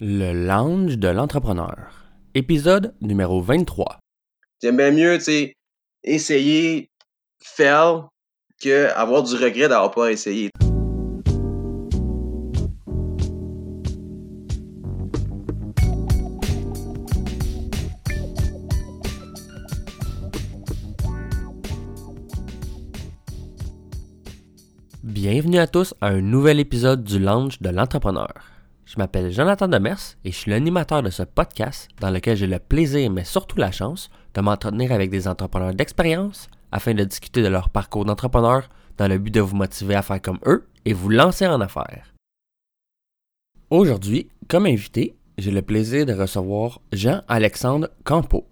Le 0.00 0.32
lounge 0.32 0.96
de 0.96 1.08
l'entrepreneur. 1.08 1.90
Épisode 2.32 2.94
numéro 3.00 3.42
23. 3.42 3.98
J'aime 4.62 4.76
bien 4.76 4.92
mieux, 4.92 5.18
tu 5.18 5.24
sais, 5.24 5.54
essayer, 6.04 6.88
faire, 7.42 8.08
que 8.62 8.92
avoir 8.94 9.24
du 9.24 9.34
regret 9.34 9.68
d'avoir 9.68 9.90
pas 9.90 10.12
essayé. 10.12 10.50
Bienvenue 25.02 25.58
à 25.58 25.66
tous 25.66 25.92
à 26.00 26.06
un 26.06 26.20
nouvel 26.20 26.60
épisode 26.60 27.02
du 27.02 27.18
lounge 27.18 27.60
de 27.60 27.70
l'entrepreneur. 27.70 28.32
Je 28.88 28.96
m'appelle 28.96 29.30
Jonathan 29.30 29.68
Demers 29.68 30.16
et 30.24 30.32
je 30.32 30.36
suis 30.36 30.50
l'animateur 30.50 31.02
de 31.02 31.10
ce 31.10 31.22
podcast 31.22 31.90
dans 32.00 32.10
lequel 32.10 32.38
j'ai 32.38 32.46
le 32.46 32.58
plaisir, 32.58 33.10
mais 33.10 33.24
surtout 33.24 33.58
la 33.58 33.70
chance, 33.70 34.08
de 34.32 34.40
m'entretenir 34.40 34.92
avec 34.92 35.10
des 35.10 35.28
entrepreneurs 35.28 35.74
d'expérience 35.74 36.48
afin 36.72 36.94
de 36.94 37.04
discuter 37.04 37.42
de 37.42 37.48
leur 37.48 37.68
parcours 37.68 38.06
d'entrepreneur 38.06 38.66
dans 38.96 39.06
le 39.06 39.18
but 39.18 39.30
de 39.30 39.42
vous 39.42 39.56
motiver 39.56 39.94
à 39.94 40.00
faire 40.00 40.22
comme 40.22 40.38
eux 40.46 40.66
et 40.86 40.94
vous 40.94 41.10
lancer 41.10 41.46
en 41.46 41.60
affaires. 41.60 42.14
Aujourd'hui, 43.68 44.30
comme 44.48 44.64
invité, 44.64 45.16
j'ai 45.36 45.50
le 45.50 45.60
plaisir 45.60 46.06
de 46.06 46.14
recevoir 46.14 46.80
Jean-Alexandre 46.90 47.90
Campo. 48.04 48.48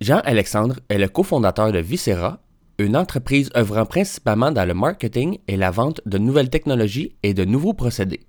Jean-Alexandre 0.00 0.76
est 0.88 0.96
le 0.96 1.08
cofondateur 1.08 1.72
de 1.72 1.78
Viscera, 1.78 2.40
une 2.78 2.96
entreprise 2.96 3.50
œuvrant 3.54 3.84
principalement 3.84 4.50
dans 4.50 4.66
le 4.66 4.72
marketing 4.72 5.40
et 5.46 5.58
la 5.58 5.70
vente 5.70 6.00
de 6.06 6.16
nouvelles 6.16 6.48
technologies 6.48 7.14
et 7.22 7.34
de 7.34 7.44
nouveaux 7.44 7.74
procédés. 7.74 8.24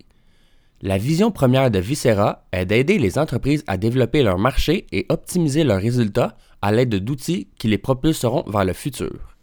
La 0.86 0.98
vision 0.98 1.30
première 1.30 1.70
de 1.70 1.78
Viscera 1.78 2.46
est 2.52 2.66
d'aider 2.66 2.98
les 2.98 3.18
entreprises 3.18 3.64
à 3.66 3.78
développer 3.78 4.22
leur 4.22 4.36
marché 4.36 4.86
et 4.92 5.06
optimiser 5.08 5.64
leurs 5.64 5.80
résultats 5.80 6.36
à 6.60 6.72
l'aide 6.72 6.94
d'outils 6.96 7.48
qui 7.58 7.68
les 7.68 7.78
propulseront 7.78 8.42
vers 8.50 8.66
le 8.66 8.74
futur. 8.74 9.34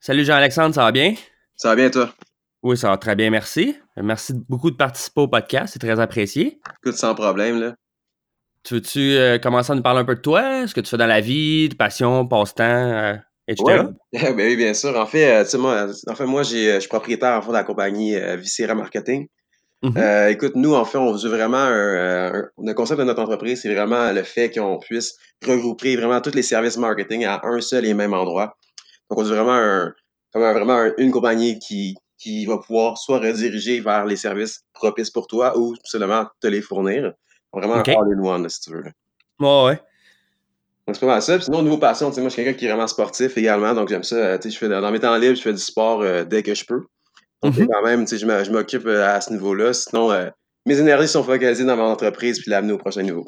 Salut 0.00 0.24
Jean-Alexandre, 0.24 0.74
ça 0.74 0.82
va 0.82 0.90
bien? 0.90 1.14
Ça 1.54 1.68
va 1.68 1.76
bien, 1.76 1.88
toi? 1.88 2.12
Oui, 2.64 2.76
ça 2.76 2.88
va 2.88 2.98
très 2.98 3.14
bien, 3.14 3.30
merci. 3.30 3.76
Merci 3.96 4.32
beaucoup 4.48 4.72
de 4.72 4.76
participer 4.76 5.20
au 5.20 5.28
podcast, 5.28 5.72
c'est 5.72 5.78
très 5.78 6.00
apprécié. 6.00 6.60
Écoute, 6.82 6.96
sans 6.96 7.14
problème, 7.14 7.60
là. 7.60 7.76
Tu 8.64 8.74
veux-tu 8.74 8.98
euh, 8.98 9.38
commencer 9.38 9.70
à 9.70 9.76
nous 9.76 9.82
parler 9.82 10.00
un 10.00 10.04
peu 10.04 10.16
de 10.16 10.20
toi? 10.20 10.66
Ce 10.66 10.74
que 10.74 10.80
tu 10.80 10.90
fais 10.90 10.96
dans 10.96 11.06
la 11.06 11.20
vie, 11.20 11.68
de 11.68 11.76
passion, 11.76 12.26
passe-temps, 12.26 12.64
euh, 12.64 13.14
etc.? 13.50 13.84
Ouais. 14.12 14.32
ben 14.34 14.46
oui, 14.48 14.56
bien 14.56 14.74
sûr. 14.74 14.96
En 14.96 15.06
fait, 15.06 15.26
euh, 15.30 15.44
tu 15.44 15.50
sais, 15.50 15.58
moi, 15.58 15.86
en 16.08 16.14
fait, 16.14 16.26
moi, 16.26 16.42
j'ai, 16.42 16.74
je 16.74 16.80
suis 16.80 16.88
propriétaire 16.88 17.40
en 17.42 17.46
de 17.46 17.52
la 17.52 17.64
compagnie 17.64 18.14
euh, 18.16 18.36
Viscera 18.36 18.74
Marketing. 18.74 19.26
Mhm. 19.82 19.94
Euh, 19.96 20.28
écoute, 20.28 20.56
nous, 20.56 20.74
en 20.74 20.84
fait, 20.84 20.98
on 20.98 21.12
veut 21.12 21.28
vraiment 21.30 21.56
un, 21.56 22.32
un- 22.34 22.48
le 22.62 22.72
concept 22.74 23.00
de 23.00 23.04
notre 23.04 23.22
entreprise, 23.22 23.62
c'est 23.62 23.74
vraiment 23.74 24.12
le 24.12 24.22
fait 24.22 24.50
qu'on 24.50 24.78
puisse 24.78 25.16
regrouper 25.46 25.96
vraiment 25.96 26.20
tous 26.20 26.34
les 26.34 26.42
services 26.42 26.76
marketing 26.76 27.24
à 27.24 27.40
un 27.44 27.60
seul 27.62 27.86
et 27.86 27.94
même 27.94 28.12
endroit. 28.12 28.56
Donc, 29.08 29.18
on 29.20 29.22
veut 29.22 29.34
vraiment 29.34 29.54
un, 29.54 29.94
comme 30.32 30.42
un- 30.42 30.52
vraiment 30.52 30.74
un- 30.74 30.92
une 30.98 31.10
compagnie 31.10 31.58
qui, 31.58 31.96
qui 32.18 32.44
va 32.44 32.58
pouvoir 32.58 32.98
soit 32.98 33.18
rediriger 33.20 33.80
vers 33.80 34.04
les 34.04 34.16
services 34.16 34.60
propices 34.74 35.10
pour 35.10 35.26
toi 35.26 35.56
ou 35.58 35.74
tout 35.74 35.90
simplement 35.90 36.26
te 36.40 36.46
les 36.46 36.60
fournir. 36.60 37.12
Vraiment 37.52 37.76
Ok. 37.80 37.88
un 37.88 37.92
all-in-one, 37.94 38.48
si 38.50 38.60
tu 38.60 38.72
veux. 38.72 38.84
Ouais, 39.40 39.64
ouais. 39.64 39.80
Donc, 40.90 40.96
c'est 40.96 41.06
pas 41.06 41.12
mal 41.12 41.22
ça. 41.22 41.36
Puis 41.36 41.44
sinon, 41.44 41.60
au 41.60 41.62
niveau 41.62 41.78
passion, 41.78 42.08
moi, 42.10 42.24
je 42.24 42.28
suis 42.30 42.42
quelqu'un 42.42 42.58
qui 42.58 42.64
est 42.64 42.68
vraiment 42.68 42.88
sportif 42.88 43.38
également. 43.38 43.74
Donc, 43.74 43.88
j'aime 43.88 44.02
ça. 44.02 44.16
euh, 44.16 44.38
je 44.44 44.50
fais 44.50 44.68
dans 44.68 44.90
mes 44.90 44.98
temps 44.98 45.16
libres, 45.16 45.36
je 45.36 45.42
fais 45.42 45.52
du 45.52 45.60
sport 45.60 46.02
euh, 46.02 46.24
dès 46.24 46.42
que 46.42 46.52
je 46.52 46.64
peux. 46.64 46.82
Donc, 47.44 47.56
Mhm. 47.56 47.68
quand 47.68 47.82
même, 47.84 48.08
je 48.08 48.50
m'occupe 48.50 48.86
euh, 48.86 49.06
à 49.06 49.20
ce 49.20 49.32
niveau-là. 49.32 49.72
Sinon, 49.72 50.10
euh, 50.10 50.30
mes 50.66 50.80
énergies 50.80 51.06
sont 51.06 51.22
focalisées 51.22 51.64
dans 51.64 51.76
mon 51.76 51.84
entreprise 51.84 52.40
puis 52.40 52.50
l'amener 52.50 52.72
au 52.72 52.78
prochain 52.78 53.02
niveau. 53.02 53.24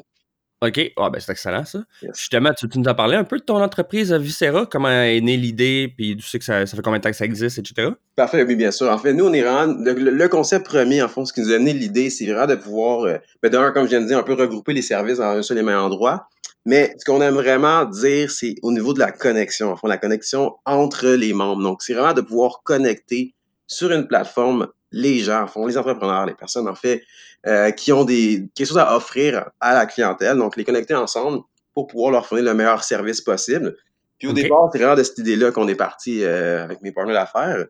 OK. 0.61 0.91
Ah, 0.97 1.09
ben, 1.09 1.19
c'est 1.21 1.31
excellent, 1.31 1.63
ça. 1.63 1.79
Yes. 2.01 2.11
Justement, 2.17 2.51
tu, 2.53 2.67
tu 2.67 2.79
nous 2.79 2.89
as 2.89 2.93
parlé 2.93 3.15
un 3.15 3.23
peu 3.23 3.37
de 3.37 3.43
ton 3.43 3.61
entreprise 3.61 4.11
Viscera, 4.13 4.65
comment 4.65 4.89
est 4.89 5.21
née 5.21 5.37
l'idée, 5.37 5.93
puis 5.97 6.17
tu 6.17 6.23
sais 6.27 6.39
que 6.39 6.45
ça, 6.45 6.65
ça 6.65 6.75
fait 6.75 6.81
combien 6.81 6.99
de 6.99 7.03
temps 7.03 7.09
que 7.11 7.15
ça 7.15 7.25
existe, 7.25 7.59
etc. 7.59 7.91
Parfait, 8.17 8.43
oui, 8.43 8.55
bien 8.57 8.71
sûr. 8.71 8.89
En 8.89 8.97
fait, 8.97 9.13
nous, 9.13 9.25
on 9.25 9.33
est 9.33 9.41
vraiment. 9.41 9.73
Le, 9.85 10.27
concept 10.27 10.65
premier, 10.65 11.01
en 11.01 11.07
fond, 11.07 11.23
ce 11.25 11.31
qui 11.31 11.39
nous 11.41 11.51
a 11.51 11.55
amené 11.55 11.71
l'idée, 11.73 12.09
c'est 12.09 12.25
vraiment 12.25 12.47
de 12.47 12.55
pouvoir, 12.55 13.01
euh, 13.05 13.17
ben, 13.41 13.49
d'un, 13.49 13.71
comme 13.71 13.85
je 13.85 13.89
viens 13.91 14.01
de 14.01 14.07
dire, 14.07 14.17
un 14.17 14.23
peu 14.23 14.33
regrouper 14.33 14.73
les 14.73 14.81
services 14.81 15.17
dans 15.19 15.31
un 15.31 15.41
seul 15.41 15.57
et 15.59 15.63
même 15.63 15.79
endroit. 15.79 16.27
Mais 16.65 16.95
ce 16.97 17.05
qu'on 17.05 17.21
aime 17.21 17.35
vraiment 17.35 17.85
dire, 17.85 18.31
c'est 18.31 18.55
au 18.61 18.71
niveau 18.71 18.93
de 18.93 18.99
la 18.99 19.11
connexion, 19.11 19.71
en 19.71 19.75
fond, 19.75 19.87
la 19.87 19.97
connexion 19.97 20.55
entre 20.65 21.09
les 21.09 21.33
membres. 21.33 21.61
Donc, 21.61 21.81
c'est 21.83 21.93
vraiment 21.93 22.13
de 22.13 22.21
pouvoir 22.21 22.61
connecter 22.63 23.33
sur 23.67 23.91
une 23.91 24.07
plateforme 24.07 24.67
les 24.91 25.19
gens, 25.19 25.43
en 25.43 25.47
fond, 25.47 25.65
les 25.65 25.77
entrepreneurs, 25.77 26.25
les 26.25 26.35
personnes, 26.35 26.67
en 26.67 26.75
fait, 26.75 27.03
euh, 27.47 27.71
qui 27.71 27.91
ont 27.91 28.05
des, 28.05 28.47
quelque 28.55 28.67
chose 28.67 28.77
à 28.77 28.95
offrir 28.95 29.49
à 29.59 29.73
la 29.73 29.85
clientèle. 29.85 30.37
Donc, 30.37 30.55
les 30.55 30.63
connecter 30.63 30.93
ensemble 30.93 31.41
pour 31.73 31.87
pouvoir 31.87 32.11
leur 32.11 32.25
fournir 32.25 32.45
le 32.45 32.53
meilleur 32.53 32.83
service 32.83 33.19
possible. 33.19 33.75
Puis 34.19 34.27
au 34.29 34.33
départ, 34.33 34.69
c'est 34.71 34.77
vraiment 34.77 34.95
de 34.95 35.03
cette 35.03 35.17
idée-là 35.17 35.51
qu'on 35.51 35.67
est 35.67 35.75
parti 35.75 36.23
euh, 36.23 36.63
avec 36.63 36.81
mes 36.81 36.91
partenaires 36.91 37.25
d'affaires. 37.25 37.65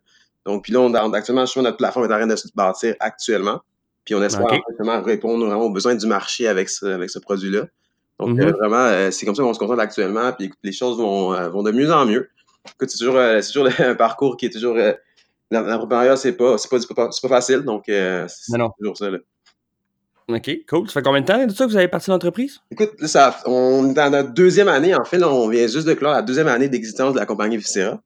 Donc, 0.46 0.66
puis 0.66 0.74
là, 0.74 0.82
on, 0.82 0.94
actuellement, 1.14 1.46
justement, 1.46 1.64
notre 1.64 1.78
plateforme 1.78 2.06
est 2.06 2.14
en 2.14 2.18
train 2.18 2.28
de 2.28 2.36
se 2.36 2.48
bâtir 2.54 2.96
actuellement. 3.00 3.62
Puis 4.06 4.14
on 4.14 4.22
espère 4.22 4.46
Ok. 4.46 4.60
justement 4.70 5.02
répondre 5.02 5.46
vraiment 5.46 5.64
aux 5.64 5.72
besoins 5.72 5.96
du 5.96 6.06
marché 6.06 6.48
avec 6.48 6.70
ce, 6.70 6.86
avec 6.86 7.10
ce 7.10 7.20
produit-là. 7.20 7.68
Donc, 8.20 8.40
euh, 8.40 8.52
vraiment, 8.52 8.86
euh, 8.86 9.12
c'est 9.12 9.26
comme 9.26 9.36
ça 9.36 9.44
qu'on 9.44 9.54
se 9.54 9.60
concentre 9.60 9.82
actuellement. 9.82 10.32
Puis 10.34 10.46
écoute, 10.46 10.60
les 10.64 10.72
choses 10.72 10.98
vont, 10.98 11.34
euh, 11.34 11.50
vont 11.50 11.64
de 11.64 11.72
mieux 11.72 11.92
en 11.92 12.06
mieux. 12.06 12.30
Écoute, 12.66 12.90
c'est 12.90 12.98
toujours, 12.98 13.20
toujours 13.52 13.68
un 13.80 13.96
parcours 13.96 14.38
qui 14.38 14.46
est 14.48 14.50
toujours. 14.50 14.78
L'entrepreneuriat, 15.52 16.16
c'est 16.16 16.34
pas, 16.34 16.56
pas, 16.56 16.80
pas, 16.96 17.28
facile. 17.28 17.62
Donc, 17.62 17.84
c'est 17.88 18.28
toujours 18.80 18.98
ça. 18.98 19.10
Là. 19.10 19.20
OK, 20.30 20.66
cool. 20.70 20.88
Ça 20.88 20.94
fait 20.94 21.02
combien 21.04 21.22
de 21.22 21.26
temps 21.26 21.46
de 21.46 21.52
ça 21.52 21.66
que 21.66 21.70
vous 21.70 21.78
avez 21.78 21.88
parti 21.88 22.10
l'entreprise? 22.10 22.60
Écoute, 22.72 22.94
là, 23.00 23.08
ça, 23.08 23.38
on 23.46 23.90
est 23.90 23.94
dans 23.94 24.10
notre 24.10 24.34
deuxième 24.34 24.70
année. 24.70 24.96
En 24.96 25.04
fait, 25.04 25.18
là, 25.18 25.30
on 25.30 25.50
vient 25.50 25.68
juste 25.68 25.86
de 25.86 25.94
clore 25.94 26.14
la 26.14 26.22
deuxième 26.22 26.48
année 26.48 26.70
d'existence 26.70 27.14
de 27.14 27.20
la 27.20 27.26
compagnie 27.26 27.58
Viscera. 27.58 28.02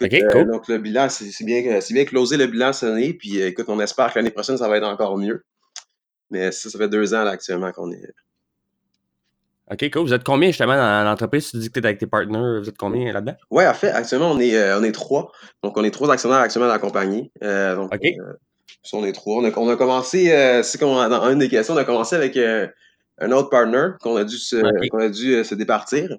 OK, 0.00 0.14
euh, 0.14 0.28
cool. 0.30 0.50
donc, 0.50 0.68
le 0.68 0.78
bilan, 0.78 1.08
c'est 1.08 1.44
bien, 1.44 1.80
bien 1.90 2.04
closé 2.04 2.36
le 2.36 2.46
bilan 2.46 2.72
cette 2.72 2.90
année. 2.90 3.12
Puis, 3.12 3.40
écoute, 3.40 3.66
on 3.68 3.80
espère 3.80 4.12
que 4.12 4.18
l'année 4.20 4.30
prochaine, 4.30 4.56
ça 4.56 4.68
va 4.68 4.76
être 4.76 4.86
encore 4.86 5.18
mieux. 5.18 5.42
Mais 6.30 6.52
ça, 6.52 6.70
ça 6.70 6.78
fait 6.78 6.88
deux 6.88 7.14
ans 7.14 7.24
là, 7.24 7.30
actuellement 7.30 7.72
qu'on 7.72 7.90
est. 7.90 8.14
OK, 9.70 9.90
cool. 9.92 10.02
Vous 10.02 10.14
êtes 10.14 10.24
combien 10.24 10.48
justement 10.48 10.76
dans 10.76 11.04
l'entreprise? 11.04 11.50
Tu 11.50 11.58
dis 11.58 11.68
que 11.68 11.74
tu 11.74 11.80
es 11.80 11.86
avec 11.86 11.98
tes 11.98 12.06
partenaires. 12.06 12.60
Vous 12.60 12.68
êtes 12.68 12.78
combien 12.78 13.12
là-dedans? 13.12 13.34
Ouais, 13.50 13.66
en 13.66 13.74
fait, 13.74 13.90
actuellement, 13.90 14.30
on 14.32 14.40
est, 14.40 14.56
euh, 14.56 14.78
on 14.78 14.82
est 14.82 14.92
trois. 14.92 15.30
Donc, 15.62 15.76
on 15.76 15.84
est 15.84 15.90
trois 15.90 16.10
actionnaires 16.10 16.38
actuellement 16.38 16.68
dans 16.68 16.74
la 16.74 16.78
compagnie. 16.78 17.30
Euh, 17.42 17.76
donc, 17.76 17.94
OK. 17.94 18.00
euh, 18.04 18.32
on 18.94 19.04
est 19.04 19.12
trois. 19.12 19.42
On 19.42 19.44
a, 19.44 19.58
on 19.58 19.68
a 19.68 19.76
commencé, 19.76 20.60
c'est 20.62 20.78
qu'on 20.78 20.98
a- 20.98 21.08
dans 21.08 21.28
une 21.30 21.38
des 21.38 21.48
questions, 21.48 21.74
on 21.74 21.78
a 21.78 21.84
commencé 21.84 22.16
avec 22.16 22.36
un 22.36 23.32
autre 23.32 23.50
partner 23.50 23.88
qu'on 24.00 24.16
a 24.16 24.24
dû 24.24 24.38
se, 24.38 24.56
qu'on 24.88 24.98
a 25.00 25.08
dû 25.08 25.44
se 25.44 25.54
départir. 25.54 26.16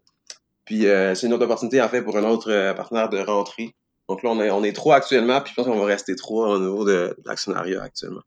Puis 0.66 0.82
c'est 0.84 1.24
une 1.24 1.34
autre 1.34 1.46
opportunité 1.46 1.82
en 1.82 1.90
fait 1.90 2.04
pour 2.04 2.16
un 2.18 2.24
autre 2.26 2.74
partenaire 2.76 3.10
de 3.10 3.18
rentrer. 3.20 3.74
Donc 4.08 4.24
là, 4.24 4.30
on 4.32 4.40
est, 4.42 4.52
on 4.52 4.64
est 4.64 4.74
trois 4.74 4.96
actuellement, 4.98 5.42
puis 5.42 5.52
je 5.52 5.56
pense 5.56 5.66
qu'on 5.72 5.80
va 5.80 5.86
rester 5.86 6.16
trois 6.16 6.50
au 6.50 6.60
niveau 6.60 6.84
de, 6.86 7.16
de 7.18 7.24
l'actionnariat 7.26 7.82
actuellement. 7.82 8.22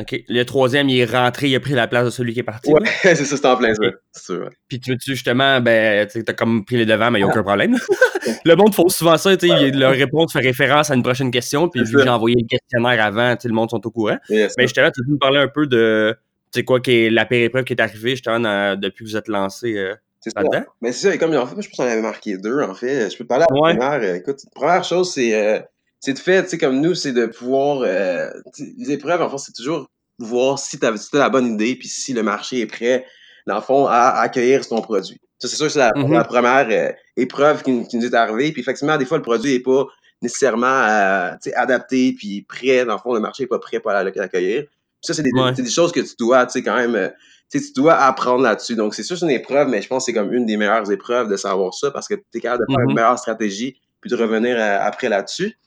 OK. 0.00 0.22
Le 0.28 0.42
troisième, 0.44 0.88
il 0.88 0.98
est 1.00 1.04
rentré, 1.04 1.48
il 1.48 1.56
a 1.56 1.60
pris 1.60 1.72
la 1.74 1.86
place 1.88 2.04
de 2.04 2.10
celui 2.10 2.32
qui 2.32 2.40
est 2.40 2.44
parti. 2.44 2.72
Ouais, 2.72 2.80
c'est 3.02 3.14
ça, 3.16 3.36
c'est 3.36 3.46
en 3.46 3.56
plein 3.56 3.74
ça. 3.74 3.82
Sûr. 4.16 4.50
Puis 4.68 4.80
tu 4.80 4.90
veux-tu 4.92 5.12
justement, 5.12 5.60
ben, 5.60 6.06
tu 6.06 6.22
as 6.26 6.32
comme 6.32 6.64
pris 6.64 6.76
les 6.76 6.86
devants, 6.86 7.10
mais 7.10 7.18
il 7.20 7.22
n'y 7.24 7.28
a 7.28 7.32
aucun 7.32 7.42
problème. 7.42 7.76
le 8.44 8.54
monde 8.54 8.74
font 8.74 8.88
souvent 8.88 9.16
ça, 9.16 9.36
tu 9.36 9.48
sais, 9.48 9.70
leur 9.70 9.92
réponse 9.92 10.32
fait 10.32 10.40
référence 10.40 10.90
à 10.90 10.94
une 10.94 11.02
prochaine 11.02 11.30
question, 11.30 11.68
puis 11.68 11.82
vu 11.84 11.92
que 11.96 12.02
j'ai 12.02 12.08
envoyé 12.08 12.36
le 12.40 12.46
questionnaire 12.46 13.04
avant, 13.04 13.34
le 13.42 13.52
monde 13.52 13.70
sont 13.70 13.86
au 13.86 13.90
courant. 13.90 14.16
Mais 14.30 14.48
justement, 14.60 14.90
tu 14.90 15.02
veux 15.02 15.10
nous 15.10 15.18
parler 15.18 15.38
un 15.38 15.48
peu 15.48 15.66
de, 15.66 16.16
tu 16.52 16.60
sais 16.60 16.64
quoi, 16.64 16.80
qui 16.80 16.92
est 17.06 17.10
la 17.10 17.24
péripreuve 17.26 17.64
qui 17.64 17.72
est 17.74 17.80
arrivée 17.80 18.10
justement 18.10 18.74
depuis 18.76 19.04
que 19.04 19.10
vous 19.10 19.16
êtes 19.16 19.28
lancé 19.28 19.76
euh, 19.76 19.94
là-dedans? 20.36 20.64
Mais 20.82 20.92
c'est 20.92 21.08
ça, 21.08 21.14
et 21.14 21.18
comme 21.18 21.34
en 21.34 21.46
fait, 21.46 21.54
moi, 21.54 21.62
je 21.62 21.68
pense 21.68 21.76
qu'on 21.76 21.84
avait 21.84 22.00
marqué 22.02 22.36
deux, 22.38 22.60
en 22.60 22.74
fait. 22.74 23.10
Je 23.10 23.16
peux 23.16 23.24
te 23.24 23.28
parler 23.28 23.44
à 23.48 23.52
la 23.54 23.60
Ouais. 23.60 23.76
première. 23.76 24.00
euh, 24.02 24.14
Écoute, 24.16 24.40
première 24.54 24.84
chose, 24.84 25.12
c'est 25.14 25.34
euh, 25.34 25.60
c'est 26.00 26.14
de 26.14 26.18
fait, 26.18 26.42
tu 26.44 26.50
sais, 26.50 26.58
comme 26.58 26.80
nous, 26.80 26.94
c'est 26.94 27.12
de 27.12 27.26
pouvoir. 27.26 27.82
euh, 27.82 28.30
les 28.78 28.90
épreuves, 28.92 29.22
en 29.22 29.28
fait, 29.30 29.38
c'est 29.38 29.52
toujours 29.52 29.88
voir 30.18 30.58
si 30.58 30.78
tu 30.78 30.86
as, 30.86 30.94
la 31.14 31.28
bonne 31.28 31.46
idée, 31.54 31.74
puis 31.76 31.88
si 31.88 32.12
le 32.12 32.22
marché 32.22 32.60
est 32.60 32.66
prêt, 32.66 33.06
dans 33.46 33.54
le 33.56 33.60
fond, 33.62 33.86
à, 33.86 33.92
à 33.94 34.20
accueillir 34.22 34.66
ton 34.66 34.80
produit. 34.82 35.18
Ça, 35.38 35.48
c'est 35.48 35.56
sûr 35.56 35.66
que 35.66 35.72
c'est 35.72 35.78
la, 35.78 35.92
Mhm. 35.96 36.12
la 36.12 36.24
première 36.24 36.68
euh, 36.70 36.92
épreuve 37.16 37.62
qui, 37.62 37.86
qui 37.88 37.96
nous 37.96 38.04
est 38.04 38.14
arrivée. 38.14 38.52
Puis 38.52 38.60
effectivement, 38.60 38.96
des 38.98 39.06
fois, 39.06 39.16
le 39.16 39.22
produit 39.22 39.52
n'est 39.54 39.60
pas 39.60 39.86
nécessairement 40.20 40.66
euh, 40.66 41.30
tu 41.42 41.48
sais, 41.50 41.54
adapté, 41.54 42.14
puis 42.18 42.42
prêt. 42.42 42.84
Dans 42.84 42.94
le 42.94 42.98
fond, 43.00 43.14
le 43.14 43.20
marché 43.20 43.44
n'est 43.44 43.48
pas 43.48 43.58
prêt 43.58 43.80
pour 43.80 43.90
l'accueillir. 43.92 44.64
Ça, 45.00 45.14
c'est 45.14 45.22
des, 45.22 45.30
Ouais. 45.34 45.52
des 45.52 45.70
choses 45.70 45.92
que 45.92 46.00
tu 46.00 46.14
dois, 46.18 46.44
tu 46.44 46.52
sais, 46.52 46.62
quand 46.62 46.76
même. 46.76 46.94
euh, 46.94 47.08
tu 47.50 47.58
sais, 47.58 47.64
tu 47.66 47.72
dois 47.72 47.94
apprendre 47.94 48.42
là-dessus. 48.42 48.76
Donc, 48.76 48.94
c'est 48.94 49.02
sûr, 49.02 49.18
c'est 49.18 49.24
une 49.24 49.30
épreuve, 49.32 49.68
mais 49.68 49.80
je 49.82 49.88
pense 49.88 50.04
que 50.04 50.12
c'est 50.12 50.18
comme 50.18 50.32
une 50.32 50.44
des 50.46 50.56
meilleures 50.58 50.90
épreuves 50.92 51.28
de 51.28 51.36
savoir 51.36 51.72
ça 51.74 51.90
parce 51.90 52.06
que 52.06 52.14
tu 52.14 52.22
es 52.34 52.40
capable 52.40 52.64
de 52.68 52.72
faire 52.74 52.84
une 52.88 52.94
meilleure 52.94 53.18
stratégie 53.18 53.80
puis 54.02 54.10
de 54.10 54.16
revenir 54.16 54.56
euh, 54.58 54.78
après 54.82 55.08
là-dessus. 55.08 55.58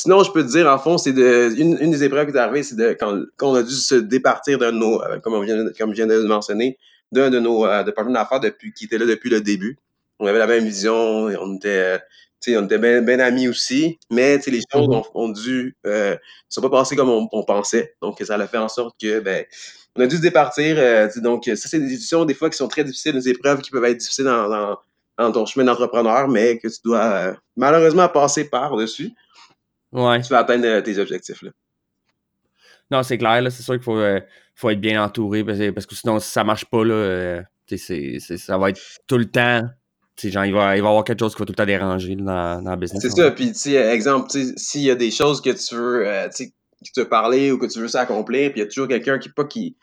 Sinon, 0.00 0.22
je 0.22 0.30
peux 0.30 0.44
te 0.44 0.48
dire, 0.48 0.68
en 0.68 0.78
fond, 0.78 0.96
c'est 0.96 1.12
de 1.12 1.52
une, 1.58 1.76
une 1.80 1.90
des 1.90 2.04
épreuves 2.04 2.30
qui 2.30 2.36
est 2.36 2.38
arrivée, 2.38 2.62
c'est 2.62 2.76
de 2.76 2.92
quand, 2.92 3.20
quand 3.36 3.50
on 3.50 3.54
a 3.56 3.64
dû 3.64 3.74
se 3.74 3.96
départir 3.96 4.56
d'un 4.56 4.70
de 4.70 4.76
nos, 4.78 5.02
euh, 5.02 5.18
comme, 5.18 5.34
on 5.34 5.40
vient, 5.40 5.64
de- 5.64 5.74
comme 5.76 5.90
je 5.90 5.96
viens 5.96 6.06
de 6.06 6.14
le 6.14 6.28
mentionner, 6.28 6.78
d'un 7.10 7.30
de 7.30 7.40
nos 7.40 7.66
euh, 7.66 7.82
de 7.82 7.90
partenaires 7.90 8.22
d'affaires 8.22 8.38
depuis, 8.38 8.72
qui 8.72 8.84
était 8.84 8.96
là 8.96 9.06
depuis 9.06 9.28
le 9.28 9.40
début. 9.40 9.76
On 10.20 10.26
avait 10.28 10.38
la 10.38 10.46
même 10.46 10.64
vision, 10.64 10.94
on 10.94 11.56
était, 11.56 11.98
euh, 12.46 12.60
on 12.60 12.66
était 12.66 12.78
bien 12.78 13.18
amis 13.18 13.48
aussi, 13.48 13.98
mais 14.08 14.38
les 14.46 14.60
choses 14.72 14.86
Mhm. 14.86 15.02
ont, 15.14 15.28
dû, 15.30 15.76
euh, 15.84 16.16
sont 16.48 16.60
pas 16.60 16.70
passées 16.70 16.94
comme 16.94 17.10
on, 17.10 17.42
pensait. 17.44 17.96
Donc, 18.00 18.22
ça 18.24 18.36
a 18.36 18.46
fait 18.46 18.58
en 18.58 18.68
sorte 18.68 18.94
que, 19.02 19.18
ben, 19.18 19.44
on 19.96 20.02
a 20.02 20.06
dû 20.06 20.16
se 20.16 20.22
départir. 20.22 20.76
Euh, 20.78 21.08
donc, 21.16 21.46
ça, 21.46 21.56
c'est 21.68 21.80
des 21.80 21.88
décisions, 21.88 22.24
des 22.24 22.34
fois, 22.34 22.50
qui 22.50 22.56
sont 22.56 22.68
très 22.68 22.84
difficiles, 22.84 23.14
des 23.14 23.30
épreuves 23.30 23.62
qui 23.62 23.72
peuvent 23.72 23.84
être 23.84 23.96
difficiles 23.98 24.26
dans, 24.26 24.48
dans, 25.18 25.32
ton 25.32 25.44
chemin 25.44 25.64
d'entrepreneur, 25.64 26.28
mais 26.28 26.58
que 26.58 26.68
tu 26.68 26.78
dois 26.84 27.02
euh, 27.02 27.34
malheureusement 27.56 28.08
passer 28.08 28.44
par-dessus. 28.44 29.10
Ouais. 29.92 30.20
Tu 30.22 30.28
vas 30.28 30.40
atteindre 30.40 30.66
euh, 30.66 30.80
tes 30.80 30.98
objectifs, 30.98 31.42
là. 31.42 31.50
Non, 32.90 33.02
c'est 33.02 33.18
clair, 33.18 33.42
là. 33.42 33.50
C'est 33.50 33.62
sûr 33.62 33.74
qu'il 33.74 33.82
faut, 33.82 33.98
euh, 33.98 34.20
faut 34.54 34.70
être 34.70 34.80
bien 34.80 35.02
entouré 35.02 35.44
parce, 35.44 35.58
parce, 35.74 35.86
que 35.86 35.94
sinon, 35.94 36.18
si 36.18 36.30
ça 36.30 36.44
marche 36.44 36.64
pas, 36.64 36.84
là, 36.84 37.42
c'est, 37.68 38.18
ça 38.18 38.56
va 38.56 38.70
être 38.70 38.80
tout 39.06 39.18
le 39.18 39.26
temps 39.26 39.68
genre, 40.26 40.44
il 40.44 40.52
va, 40.52 40.76
il 40.76 40.82
va 40.82 40.88
y 40.88 40.90
avoir 40.90 41.04
quelque 41.04 41.20
chose 41.20 41.34
qui 41.34 41.40
va 41.40 41.46
tout 41.46 41.52
le 41.52 41.56
temps 41.56 41.66
déranger 41.66 42.16
dans, 42.16 42.62
dans 42.62 42.70
le 42.72 42.76
business. 42.76 43.02
C'est 43.02 43.10
ça. 43.10 43.30
Puis, 43.30 43.52
tu 43.52 43.74
exemple, 43.74 44.30
s'il 44.56 44.82
y 44.82 44.90
a 44.90 44.96
des 44.96 45.10
choses 45.10 45.40
que 45.40 45.50
tu 45.50 45.76
veux, 45.76 46.08
euh, 46.08 46.28
tu 46.28 46.52
te 46.92 47.00
parler 47.02 47.52
ou 47.52 47.58
que 47.58 47.66
tu 47.66 47.78
veux 47.78 47.88
s'accomplir, 47.88 48.50
puis 48.50 48.60
il 48.60 48.64
y 48.64 48.66
a 48.66 48.68
toujours 48.68 48.88
quelqu'un 48.88 49.18
qui, 49.18 49.28
pas 49.28 49.44
qui, 49.44 49.76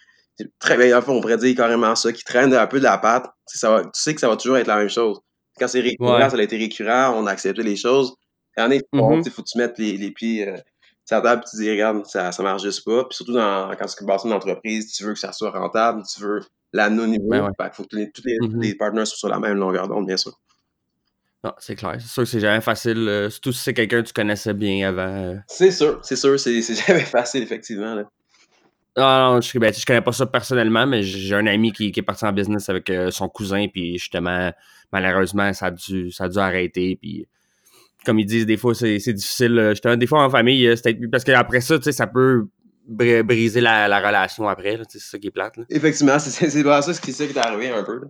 très 0.60 0.78
bien, 0.78 0.98
on 1.08 1.22
pourrait 1.22 1.38
dire 1.38 1.56
carrément 1.56 1.96
ça, 1.96 2.12
qui 2.12 2.24
traîne 2.24 2.54
un 2.54 2.68
peu 2.68 2.80
de 2.80 2.84
la 2.84 2.98
patte, 2.98 3.28
ça 3.46 3.70
va, 3.70 3.84
tu 3.84 3.90
sais 3.94 4.14
que 4.14 4.20
ça 4.20 4.28
va 4.28 4.36
toujours 4.36 4.58
être 4.58 4.68
la 4.68 4.78
même 4.78 4.90
chose. 4.90 5.20
Quand 5.58 5.68
c'est 5.68 5.80
récurrent, 5.80 6.30
ça 6.30 6.36
a 6.36 6.42
été 6.42 6.58
récurrent, 6.58 7.14
on 7.18 7.28
a 7.28 7.32
accepté 7.32 7.64
les 7.64 7.78
choses. 7.78 8.16
Il 8.58 8.62
y 8.62 8.64
en 8.64 8.72
a, 8.72 8.76
il 8.76 9.32
faut 9.32 9.42
que 9.42 9.48
tu 9.48 9.58
mettes 9.58 9.78
les, 9.78 9.98
les 9.98 10.12
pieds 10.12 10.48
euh, 10.48 10.58
sur 11.06 11.18
la 11.18 11.22
table 11.22 11.44
et 11.46 11.50
tu 11.50 11.58
dis, 11.58 11.70
regarde, 11.70 12.06
ça, 12.06 12.32
ça 12.32 12.44
marche 12.44 12.64
juste 12.64 12.86
pas. 12.86 13.04
Puis 13.06 13.16
surtout 13.16 13.34
dans, 13.34 13.72
quand 13.78 13.86
tu 13.86 14.06
bâtis 14.06 14.28
une 14.28 14.34
entreprise, 14.34 14.92
tu 14.92 15.04
veux 15.04 15.14
que 15.14 15.20
ça 15.20 15.32
soit 15.32 15.52
rentable, 15.52 16.04
tu 16.04 16.22
veux 16.22 16.42
la 16.74 16.90
non-niveau. 16.90 17.30
Ben 17.30 17.52
Il 17.60 17.70
faut 17.74 17.84
que 17.84 17.90
tous 17.90 17.96
les, 17.98 18.38
mm-hmm. 18.38 18.62
les, 18.62 18.76
partenaires 18.76 19.08
soient 19.08 19.18
sur 19.18 19.30
la 19.30 19.40
même 19.40 19.58
longueur 19.58 19.88
d'onde, 19.88 20.08
bien 20.08 20.18
sûr. 20.18 20.34
Non, 21.44 21.54
c'est 21.60 21.76
clair. 21.76 21.96
C'est 22.00 22.08
sûr 22.08 22.24
que 22.24 22.30
c'est 22.30 22.40
jamais 22.40 22.62
facile, 22.62 23.08
euh, 23.08 23.30
surtout 23.30 23.52
si 23.52 23.62
c'est 23.62 23.74
quelqu'un 23.74 24.02
que 24.02 24.08
tu 24.08 24.14
connaissais 24.14 24.54
bien 24.54 24.90
avant. 24.90 25.02
Euh. 25.02 25.36
C'est 25.48 25.72
sûr, 25.72 26.00
c'est 26.02 26.16
sûr, 26.16 26.40
c'est 26.40 26.62
jamais 26.88 27.02
facile, 27.02 27.44
effectivement. 27.44 27.94
Là. 27.94 28.04
Non, 28.98 29.34
non, 29.34 29.42
je, 29.42 29.60
ben, 29.60 29.74
je 29.74 29.86
connais 29.86 30.02
pas 30.02 30.14
ça 30.14 30.26
personnellement, 30.26 30.88
mais 30.88 31.04
j'ai 31.04 31.36
un 31.36 31.46
ami 31.46 31.72
qui, 31.72 31.92
qui, 31.92 32.00
est 32.00 32.04
parti 32.04 32.26
en 32.26 32.32
business 32.32 32.70
avec 32.70 32.90
euh, 32.90 33.12
son 33.12 33.28
cousin, 33.28 33.68
puis 33.68 33.98
justement, 33.98 34.52
malheureusement, 34.92 35.52
ça 35.54 35.68
a 35.68 35.72
dû, 35.72 36.12
ça 36.12 36.24
a 36.24 36.30
dû 36.30 36.40
arrêter, 36.40 36.98
puis 37.00 37.28
comme 38.06 38.20
ils 38.20 38.26
disent, 38.26 38.46
des 38.46 38.58
fois, 38.58 38.74
c'est 38.76 38.98
difficile. 38.98 39.68
Justement, 39.72 39.98
des 39.98 40.08
fois, 40.08 40.24
en 40.24 40.30
famille, 40.30 40.74
parce 41.12 41.24
qu'après 41.24 41.62
ça, 41.62 41.78
tu 41.78 41.84
sais, 41.84 41.92
ça 41.92 42.08
peut 42.08 42.48
briser 42.88 43.62
la, 43.62 43.88
la 43.88 44.00
relation 44.00 44.48
après. 44.48 44.80
C'est 44.90 45.00
ça 45.00 45.18
qui 45.18 45.28
est 45.28 45.32
plate. 45.32 45.58
Là. 45.58 45.64
Effectivement, 45.70 46.20
c'est 46.20 46.64
pas 46.64 46.82
ça 46.82 46.94
ce 46.94 47.02
qui, 47.02 47.12
est 47.12 47.38
arrivé 47.38 47.70
un 47.70 47.84
peu. 47.84 48.02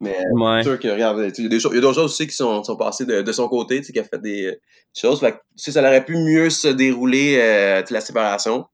Mais 0.00 0.16
c'est 0.18 0.62
sûr 0.62 0.78
que, 0.78 0.88
regarde, 0.88 1.32
il 1.38 1.44
y 1.44 1.46
a 1.46 1.80
d'autres 1.80 1.94
choses 1.94 1.98
aussi 1.98 2.26
qui 2.26 2.34
sont, 2.34 2.62
sont 2.62 2.76
passées 2.76 3.06
de, 3.06 3.22
de 3.22 3.32
son 3.32 3.48
côté, 3.48 3.80
qui 3.82 3.98
a 3.98 4.04
fait 4.04 4.20
des 4.20 4.46
euh, 4.46 4.60
choses. 4.94 5.20
Fait 5.20 5.38
ça 5.56 5.80
aurait 5.80 6.04
pu 6.04 6.16
mieux 6.16 6.50
se 6.50 6.68
dérouler 6.68 7.36
euh, 7.38 7.82
la 7.88 8.00
séparation. 8.00 8.66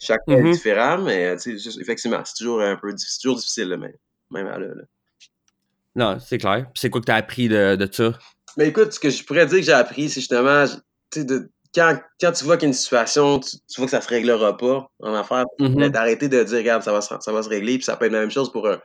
Chaque 0.00 0.20
est 0.28 0.34
mm-hmm. 0.34 0.52
différent, 0.52 0.98
mais 0.98 1.36
effectivement, 1.80 2.20
c'est 2.24 2.34
toujours 2.36 2.60
un 2.60 2.76
peu 2.76 2.92
toujours 3.20 3.36
difficile, 3.36 3.76
mais, 3.78 3.94
même 4.30 4.48
à 4.48 4.58
là. 4.58 4.66
Non, 5.94 6.18
c'est 6.20 6.38
clair. 6.38 6.66
c'est 6.74 6.90
quoi 6.90 7.00
que 7.00 7.06
tu 7.06 7.12
as 7.12 7.16
appris 7.16 7.48
de, 7.48 7.74
de 7.74 7.88
ça? 7.90 8.12
Mais 8.56 8.68
écoute, 8.68 8.92
ce 8.92 9.00
que 9.00 9.10
je 9.10 9.24
pourrais 9.24 9.46
dire 9.46 9.58
que 9.58 9.64
j'ai 9.64 9.72
appris, 9.72 10.08
c'est 10.08 10.20
justement 10.20 10.64
de, 11.16 11.50
quand, 11.74 11.98
quand 12.20 12.32
tu 12.32 12.44
vois 12.44 12.56
qu'il 12.56 12.64
y 12.64 12.66
a 12.66 12.70
une 12.70 12.74
situation, 12.74 13.40
tu, 13.40 13.56
vois 13.76 13.86
que 13.86 13.90
ça 13.90 14.00
se 14.00 14.08
réglera 14.08 14.56
pas 14.56 14.90
en 15.00 15.14
affaires, 15.14 15.44
mm-hmm. 15.60 15.90
d'arrêter 15.90 16.28
de 16.28 16.42
dire, 16.42 16.58
regarde, 16.58 16.82
ça 16.82 16.92
va, 16.92 17.00
se, 17.00 17.14
ça 17.20 17.32
va 17.32 17.42
se 17.42 17.48
régler, 17.48 17.76
puis 17.76 17.84
ça 17.84 17.96
peut 17.96 18.06
être 18.06 18.12
la 18.12 18.20
même 18.20 18.30
chose 18.30 18.50
pour, 18.50 18.68
un, 18.68 18.80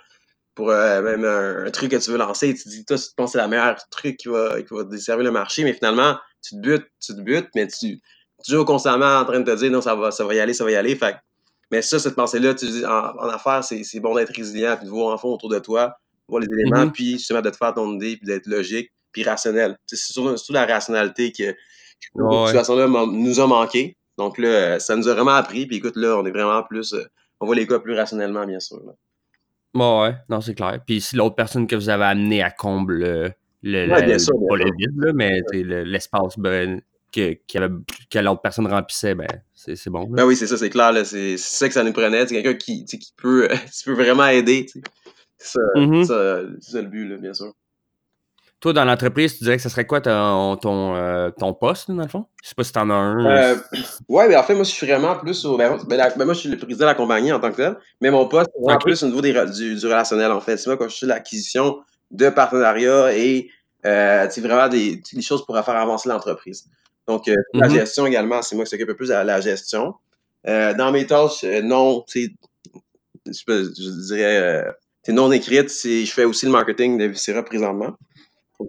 pour 0.55 0.69
euh, 0.69 1.01
même 1.01 1.25
un, 1.25 1.69
truc 1.71 1.91
que 1.91 1.97
tu 1.97 2.11
veux 2.11 2.17
lancer. 2.17 2.53
Tu 2.53 2.69
dis, 2.69 2.85
toi, 2.85 2.97
tu 2.97 3.05
penses 3.15 3.31
que 3.31 3.31
c'est 3.33 3.37
la 3.37 3.47
meilleure 3.47 3.77
truc 3.89 4.17
qui 4.17 4.27
va, 4.27 4.61
qui 4.61 4.73
va 4.73 4.83
desservir 4.83 5.23
le 5.23 5.31
marché, 5.31 5.63
mais 5.63 5.73
finalement, 5.73 6.17
tu 6.41 6.55
te 6.55 6.61
butes, 6.61 6.87
tu 6.99 7.15
te 7.15 7.21
butes, 7.21 7.49
mais 7.55 7.67
tu 7.67 7.87
es 7.87 7.99
toujours 8.45 8.65
constamment 8.65 9.19
en 9.19 9.25
train 9.25 9.39
de 9.39 9.51
te 9.51 9.57
dire, 9.57 9.71
non, 9.71 9.81
ça 9.81 9.95
va, 9.95 10.11
ça 10.11 10.25
va 10.25 10.35
y 10.35 10.39
aller, 10.39 10.53
ça 10.53 10.63
va 10.63 10.71
y 10.71 10.75
aller. 10.75 10.95
Fait, 10.95 11.15
mais 11.71 11.81
ça, 11.81 11.99
cette 11.99 12.15
pensée-là, 12.15 12.53
tu 12.53 12.67
dis, 12.67 12.85
en, 12.85 13.29
affaires, 13.29 13.63
c'est 13.63 13.99
bon 13.99 14.15
d'être 14.15 14.35
résilient, 14.35 14.75
puis 14.77 14.85
de 14.85 14.91
voir 14.91 15.13
en 15.13 15.17
fond 15.17 15.29
autour 15.29 15.49
de 15.49 15.59
toi, 15.59 15.95
voir 16.27 16.41
les 16.41 16.47
éléments, 16.51 16.85
mm-hmm. 16.85 16.91
puis 16.91 17.11
justement 17.13 17.41
de 17.41 17.49
te 17.49 17.57
faire 17.57 17.73
ton 17.73 17.93
idée, 17.95 18.17
puis 18.17 18.27
d'être 18.27 18.47
logique, 18.47 18.91
puis 19.13 19.23
rationnel. 19.23 19.77
C'est 19.85 19.95
surtout 19.95 20.53
la 20.53 20.65
rationalité 20.65 21.31
que 21.31 21.55
cette 22.01 22.47
situation-là 22.47 22.87
nous 22.87 23.39
a 23.39 23.47
manqué. 23.47 23.95
Donc 24.17 24.37
là, 24.37 24.79
ça 24.79 24.95
nous 24.95 25.07
a 25.07 25.13
vraiment 25.13 25.31
appris. 25.31 25.65
Puis 25.65 25.77
écoute, 25.77 25.95
là, 25.95 26.17
on 26.17 26.25
est 26.25 26.31
vraiment 26.31 26.61
plus. 26.63 26.93
Euh, 26.93 27.03
on 27.39 27.45
voit 27.45 27.55
les 27.55 27.67
cas 27.67 27.79
plus 27.79 27.95
rationnellement, 27.95 28.45
bien 28.45 28.59
sûr. 28.59 28.81
ouais, 29.73 30.15
non, 30.29 30.41
c'est 30.41 30.53
clair. 30.53 30.79
Puis 30.85 31.01
si 31.01 31.15
l'autre 31.15 31.35
personne 31.35 31.67
que 31.67 31.75
vous 31.75 31.89
avez 31.89 32.05
amené 32.05 32.43
à 32.43 32.51
comble 32.51 32.99
le, 32.99 33.33
le, 33.63 33.87
pas 33.87 34.55
le 34.55 34.71
vide, 34.77 35.13
mais 35.15 35.41
l'espace 35.83 36.37
ben, 36.37 36.81
que, 37.11 37.37
que 37.47 38.19
l'autre 38.19 38.41
personne 38.41 38.67
remplissait, 38.67 39.15
ben, 39.15 39.27
c'est 39.53 39.89
bon. 39.89 40.05
Ben 40.09 40.25
oui, 40.25 40.35
c'est 40.35 40.47
ça, 40.47 40.57
c'est 40.57 40.69
clair. 40.69 40.93
C'est 41.05 41.37
ça 41.37 41.67
que 41.67 41.73
ça 41.73 41.83
nous 41.83 41.93
prenait. 41.93 42.27
C'est 42.27 42.41
quelqu'un 42.41 42.55
qui, 42.55 42.85
qui, 42.85 43.13
peut, 43.17 43.47
qui 43.73 43.83
peut 43.85 43.93
vraiment 43.93 44.27
aider. 44.27 44.65
C'est 45.37 45.59
ça, 45.59 45.59
mm-hmm. 45.75 46.05
ça, 46.61 46.81
le 46.81 46.87
but, 46.87 47.07
là, 47.07 47.17
bien 47.17 47.33
sûr. 47.33 47.53
Toi, 48.63 48.71
dans 48.71 48.85
l'entreprise, 48.85 49.37
tu 49.37 49.43
dirais 49.43 49.57
que 49.57 49.61
ce 49.61 49.67
serait 49.67 49.85
quoi 49.85 49.99
ton, 49.99 50.55
ton, 50.55 50.95
euh, 50.95 51.29
ton 51.37 51.53
poste, 51.53 51.91
dans 51.91 52.01
le 52.01 52.07
fond? 52.07 52.27
Je 52.41 52.47
sais 52.47 52.55
pas 52.55 52.63
si 52.63 52.71
t'en 52.71 52.89
as 52.89 52.93
un. 52.93 53.25
Euh, 53.25 53.55
ouais, 54.07 54.29
mais 54.29 54.37
en 54.37 54.43
fait, 54.43 54.55
moi, 54.55 54.63
je 54.63 54.69
suis 54.69 54.87
vraiment 54.87 55.17
plus 55.17 55.43
au. 55.43 55.57
Ben, 55.57 55.77
ben, 55.85 56.13
ben, 56.15 56.23
moi, 56.23 56.33
je 56.33 56.39
suis 56.39 56.49
le 56.49 56.55
président 56.55 56.85
de 56.85 56.91
la 56.91 56.95
compagnie 56.95 57.33
en 57.33 57.41
tant 57.41 57.51
que 57.51 57.57
tel, 57.57 57.75
mais 57.99 58.09
mon 58.09 58.25
poste, 58.25 58.49
c'est 58.55 58.61
vraiment 58.63 58.79
plus 58.79 59.03
au 59.03 59.07
niveau 59.07 59.19
des, 59.19 59.33
du, 59.33 59.75
du, 59.75 59.85
relationnel, 59.85 60.31
en 60.31 60.39
fait. 60.39 60.55
C'est 60.55 60.67
moi, 60.67 60.77
quand 60.77 60.87
je 60.87 60.95
suis 60.95 61.05
l'acquisition 61.05 61.79
de 62.11 62.29
partenariats 62.29 63.13
et 63.13 63.49
euh, 63.85 64.29
vraiment 64.37 64.69
des, 64.69 65.01
des, 65.11 65.21
choses 65.21 65.45
pour 65.45 65.59
faire 65.61 65.75
avancer 65.75 66.07
l'entreprise. 66.07 66.69
Donc, 67.05 67.27
euh, 67.27 67.35
la 67.53 67.67
mm-hmm. 67.67 67.73
gestion 67.73 68.05
également, 68.05 68.41
c'est 68.41 68.55
moi 68.55 68.63
qui 68.63 68.71
s'occupe 68.71 68.87
un 68.87 68.93
peu 68.93 68.95
plus 68.95 69.09
de 69.09 69.13
la, 69.13 69.41
gestion. 69.41 69.95
dans 70.45 70.91
mes 70.93 71.05
tâches, 71.05 71.43
non, 71.63 72.05
tu 72.07 72.33
sais, 73.25 73.43
je, 73.45 73.73
je, 73.77 74.13
dirais, 74.13 74.73
c'est 75.03 75.11
non 75.11 75.29
écrite, 75.33 75.69
je 75.69 76.09
fais 76.09 76.23
aussi 76.23 76.45
le 76.45 76.53
marketing 76.53 76.97
de 76.97 77.07
Viscera 77.07 77.43
présentement. 77.43 77.97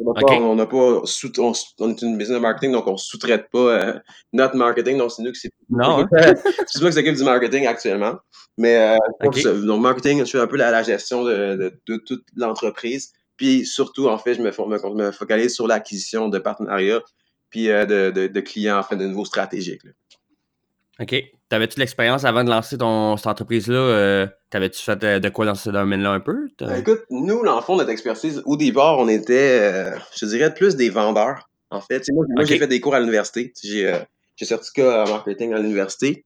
On 0.01 0.55
n'a 0.55 0.67
pas, 0.67 1.01
sous, 1.05 1.33
on, 1.41 1.53
est 1.53 2.03
une 2.03 2.19
business 2.19 2.41
marketing, 2.41 2.73
donc 2.73 2.87
on 2.87 2.93
ne 2.93 2.97
sous-traite 2.97 3.49
pas 3.51 3.59
euh, 3.59 3.99
notre 4.33 4.57
marketing. 4.57 4.99
Donc, 4.99 5.11
c'est 5.11 5.23
nous 5.23 5.33
qui 5.33 5.41
c'est. 5.41 5.51
Non. 5.71 6.01
Hein? 6.01 6.35
c'est 6.67 6.81
moi 6.81 6.91
qui 6.91 6.97
s'occupe 6.97 7.17
du 7.17 7.25
marketing 7.25 7.67
actuellement. 7.67 8.15
Mais 8.59 8.77
euh, 8.77 8.97
donc, 9.23 9.81
marketing, 9.81 10.25
je 10.25 10.31
fais 10.31 10.41
un 10.41 10.47
peu 10.47 10.57
la, 10.57 10.83
gestion 10.83 11.25
de, 11.25 11.57
de, 11.87 11.97
toute 11.97 12.25
l'entreprise. 12.37 13.13
Puis 13.37 13.67
surtout, 13.67 14.09
en 14.09 14.19
fait, 14.19 14.35
je 14.35 14.43
me, 14.43 14.95
me 14.95 15.11
focalise 15.11 15.55
sur 15.55 15.67
l'acquisition 15.67 16.29
de 16.29 16.39
partenariats 16.39 17.03
puis 17.55 17.71
euh, 17.71 17.87
de, 17.87 18.27
de, 18.27 18.41
clients, 18.41 18.79
enfin, 18.79 18.97
de 18.97 19.07
nouveaux 19.07 19.25
stratégiques. 19.25 19.83
OK. 21.01 21.15
T'avais-tu 21.49 21.79
l'expérience 21.79 22.25
avant 22.25 22.45
de 22.45 22.51
lancer 22.51 22.79
ton, 22.79 23.17
cette 23.17 23.27
entreprise-là? 23.27 23.77
Euh, 23.77 24.27
t'avais-tu 24.51 24.83
fait 24.83 24.97
de, 24.97 25.29
quoi 25.29 25.45
dans 25.47 25.55
ce 25.55 25.71
domaine-là 25.71 26.11
un 26.11 26.21
peu? 26.21 26.49
Ben, 26.61 26.77
écoute, 26.77 27.01
nous, 27.11 27.45
dans 27.45 27.57
le 27.57 27.63
fond, 27.63 27.77
notre 27.77 27.91
expertise, 27.91 28.43
au 28.47 28.57
départ, 28.57 28.99
on 28.99 29.09
était, 29.09 29.61
euh, 29.61 29.99
je 30.17 30.27
dirais, 30.27 30.55
plus 30.55 30.77
des 30.77 30.91
vendeurs, 30.91 31.49
en 31.71 31.81
fait. 31.81 32.05
moi, 32.13 32.25
moi 32.29 32.45
j'ai 32.45 32.59
fait 32.59 32.67
des 32.67 32.81
cours 32.81 32.95
à 32.95 33.01
l'université. 33.01 33.53
J'ai 33.63 33.89
euh, 33.89 33.99
certificat 34.41 35.05
en 35.05 35.11
marketing 35.11 35.53
à 35.53 35.59
l'université. 35.59 36.25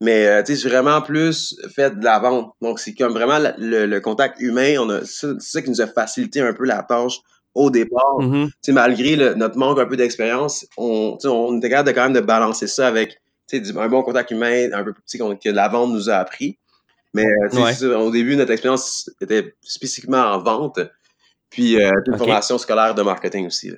Mais 0.00 0.26
euh, 0.26 0.42
tu 0.42 0.54
sais, 0.54 0.62
j'ai 0.62 0.68
vraiment 0.70 1.02
plus 1.02 1.60
fait 1.74 1.98
de 1.98 2.04
la 2.04 2.18
vente. 2.18 2.54
Donc, 2.62 2.78
c'est 2.78 2.94
comme 2.94 3.12
vraiment 3.12 3.38
le, 3.58 3.98
contact 4.00 4.40
humain. 4.40 4.76
On 4.78 4.88
a, 4.88 5.04
c'est 5.04 5.40
ça 5.40 5.60
qui 5.60 5.70
nous 5.70 5.80
a 5.80 5.86
facilité 5.86 6.40
un 6.40 6.54
peu 6.54 6.64
la 6.64 6.82
tâche 6.82 7.18
au 7.54 7.70
départ. 7.70 8.16
Mm-hmm. 8.18 8.72
Malgré 8.72 9.16
notre 9.34 9.58
manque 9.58 9.78
un 9.78 9.86
peu 9.86 9.96
d'expérience, 9.96 10.66
on, 10.78 11.18
on 11.24 11.58
était 11.58 11.68
capable 11.68 11.88
de 11.88 11.94
quand 11.94 12.04
même 12.04 12.12
de 12.14 12.20
balancer 12.20 12.66
ça 12.66 12.86
avec 12.86 13.19
un 13.52 13.88
bon 13.88 14.02
contact 14.02 14.30
humain, 14.30 14.70
un 14.72 14.84
peu 14.84 14.92
plus 14.92 15.02
que 15.08 15.48
la 15.48 15.68
vente 15.68 15.92
nous 15.92 16.10
a 16.10 16.14
appris. 16.14 16.58
Mais 17.14 17.24
euh, 17.24 17.98
au 17.98 18.10
début, 18.10 18.36
notre 18.36 18.52
expérience 18.52 19.10
était 19.20 19.54
spécifiquement 19.62 20.22
en 20.22 20.38
vente, 20.42 20.78
puis 21.50 21.80
euh, 21.80 21.90
une 22.06 22.16
formation 22.16 22.56
scolaire 22.58 22.94
de 22.94 23.02
marketing 23.02 23.46
aussi. 23.46 23.72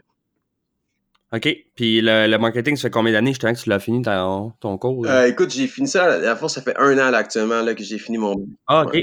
OK. 1.33 1.49
Puis 1.75 2.03
le, 2.03 2.37
marketing, 2.37 2.77
ça 2.77 2.83
fait 2.83 2.91
combien 2.91 3.13
d'années 3.13 3.31
justement 3.31 3.55
que 3.55 3.59
tu 3.59 3.71
l'as 3.71 3.79
fini 3.79 4.03
ton, 4.03 4.53
ton 4.61 4.77
cours? 4.77 5.07
Euh, 5.07 5.27
écoute, 5.27 5.51
j'ai 5.51 5.67
fini 5.67 5.89
ça, 5.89 6.05
à 6.05 6.19
la 6.19 6.37
fois, 6.37 6.51
ça 6.51 6.61
fait 6.61 6.77
un 6.77 6.93
an 6.99 7.11
là, 7.11 7.19
actuellement 7.19 7.63
là, 7.63 7.75
que 7.75 7.83
j'ai 7.83 7.99
fini 7.99 8.19
mon. 8.19 8.35
Ah, 8.67 8.85
OK. 8.85 8.99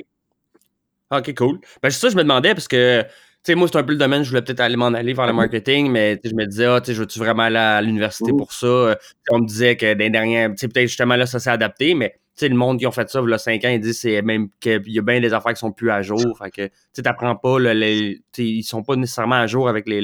OK, 1.12 1.34
cool. 1.36 1.60
Ben, 1.82 1.90
c'est 1.90 2.00
ça, 2.00 2.10
je 2.10 2.16
me 2.16 2.22
demandais 2.22 2.54
parce 2.54 2.68
que 2.68 3.04
sais, 3.44 3.56
moi, 3.56 3.68
c'est 3.72 3.78
un 3.78 3.84
peu 3.84 3.94
le 3.94 3.98
domaine, 3.98 4.24
je 4.24 4.30
voulais 4.30 4.42
peut-être 4.42 4.60
aller 4.60 4.76
m'en 4.76 4.88
aller 4.88 5.14
vers 5.14 5.28
le 5.28 5.34
marketing, 5.34 5.92
mais 5.92 6.20
je 6.24 6.34
me 6.34 6.46
disais, 6.46 6.66
ah, 6.66 6.82
je 6.86 6.94
veux-tu 6.94 7.20
vraiment 7.20 7.44
aller 7.44 7.58
à 7.58 7.82
l'université 7.82 8.32
pour 8.32 8.54
ça? 8.54 8.98
On 9.32 9.40
me 9.40 9.46
disait 9.46 9.76
que 9.78 9.94
des 9.94 10.10
dernières, 10.10 10.50
peut-être 10.50 10.88
justement 10.88 11.16
là, 11.16 11.26
ça 11.26 11.40
s'est 11.40 11.50
adapté, 11.50 11.94
mais 11.94 12.20
le 12.48 12.56
monde 12.56 12.80
qui 12.80 12.88
ont 12.88 12.92
fait 12.92 13.10
ça, 13.10 13.22
il 13.22 13.30
y 13.30 13.34
a 13.34 13.38
5 13.38 13.66
ans, 13.66 13.70
ils 13.70 13.80
disent 13.80 14.00
c'est 14.00 14.22
même 14.22 14.50
qu'il 14.60 14.82
y 14.88 15.00
a 15.00 15.02
bien 15.02 15.20
des 15.20 15.34
affaires 15.34 15.54
qui 15.54 15.60
sont 15.60 15.72
plus 15.72 15.92
à 15.92 16.02
jour. 16.02 16.22
Fait 16.38 16.52
que 16.52 16.70
tu 16.94 17.02
n'apprends 17.02 17.36
pas, 17.36 17.60
les, 17.60 18.22
ils 18.38 18.64
sont 18.64 18.84
pas 18.84 18.96
nécessairement 18.96 19.36
à 19.36 19.48
jour 19.48 19.68
avec, 19.68 19.88
les, 19.88 20.00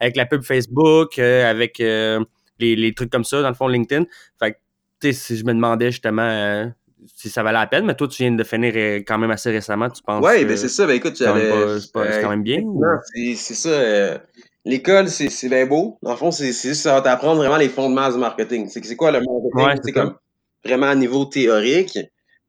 avec 0.00 0.16
la 0.16 0.26
pub 0.26 0.42
Facebook, 0.42 1.18
euh, 1.18 1.48
avec 1.48 1.80
euh, 1.80 2.22
les, 2.58 2.76
les, 2.76 2.92
trucs 2.92 3.10
comme 3.10 3.24
ça, 3.24 3.40
dans 3.40 3.48
le 3.48 3.54
fond, 3.54 3.68
LinkedIn. 3.68 4.04
Fait 4.38 4.52
que 5.00 5.12
si 5.12 5.36
je 5.36 5.44
me 5.44 5.54
demandais 5.54 5.90
justement 5.90 6.28
euh, 6.28 6.66
si 7.14 7.30
ça 7.30 7.42
valait 7.42 7.58
la 7.58 7.66
peine, 7.66 7.84
mais 7.84 7.94
toi, 7.94 8.08
tu 8.08 8.22
viens 8.22 8.32
de 8.32 8.44
finir 8.44 8.72
euh, 8.76 8.96
quand 9.06 9.18
même 9.18 9.30
assez 9.30 9.50
récemment, 9.50 9.88
tu 9.90 10.02
penses? 10.02 10.24
Oui, 10.24 10.44
ben 10.44 10.56
c'est 10.56 10.68
ça. 10.68 10.86
Ben 10.86 10.94
écoute. 10.94 11.16
C'est 11.16 11.24
quand 11.24 12.30
même 12.30 12.42
bien? 12.42 12.62
C'est 13.36 13.54
ça. 13.54 13.68
Euh, 13.68 14.18
l'école, 14.64 15.08
c'est 15.08 15.28
c'est 15.28 15.48
bien 15.48 15.66
beau. 15.66 15.98
Dans 16.02 16.12
le 16.12 16.16
fond, 16.16 16.30
c'est 16.30 16.52
c'est 16.52 16.68
juste 16.70 16.82
ça 16.82 16.94
va 16.94 17.00
t'apprendre 17.02 17.38
vraiment 17.38 17.56
les 17.56 17.68
fondements 17.68 18.10
du 18.10 18.18
marketing. 18.18 18.68
C'est 18.68 18.84
c'est 18.84 18.96
quoi 18.96 19.10
le 19.10 19.20
marketing, 19.20 19.52
Ouais, 19.54 19.74
c'est 19.84 19.92
comme 19.92 20.14
vraiment 20.64 20.86
à 20.86 20.94
niveau 20.94 21.24
théorique. 21.24 21.98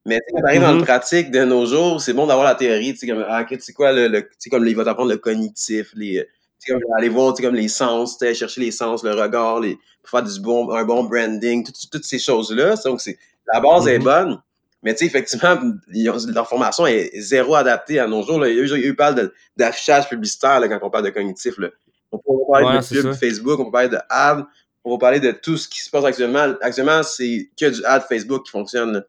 Mais 0.05 0.19
quand 0.33 0.41
t'arrives 0.41 0.61
dans 0.61 0.71
le 0.71 0.77
Mhm. 0.79 0.83
pratique 0.85 1.29
de 1.31 1.43
nos 1.43 1.65
jours, 1.67 2.01
c'est 2.01 2.13
bon 2.13 2.25
d'avoir 2.25 2.45
la 2.45 2.55
théorie, 2.55 2.93
tu 2.93 2.99
sais, 2.99 3.07
comme, 3.07 3.23
ah, 3.27 3.45
sais 3.59 3.73
quoi, 3.73 3.91
le, 3.93 4.07
le- 4.07 4.27
tu 4.41 4.49
comme, 4.49 4.65
il 4.65 4.75
va 4.75 4.83
t'apprendre 4.83 5.11
le 5.11 5.17
cognitif, 5.17 5.91
les, 5.95 6.17
euh, 6.17 6.23
comme, 6.67 6.79
aller 6.97 7.09
voir, 7.09 7.35
comme 7.35 7.53
les 7.53 7.67
sens, 7.67 8.17
chercher 8.33 8.61
les 8.61 8.71
sens, 8.71 9.03
le 9.03 9.11
regard, 9.13 9.59
les, 9.59 9.77
pour 10.01 10.09
faire 10.09 10.23
du 10.23 10.39
bon, 10.39 10.71
un 10.71 10.85
bon 10.85 11.03
branding, 11.03 11.63
tout- 11.63 11.71
toutes 11.91 12.03
ces 12.03 12.17
choses-là. 12.17 12.75
Donc, 12.83 12.99
c'est, 12.99 13.19
la 13.53 13.59
base 13.59 13.87
est 13.87 13.97
Mhm. 13.99 14.03
bonne. 14.03 14.41
Mais 14.83 14.93
tu 14.93 14.99
sais, 14.99 15.05
effectivement, 15.05 15.55
ont- 15.61 16.17
leur 16.33 16.49
formation 16.49 16.87
est 16.87 17.11
zéro 17.19 17.53
adaptée 17.55 17.99
à 17.99 18.07
nos 18.07 18.23
jours. 18.23 18.39
Là. 18.39 18.47
De- 18.49 19.33
d'affichage 19.55 20.09
publicitaire 20.09 20.59
là, 20.59 20.67
quand 20.67 20.79
on 20.81 20.89
parle 20.89 21.05
de 21.05 21.09
cognitif. 21.11 21.57
Là. 21.59 21.69
On 22.11 22.17
peut 22.17 22.23
parler 22.51 22.67
Ouais, 22.67 22.77
de 22.77 22.81
ça. 22.81 23.13
Facebook, 23.13 23.59
on 23.59 23.65
peut 23.65 23.71
parler 23.71 23.89
de 23.89 23.99
ad, 24.09 24.43
on 24.83 24.91
va 24.93 24.97
parler 24.97 25.19
de 25.19 25.31
tout 25.31 25.55
ce 25.57 25.67
qui 25.67 25.81
se 25.81 25.89
passe 25.91 26.03
actuellement. 26.03 26.55
Actuellement, 26.61 27.03
c'est 27.03 27.49
que 27.59 27.69
du 27.69 27.85
ad 27.85 28.03
Facebook 28.09 28.45
qui 28.45 28.51
fonctionne. 28.51 29.03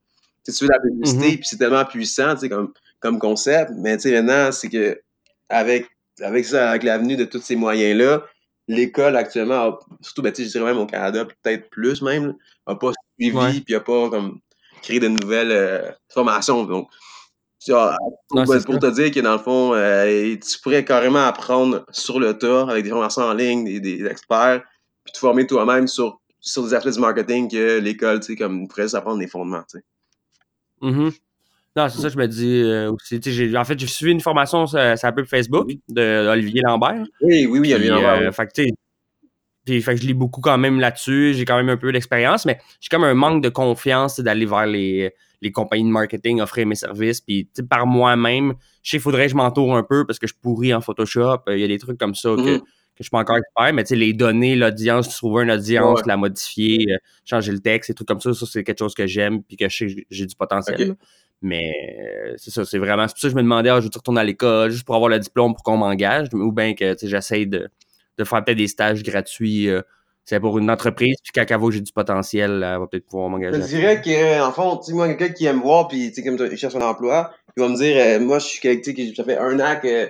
Tu 0.45 0.53
fais 0.53 0.67
de 0.67 0.73
la 0.73 0.81
publicité, 0.81 1.27
Mhm. 1.31 1.37
puis 1.37 1.45
c'est 1.47 1.57
tellement 1.57 1.85
puissant 1.87 2.35
comme, 2.51 2.73
comme 3.01 3.19
concept. 3.19 3.71
Mais 3.77 3.97
tu 3.97 4.03
sais, 4.11 4.13
maintenant, 4.23 4.53
c'est 4.53 4.69
que 4.69 5.01
avec, 5.49 5.89
avec 6.21 6.45
ça, 6.45 6.69
avec 6.71 6.83
l'avenue 6.83 7.17
de 7.17 7.25
tous 7.25 7.41
ces 7.41 7.57
moyens-là, 7.57 8.25
l'école 8.69 9.17
actuellement, 9.17 9.55
a- 9.69 9.79
surtout, 10.03 10.21
ben, 10.23 10.33
je 10.37 10.43
dirais 10.43 10.65
même 10.67 10.79
au 10.79 10.87
Canada, 10.87 11.25
peut-être 11.25 11.71
plus 11.71 12.03
même, 12.03 12.27
là, 12.27 12.33
a 12.67 12.75
pas 12.75 12.93
suivi, 13.19 13.37
Ouais. 13.37 13.61
puis 13.61 13.75
a 13.75 13.81
pas 13.81 14.09
comme 14.11 14.39
créé 14.83 15.01
de 15.01 15.09
nouvelles 15.09 15.53
euh, 15.53 15.91
formations. 16.09 16.65
Donc, 16.65 16.89
tu 17.65 17.71
vois, 17.73 17.97
pour, 18.29 18.39
Non, 18.41 18.47
c'est 18.47 18.65
pour 18.65 18.79
te 18.79 18.91
dire 18.91 19.11
que 19.13 19.21
dans 19.21 19.33
le 19.33 19.39
fond, 19.39 19.73
euh, 19.75 20.35
tu 20.37 20.59
pourrais 20.61 20.85
carrément 20.85 21.25
apprendre 21.25 21.85
sur 21.93 22.19
le 22.19 22.37
tas 22.37 22.63
avec 22.69 22.83
des 22.85 22.91
formations 22.91 23.23
en 23.23 23.35
ligne, 23.35 23.65
des, 23.65 23.79
des 23.81 24.05
experts, 24.07 24.63
puis 25.05 25.13
te 25.13 25.19
former 25.19 25.47
toi-même 25.47 25.87
sur, 25.87 26.21
sur 26.41 26.65
des 26.65 26.75
aspects 26.75 26.91
du 26.91 26.99
marketing 26.99 27.49
que 27.49 27.79
l'école, 27.79 28.19
tu 28.21 28.33
sais, 28.33 28.37
comme 28.37 28.67
pourrait 28.67 28.83
juste 28.83 28.95
apprendre 28.97 29.19
des 29.21 29.29
fondements, 29.29 29.63
tu 29.71 29.79
sais. 29.79 29.85
Mhm. 30.81 31.13
Non, 31.77 31.89
c'est 31.89 32.03
ça, 32.03 32.09
je 32.11 32.19
me 32.19 32.27
dis 32.27 32.63
euh, 32.65 32.93
aussi. 32.93 33.19
En 33.57 33.65
fait, 33.65 33.79
j'ai 33.79 33.87
suivi 33.87 34.13
une 34.13 34.21
formation 34.21 34.67
sur, 34.67 34.79
sur 34.79 35.07
la 35.07 35.13
pub 35.13 35.27
Facebook 35.27 35.69
Mhm. 35.69 35.79
de 35.89 36.29
Olivier 36.29 36.61
Lambert. 36.65 37.05
Oui, 37.23 37.47
oui, 37.47 37.61
oui, 37.61 37.69
il 37.71 37.75
Puis, 37.77 37.85
bien 37.85 37.97
euh, 37.97 38.33
fait 38.33 38.47
que, 38.49 38.53
tu 38.53 38.65
sais, 38.65 38.71
puis, 39.65 39.81
fait 39.83 39.95
que 39.95 40.01
je 40.03 40.07
lis 40.07 40.15
beaucoup 40.15 40.41
quand 40.41 40.59
même 40.59 40.81
là-dessus. 40.81 41.35
J'ai 41.35 41.45
quand 41.45 41.57
même 41.57 41.69
un 41.69 41.77
peu 41.77 41.93
d'expérience, 41.93 42.45
mais 42.47 42.59
j'ai 42.81 42.89
comme 42.89 43.05
un 43.05 43.15
manque 43.15 43.43
de 43.43 43.49
confiance 43.49 44.19
d'aller 44.21 44.47
vers 44.47 44.67
les, 44.67 45.13
les 45.41 45.53
compagnies 45.53 45.85
de 45.85 45.89
marketing, 45.91 46.41
offrir 46.41 46.67
mes 46.67 46.75
services. 46.75 47.21
Puis, 47.21 47.49
par 47.69 47.87
moi-même, 47.87 48.55
je 48.83 48.91
sais 48.91 48.97
qu'il 48.97 49.01
faudrait 49.03 49.25
que 49.27 49.33
je 49.33 49.37
m'entoure 49.37 49.77
un 49.77 49.83
peu 49.83 50.07
parce 50.07 50.19
que 50.19 50.27
je 50.27 50.35
pourris 50.41 50.73
en 50.75 50.81
Photoshop. 50.81 51.39
Euh, 51.49 51.57
Il 51.57 51.61
y 51.61 51.65
a 51.65 51.69
des 51.69 51.79
trucs 51.79 51.99
comme 51.99 52.15
ça 52.15 52.31
que, 52.31 52.41
Mhm. 52.41 52.61
que 52.61 52.65
je 52.99 53.05
suis 53.05 53.11
pas 53.11 53.21
encore 53.21 53.37
expert, 53.39 53.73
mais 53.73 53.85
tu 53.85 53.89
sais, 53.91 53.97
les 53.97 54.13
données, 54.13 54.55
l'audience, 54.57 55.09
trouver 55.17 55.45
une 55.45 55.51
audience, 55.53 56.01
Ouais. 56.01 56.05
la 56.09 56.17
modifier, 56.17 56.87
euh, 56.91 56.97
changer 57.25 57.53
le 57.53 57.61
texte, 57.61 57.91
des 57.91 57.95
trucs 57.95 58.09
comme 58.09 58.21
ça, 58.21 58.35
ça, 58.35 58.47
c'est 58.47 58.65
quelque 58.65 58.79
chose 58.79 58.95
que 58.95 59.07
j'aime 59.07 59.43
puis 59.43 59.57
que 59.57 59.69
je 59.69 59.77
sais 59.77 59.87
que 59.87 60.03
j'ai 60.11 60.27
du 60.27 60.35
potentiel. 60.37 60.95
Mais 61.45 61.73
euh, 62.29 62.35
c'est 62.37 62.51
ça, 62.53 62.65
c'est 62.65 62.79
vraiment. 62.79 63.09
C'est 63.09 63.15
pour 63.15 63.21
ça 63.21 63.29
que 63.29 63.33
je 63.33 63.37
me 63.37 63.43
demandais, 63.43 63.69
ah, 63.71 63.81
je 63.81 63.87
veux 63.87 63.91
retourner 63.93 64.21
à 64.21 64.25
l'école 64.25 64.71
juste 64.71 64.85
pour 64.85 64.95
avoir 64.95 65.09
le 65.11 65.19
diplôme 65.19 65.55
pour 65.55 65.65
qu'on 65.65 65.77
m'engage, 65.77 66.29
ou 66.33 66.53
bien 66.53 66.75
que 66.75 66.93
tu 66.93 67.01
sais, 67.01 67.09
j'essaye 67.09 67.49
de, 67.49 67.69
de 68.23 68.29
faire 68.29 68.45
peut-être 68.45 68.59
des 68.59 68.69
stages 68.69 69.03
gratuits. 69.03 69.69
euh, 69.69 69.83
c'est 70.25 70.39
pour 70.39 70.57
une 70.59 70.71
entreprise, 70.71 71.17
puis 71.23 71.33
quand 71.35 71.45
elle 71.49 71.57
voit 71.59 71.73
j'ai 71.73 71.81
du 71.81 71.93
potentiel, 71.93 72.51
elle 72.65 72.79
va 72.79 72.87
peut-être 72.87 73.07
pouvoir 73.07 73.27
Je 73.29 73.33
m'engager. 73.33 73.61
te 73.61 73.67
dirais 73.67 74.01
que, 74.01 74.41
en 74.41 74.53
fond, 74.53 74.77
tu 74.77 74.91
sais, 74.91 74.93
moi, 74.93 75.09
quelqu'un 75.09 75.35
qui 75.35 75.47
aime 75.47 75.61
voir, 75.61 75.89
puis, 75.89 76.13
tu 76.13 76.23
sais, 76.23 76.23
comme 76.23 76.39
il 76.51 76.57
cherche 76.57 76.77
un 76.77 76.81
emploi, 76.81 77.33
il 77.57 77.63
va 77.63 77.69
me 77.69 77.77
dire, 77.77 77.97
euh, 77.99 78.21
moi, 78.21 78.39
je 78.39 78.47
suis 78.47 78.61
quelqu'un, 78.61 78.93
que 78.93 79.15
ça 79.17 79.25
fait 79.25 79.37
un 79.37 79.59
an 79.59 79.81
que, 79.83 80.07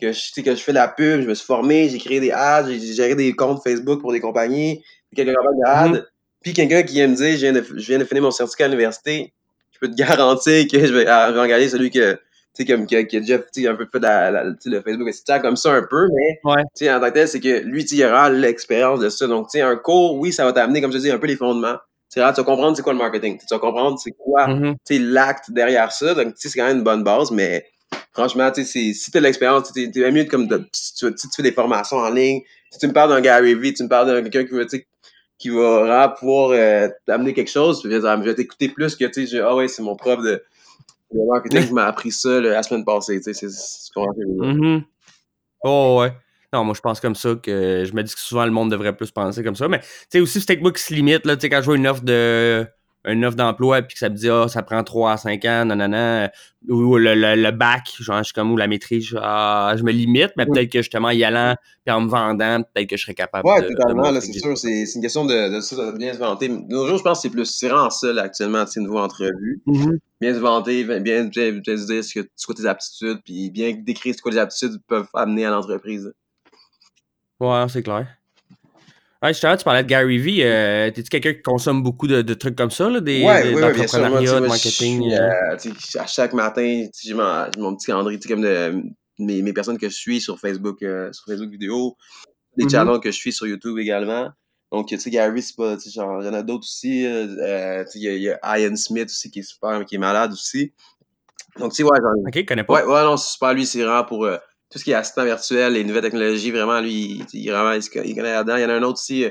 que, 0.00 0.12
je, 0.12 0.18
tu 0.20 0.30
sais, 0.32 0.42
que 0.44 0.54
je 0.54 0.60
fais 0.62 0.70
de 0.72 0.76
la 0.76 0.86
pub, 0.86 1.22
je 1.22 1.26
me 1.26 1.34
suis 1.34 1.44
formé, 1.44 1.88
j'ai 1.88 1.98
créé 1.98 2.20
des 2.20 2.30
ads, 2.30 2.68
j'ai 2.70 2.78
géré 2.94 3.16
des 3.16 3.32
comptes 3.34 3.60
Facebook 3.64 4.00
pour 4.00 4.12
des 4.12 4.20
compagnies, 4.20 4.80
de 5.16 5.66
ads. 5.66 5.88
Mhm. 5.88 6.04
Puis 6.42 6.52
quelqu'un 6.52 6.82
qui 6.84 6.94
vient 6.94 7.08
me 7.08 7.16
dire, 7.16 7.32
je 7.32 7.40
viens, 7.40 7.52
de, 7.52 7.64
je 7.76 7.86
viens 7.86 7.98
de 7.98 8.04
finir 8.04 8.22
mon 8.22 8.30
certificat 8.30 8.66
à 8.66 8.68
l'université, 8.68 9.32
je 9.72 9.78
peux 9.80 9.88
te 9.90 9.96
garantir 9.96 10.68
que 10.70 10.78
je 10.86 10.92
vais, 10.94 11.04
je 11.06 11.32
vais 11.32 11.40
engager 11.40 11.68
celui 11.68 11.90
que, 11.90 12.16
tu 12.56 12.64
sais, 12.64 12.72
comme, 12.72 12.86
qui 12.86 12.96
a, 12.96 13.04
qui 13.04 13.16
a 13.16 13.20
déjà, 13.20 13.38
tu 13.38 13.62
sais, 13.62 13.68
un 13.68 13.74
peu 13.74 13.86
fait 13.90 13.98
de 13.98 14.04
la, 14.04 14.30
la- 14.30 14.44
le 14.44 14.82
Facebook, 14.82 15.08
etc., 15.08 15.40
comme 15.40 15.56
ça 15.56 15.72
un 15.72 15.82
peu, 15.88 16.08
mais, 16.14 16.40
Ouais. 16.44 16.62
tu 16.76 16.84
sais, 16.84 16.92
en 16.92 17.00
tant 17.00 17.08
que 17.08 17.14
tel, 17.14 17.28
c'est 17.28 17.40
que 17.40 17.60
lui, 17.60 17.84
il 17.84 18.04
aura 18.04 18.30
l'expérience 18.30 19.00
de 19.00 19.08
ça. 19.08 19.26
Donc, 19.26 19.46
tu 19.48 19.58
sais, 19.58 19.60
un 19.60 19.76
cours, 19.76 20.16
oui, 20.16 20.32
ça 20.32 20.44
va 20.44 20.52
t'amener, 20.52 20.80
comme 20.80 20.92
je 20.92 20.98
te 20.98 21.02
dis, 21.02 21.10
un 21.10 21.18
peu 21.18 21.26
les 21.26 21.36
fondements. 21.36 21.76
Tu 22.12 22.20
vas 22.20 22.32
comprendre 22.32 22.74
c'est 22.74 22.82
quoi 22.82 22.94
le 22.94 22.98
marketing. 22.98 23.38
Tu 23.38 23.44
vas 23.50 23.58
comprendre 23.58 23.98
c'est 24.02 24.12
quoi 24.12 24.48
Mhm. 24.48 24.76
tu 24.86 24.94
sais, 24.96 24.98
l'acte 24.98 25.50
derrière 25.50 25.92
ça. 25.92 26.14
Donc, 26.14 26.28
tu 26.28 26.32
sais, 26.36 26.48
c'est 26.48 26.58
quand 26.58 26.66
même 26.66 26.78
une 26.78 26.84
bonne 26.84 27.04
base, 27.04 27.30
mais 27.30 27.66
franchement, 28.12 28.50
tu 28.50 28.64
sais, 28.64 28.92
si 28.94 29.10
tu 29.10 29.18
as 29.18 29.20
l'expérience, 29.20 29.70
tu 29.72 30.02
es 30.02 30.10
mieux 30.10 30.24
comme 30.24 30.48
de, 30.48 30.64
si 30.72 30.94
tu, 30.94 31.06
si 31.16 31.28
tu 31.28 31.36
fais 31.36 31.42
des 31.42 31.52
formations 31.52 31.98
en 31.98 32.08
ligne. 32.08 32.40
Si 32.70 32.78
tu 32.78 32.86
me 32.88 32.92
parles 32.92 33.10
d'un 33.10 33.20
Gary 33.20 33.54
Vee, 33.54 33.74
tu 33.74 33.82
me 33.82 33.88
parles 33.88 34.06
d'un 34.08 34.22
quelqu'un 34.22 34.44
qui 34.48 34.54
va, 34.54 34.64
tu 34.64 34.78
sais, 34.78 34.86
qui 35.38 35.50
va 35.50 36.08
pouvoir 36.18 36.50
euh, 36.50 36.88
t'amener 37.06 37.32
quelque 37.32 37.50
chose, 37.50 37.80
je 37.84 37.88
vais 37.88 38.04
ah, 38.06 38.34
t'écouter 38.34 38.68
plus 38.68 38.96
que, 38.96 39.04
tu 39.04 39.26
sais, 39.26 39.40
ah 39.40 39.54
ouais, 39.54 39.68
c'est 39.68 39.82
mon 39.82 39.94
prof 39.96 40.22
de, 40.22 40.42
de 41.12 41.26
marketing 41.30 41.66
qui 41.66 41.72
m'a 41.72 41.86
appris 41.86 42.12
ça 42.12 42.40
là, 42.40 42.50
la 42.50 42.62
semaine 42.62 42.84
passée, 42.84 43.16
tu 43.18 43.24
sais, 43.24 43.34
c'est- 43.34 43.48
ce 43.50 43.90
veux 43.96 44.54
dire. 44.54 44.54
Mhm. 44.54 44.84
Oh, 45.64 45.98
ouais. 46.00 46.12
Non, 46.52 46.64
moi, 46.64 46.74
je 46.74 46.80
pense 46.80 47.00
comme 47.00 47.14
ça 47.14 47.34
que 47.34 47.84
je 47.86 47.92
me 47.92 48.02
dis 48.02 48.14
que 48.14 48.20
souvent 48.20 48.44
le 48.44 48.50
monde 48.50 48.70
devrait 48.70 48.96
plus 48.96 49.10
penser 49.10 49.42
comme 49.44 49.56
ça. 49.56 49.68
Mais, 49.68 49.80
tu 49.80 49.86
sais, 50.10 50.20
aussi, 50.20 50.40
c'est 50.40 50.46
peut-être 50.46 50.62
moi 50.62 50.72
qui 50.72 50.82
se 50.82 50.94
limite, 50.94 51.26
là, 51.26 51.36
tu 51.36 51.42
sais, 51.42 51.50
quand 51.50 51.60
je 51.60 51.66
vois 51.66 51.76
une 51.76 51.86
offre 51.86 52.02
de 52.02 52.66
une 53.08 53.24
offre 53.24 53.36
d'emploi 53.36 53.82
puis 53.82 53.94
que 53.94 53.98
ça 53.98 54.08
me 54.08 54.14
dit 54.14 54.30
ah 54.30 54.46
ça 54.48 54.62
prend 54.62 54.84
3 54.84 55.12
à 55.12 55.16
5 55.16 55.44
ans 55.44 55.64
nanana 55.64 56.30
ou 56.68 56.96
le, 56.96 57.14
le, 57.14 57.34
le 57.34 57.50
bac 57.50 57.92
genre 58.00 58.18
je 58.18 58.24
suis 58.24 58.32
comme 58.34 58.52
ou 58.52 58.56
la 58.56 58.66
maîtrise 58.66 59.04
je, 59.06 59.16
ah, 59.20 59.74
je 59.76 59.82
me 59.82 59.92
limite 59.92 60.30
mais 60.36 60.46
peut-être 60.46 60.70
que 60.70 60.78
justement 60.78 61.10
y 61.10 61.24
allant 61.24 61.54
puis 61.84 61.94
en 61.94 62.00
me 62.02 62.08
vendant 62.08 62.62
peut-être 62.62 62.88
que 62.90 62.96
je 62.96 63.02
serais 63.02 63.14
capable 63.14 63.48
Ouais, 63.48 63.62
de, 63.62 63.68
de 63.68 63.74
totalement, 63.74 64.10
là, 64.10 64.20
c'est 64.20 64.32
sûr, 64.32 64.56
c'est 64.58 64.84
c'est 64.84 64.96
une 64.96 65.02
question 65.02 65.24
de, 65.24 65.54
de 65.56 65.60
ça, 65.60 65.92
de 65.92 65.96
bien 65.96 66.12
se 66.12 66.18
vanter. 66.18 66.48
De 66.48 66.54
nos 66.68 66.86
jours, 66.86 66.98
je 66.98 67.02
pense 67.02 67.18
que 67.18 67.22
c'est 67.22 67.30
plus, 67.30 67.46
c'est 67.46 67.68
vraiment 67.68 67.90
ça, 67.90 68.12
là, 68.12 68.22
actuellement, 68.22 68.64
tu 68.64 68.72
sais, 68.72 68.80
niveau 68.80 68.98
entrevue. 68.98 69.62
Mhm. 69.66 69.98
bien 70.20 70.34
se 70.34 70.38
vanter, 70.38 70.84
bien, 70.84 71.00
bien, 71.00 71.24
bien, 71.24 71.52
bien 71.52 71.76
se 71.76 71.86
dire 71.86 72.04
ce 72.04 72.20
que, 72.20 72.28
quoi 72.44 72.54
tes 72.54 72.66
aptitudes, 72.66 73.20
puis 73.24 73.50
bien 73.50 73.72
décrire 73.78 74.14
ce 74.14 74.22
que 74.22 74.28
les 74.28 74.38
aptitudes 74.38 74.78
peuvent 74.86 75.08
amener 75.14 75.46
à 75.46 75.50
l'entreprise. 75.50 76.12
ouais 77.40 77.64
c'est 77.68 77.82
clair 77.82 78.17
Ouais, 79.22 79.30
justement, 79.32 79.56
tu 79.56 79.64
parlais 79.64 79.82
de 79.82 79.88
Gary 79.88 80.18
Vee. 80.18 80.42
Euh, 80.44 80.90
T'es-tu 80.92 81.08
quelqu'un 81.08 81.34
qui 81.34 81.42
consomme 81.42 81.82
beaucoup 81.82 82.06
de, 82.06 82.22
de 82.22 82.34
trucs 82.34 82.54
comme 82.54 82.70
ça, 82.70 82.88
là, 82.88 83.00
des, 83.00 83.24
Ouais, 83.24 83.42
des- 83.42 83.54
oui, 83.54 83.62
oui, 83.64 83.72
bien 83.74 83.86
sûr. 83.86 83.98
Moi, 84.08 84.20
tu 84.20 84.26
sais, 84.26 84.32
d'entrepreneuriat, 84.32 84.40
de 84.40 84.46
moi, 84.46 84.56
je 84.56 84.68
marketing? 84.68 85.12
euh? 85.12 85.30
euh, 85.96 86.00
à 86.00 86.06
chaque 86.06 86.32
matin, 86.34 86.86
j'ai 87.02 87.14
mon, 87.14 87.74
petit 87.74 87.86
calendrier, 87.86 88.20
comme 88.20 88.42
de 88.42 88.80
mes, 89.18 89.42
mes 89.42 89.52
personnes 89.52 89.76
que 89.76 89.88
je 89.88 89.94
suis 89.96 90.20
sur 90.20 90.38
Facebook, 90.38 90.82
euh, 90.84 91.12
sur 91.12 91.24
Facebook 91.26 91.50
vidéo, 91.50 91.96
des 92.56 92.64
Mhm. 92.64 92.70
channels 92.70 93.00
que 93.00 93.10
je 93.10 93.16
suis 93.16 93.32
sur 93.32 93.48
YouTube 93.48 93.76
également. 93.78 94.30
Donc, 94.70 94.86
tu 94.88 94.96
sais, 95.00 95.10
Gary, 95.10 95.42
c'est 95.42 95.56
pas, 95.56 95.76
tu 95.76 95.84
sais, 95.84 95.90
genre, 95.90 96.22
il 96.22 96.26
y 96.26 96.28
en 96.28 96.34
a 96.34 96.42
d'autres 96.44 96.64
aussi. 96.64 97.04
euh, 97.04 97.82
tu 97.84 97.90
sais, 97.92 97.98
il 97.98 98.02
y 98.04 98.08
a, 98.08 98.14
il 98.14 98.22
y 98.22 98.30
a 98.30 98.58
Ian 98.60 98.76
Smith 98.76 99.06
aussi 99.06 99.32
qui 99.32 99.40
est 99.40 99.42
super, 99.42 99.84
qui 99.84 99.96
est 99.96 99.98
malade 99.98 100.30
aussi. 100.32 100.72
Donc, 101.58 101.72
tu 101.72 101.78
sais, 101.78 101.82
ouais, 101.82 101.98
j'en- 102.00 102.22
Ok, 102.28 102.34
je 102.36 102.42
connais 102.42 102.62
pas. 102.62 102.74
Ouais, 102.74 102.84
ouais, 102.84 103.02
non, 103.02 103.16
c'est 103.16 103.32
super. 103.32 103.52
Lui, 103.52 103.66
c'est 103.66 103.82
vraiment 103.82 104.04
pour 104.04 104.26
euh, 104.26 104.36
tout 104.70 104.78
ce 104.78 104.84
qui 104.84 104.90
est 104.90 104.94
assistant 104.94 105.24
virtuel, 105.24 105.72
les 105.72 105.84
nouvelles 105.84 106.02
technologies. 106.02 106.50
Vraiment, 106.50 106.80
lui, 106.80 107.24
il, 107.32 107.40
il, 107.40 107.50
vraiment, 107.50 107.72
il, 107.72 108.14
connaît 108.14 108.32
là-dedans. 108.32 108.56
Il 108.56 108.62
y 108.62 108.64
en 108.64 108.70
a 108.70 108.74
un 108.74 108.82
autre 108.82 108.98
aussi, 109.00 109.24
euh, 109.24 109.30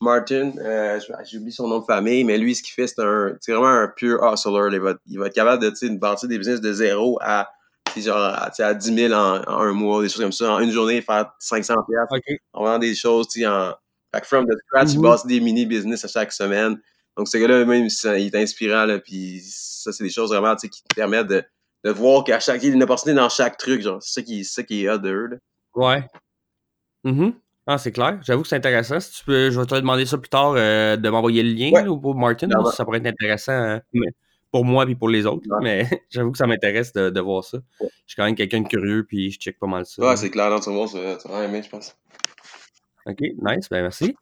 Martin. 0.00 0.52
euh, 0.58 1.00
j'ai 1.24 1.38
oublié 1.38 1.52
son 1.52 1.68
nom 1.68 1.78
de 1.80 1.84
famille, 1.84 2.24
mais 2.24 2.36
lui, 2.38 2.54
ce 2.54 2.62
qu'il 2.62 2.74
fait, 2.74 2.86
c'est 2.86 3.00
un, 3.00 3.36
c'est 3.40 3.52
vraiment 3.52 3.68
un 3.68 3.88
pure 3.88 4.20
hustler. 4.22 4.68
Il 4.72 4.80
va, 4.80 4.94
il 5.06 5.18
va 5.18 5.26
être 5.28 5.34
capable 5.34 5.62
de, 5.62 5.70
de 5.70 5.98
bâtir 5.98 6.28
des 6.28 6.38
business 6.38 6.60
de 6.60 6.72
zéro 6.72 7.18
à, 7.22 7.50
genre, 7.96 8.16
à, 8.18 8.50
à 8.62 8.74
10 8.74 8.94
000 8.94 9.12
en, 9.14 9.42
en 9.42 9.60
un 9.62 9.72
mois, 9.72 10.02
des 10.02 10.08
choses 10.08 10.22
comme 10.22 10.32
ça. 10.32 10.52
En 10.52 10.60
une 10.60 10.70
journée, 10.72 11.00
faire 11.00 11.32
500 11.38 11.74
piastres 11.88 12.14
Ok. 12.14 12.36
en 12.52 12.64
vendant 12.64 12.78
des 12.78 12.94
choses, 12.94 13.28
tu 13.28 13.40
sais, 13.40 13.46
en, 13.46 13.72
fait 14.14 14.20
que 14.20 14.26
from 14.26 14.46
the 14.46 14.52
scratch, 14.66 14.90
il 14.92 14.98
Mhm. 14.98 15.02
bâtit 15.02 15.26
des 15.26 15.40
mini-business 15.40 16.04
à 16.04 16.08
chaque 16.08 16.32
semaine. 16.32 16.78
Donc, 17.16 17.28
ce 17.28 17.38
gars-là, 17.38 17.64
même, 17.64 17.86
il 17.86 18.26
est 18.26 18.34
inspirant, 18.34 18.84
là, 18.86 18.98
puis 18.98 19.40
ça, 19.44 19.92
c'est 19.92 20.04
des 20.04 20.10
choses 20.10 20.30
vraiment, 20.30 20.54
tu 20.56 20.62
sais, 20.62 20.68
qui 20.68 20.82
te 20.82 20.94
permettent 20.94 21.28
de, 21.28 21.44
de 21.84 21.90
voir 21.90 22.24
qu'à 22.24 22.40
chaque, 22.40 22.62
il 22.62 22.68
y 22.68 22.72
a 22.72 22.74
une 22.74 22.82
opportunité 22.82 23.14
dans 23.16 23.28
chaque 23.28 23.56
truc, 23.56 23.82
genre, 23.82 24.02
c'est 24.02 24.20
ça 24.20 24.22
qui, 24.22 24.44
ça 24.44 24.62
qui 24.62 24.84
est 24.84 24.90
hot 24.90 24.98
de 24.98 25.10
eux, 25.10 25.26
là. 25.26 25.36
Ouais. 25.74 26.04
Mhm. 27.04 27.34
Ah, 27.66 27.78
c'est 27.78 27.92
clair. 27.92 28.18
J'avoue 28.22 28.42
que 28.42 28.48
c'est 28.48 28.56
intéressant. 28.56 29.00
Si 29.00 29.12
tu 29.12 29.24
peux, 29.24 29.50
je 29.50 29.58
vais 29.58 29.66
te 29.66 29.74
demander 29.74 30.04
ça 30.06 30.18
plus 30.18 30.28
tard, 30.28 30.54
euh, 30.56 30.96
de 30.96 31.08
m'envoyer 31.08 31.42
le 31.42 31.50
lien 31.50 31.70
Ouais. 31.72 31.82
là, 31.84 31.96
pour 31.96 32.14
Martin. 32.14 32.48
Ça 32.72 32.84
pourrait 32.84 32.98
être 32.98 33.06
intéressant 33.06 33.52
hein, 33.52 33.80
pour 34.50 34.64
moi 34.64 34.84
et 34.88 34.94
pour 34.94 35.08
les 35.08 35.24
autres. 35.26 35.46
Ouais. 35.48 35.58
Mais 35.62 35.88
j'avoue 36.10 36.32
que 36.32 36.38
ça 36.38 36.46
m'intéresse 36.46 36.92
de, 36.92 37.10
de 37.10 37.20
voir 37.20 37.42
ça. 37.42 37.58
Ouais. 37.80 37.88
Je 38.06 38.12
suis 38.12 38.16
quand 38.16 38.24
même 38.24 38.34
quelqu'un 38.34 38.60
de 38.60 38.68
curieux, 38.68 39.04
puis 39.04 39.30
je 39.30 39.38
check 39.38 39.58
pas 39.58 39.66
mal 39.66 39.86
ça. 39.86 40.02
Ouais, 40.02 40.16
c'est 40.16 40.30
clair, 40.30 40.50
dans 40.50 40.58
vas 40.58 41.16
tu 41.16 41.28
vas 41.28 41.44
aimer, 41.44 41.62
je 41.62 41.70
pense. 41.70 41.96
OK, 43.06 43.20
nice, 43.20 43.68
ben 43.70 43.82
merci. 43.82 44.14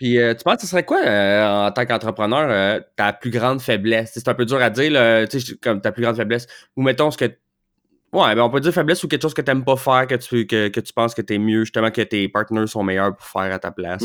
Puis 0.00 0.18
euh, 0.18 0.34
tu 0.34 0.44
penses 0.44 0.56
que 0.56 0.62
ce 0.62 0.68
serait 0.68 0.86
quoi 0.86 1.02
euh, 1.04 1.66
en 1.66 1.70
tant 1.72 1.84
qu'entrepreneur 1.84 2.48
euh, 2.50 2.80
ta 2.96 3.12
plus 3.12 3.28
grande 3.28 3.60
faiblesse? 3.60 4.12
C'est 4.14 4.28
un 4.28 4.34
peu 4.34 4.46
dur 4.46 4.56
à 4.56 4.70
dire, 4.70 4.90
là, 4.90 5.26
tu 5.26 5.38
sais, 5.38 5.56
comme 5.56 5.82
ta 5.82 5.92
plus 5.92 6.02
grande 6.02 6.16
faiblesse. 6.16 6.46
Ou 6.74 6.82
mettons 6.82 7.10
ce 7.10 7.18
que. 7.18 7.26
Ouais, 7.26 8.34
ben 8.34 8.38
on 8.38 8.48
peut 8.48 8.60
dire 8.60 8.72
faiblesse 8.72 9.04
ou 9.04 9.08
quelque 9.08 9.20
chose 9.20 9.34
que 9.34 9.42
tu 9.42 9.50
n'aimes 9.50 9.62
pas 9.62 9.76
faire, 9.76 10.06
que 10.06 10.14
tu, 10.14 10.46
que, 10.46 10.68
que 10.68 10.80
tu 10.80 10.94
penses 10.94 11.14
que 11.14 11.20
tu 11.20 11.34
es 11.34 11.38
mieux, 11.38 11.64
justement, 11.64 11.90
que 11.90 12.00
tes 12.00 12.30
partenaires 12.30 12.66
sont 12.66 12.82
meilleurs 12.82 13.14
pour 13.14 13.26
faire 13.26 13.52
à 13.52 13.58
ta 13.58 13.70
place. 13.72 14.02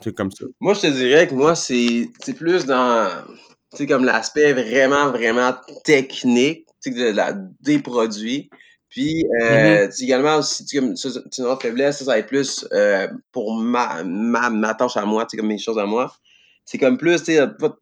Truc 0.00 0.16
comme 0.16 0.32
ça. 0.32 0.44
Moi, 0.58 0.74
je 0.74 0.80
te 0.80 0.86
dirais 0.88 1.28
que 1.28 1.34
moi, 1.34 1.54
c'est 1.54 2.10
c'est 2.20 2.34
plus 2.34 2.66
dans, 2.66 3.08
tu 3.70 3.76
sais, 3.76 3.86
comme 3.86 4.04
l'aspect 4.04 4.52
vraiment, 4.52 5.12
vraiment 5.12 5.54
technique, 5.84 6.66
tu 6.82 6.92
sais, 6.92 7.12
de 7.12 7.16
la, 7.16 7.32
des 7.60 7.78
produits. 7.78 8.50
Puis, 8.90 9.26
euh, 9.42 9.88
tu 9.88 10.04
également, 10.04 10.36
aussi, 10.38 10.64
tu 10.64 10.80
tu 10.80 10.96
sais, 10.96 11.08
une 11.38 11.44
autre 11.44 11.62
faiblesse, 11.62 11.98
ça, 11.98 12.04
ça 12.06 12.12
va 12.12 12.18
être 12.18 12.26
plus 12.28 12.66
euh, 12.72 13.08
pour 13.32 13.54
ma, 13.54 14.02
ma, 14.04 14.50
ma 14.50 14.74
tâche 14.74 14.96
à 14.96 15.04
moi, 15.04 15.24
tu 15.26 15.30
sais, 15.32 15.36
comme 15.38 15.48
mes 15.48 15.58
choses 15.58 15.78
à 15.78 15.86
moi. 15.86 16.12
C'est 16.64 16.78
comme 16.78 16.96
plus, 16.98 17.18
tu 17.18 17.34
sais, 17.34 17.46
pas- 17.58 17.76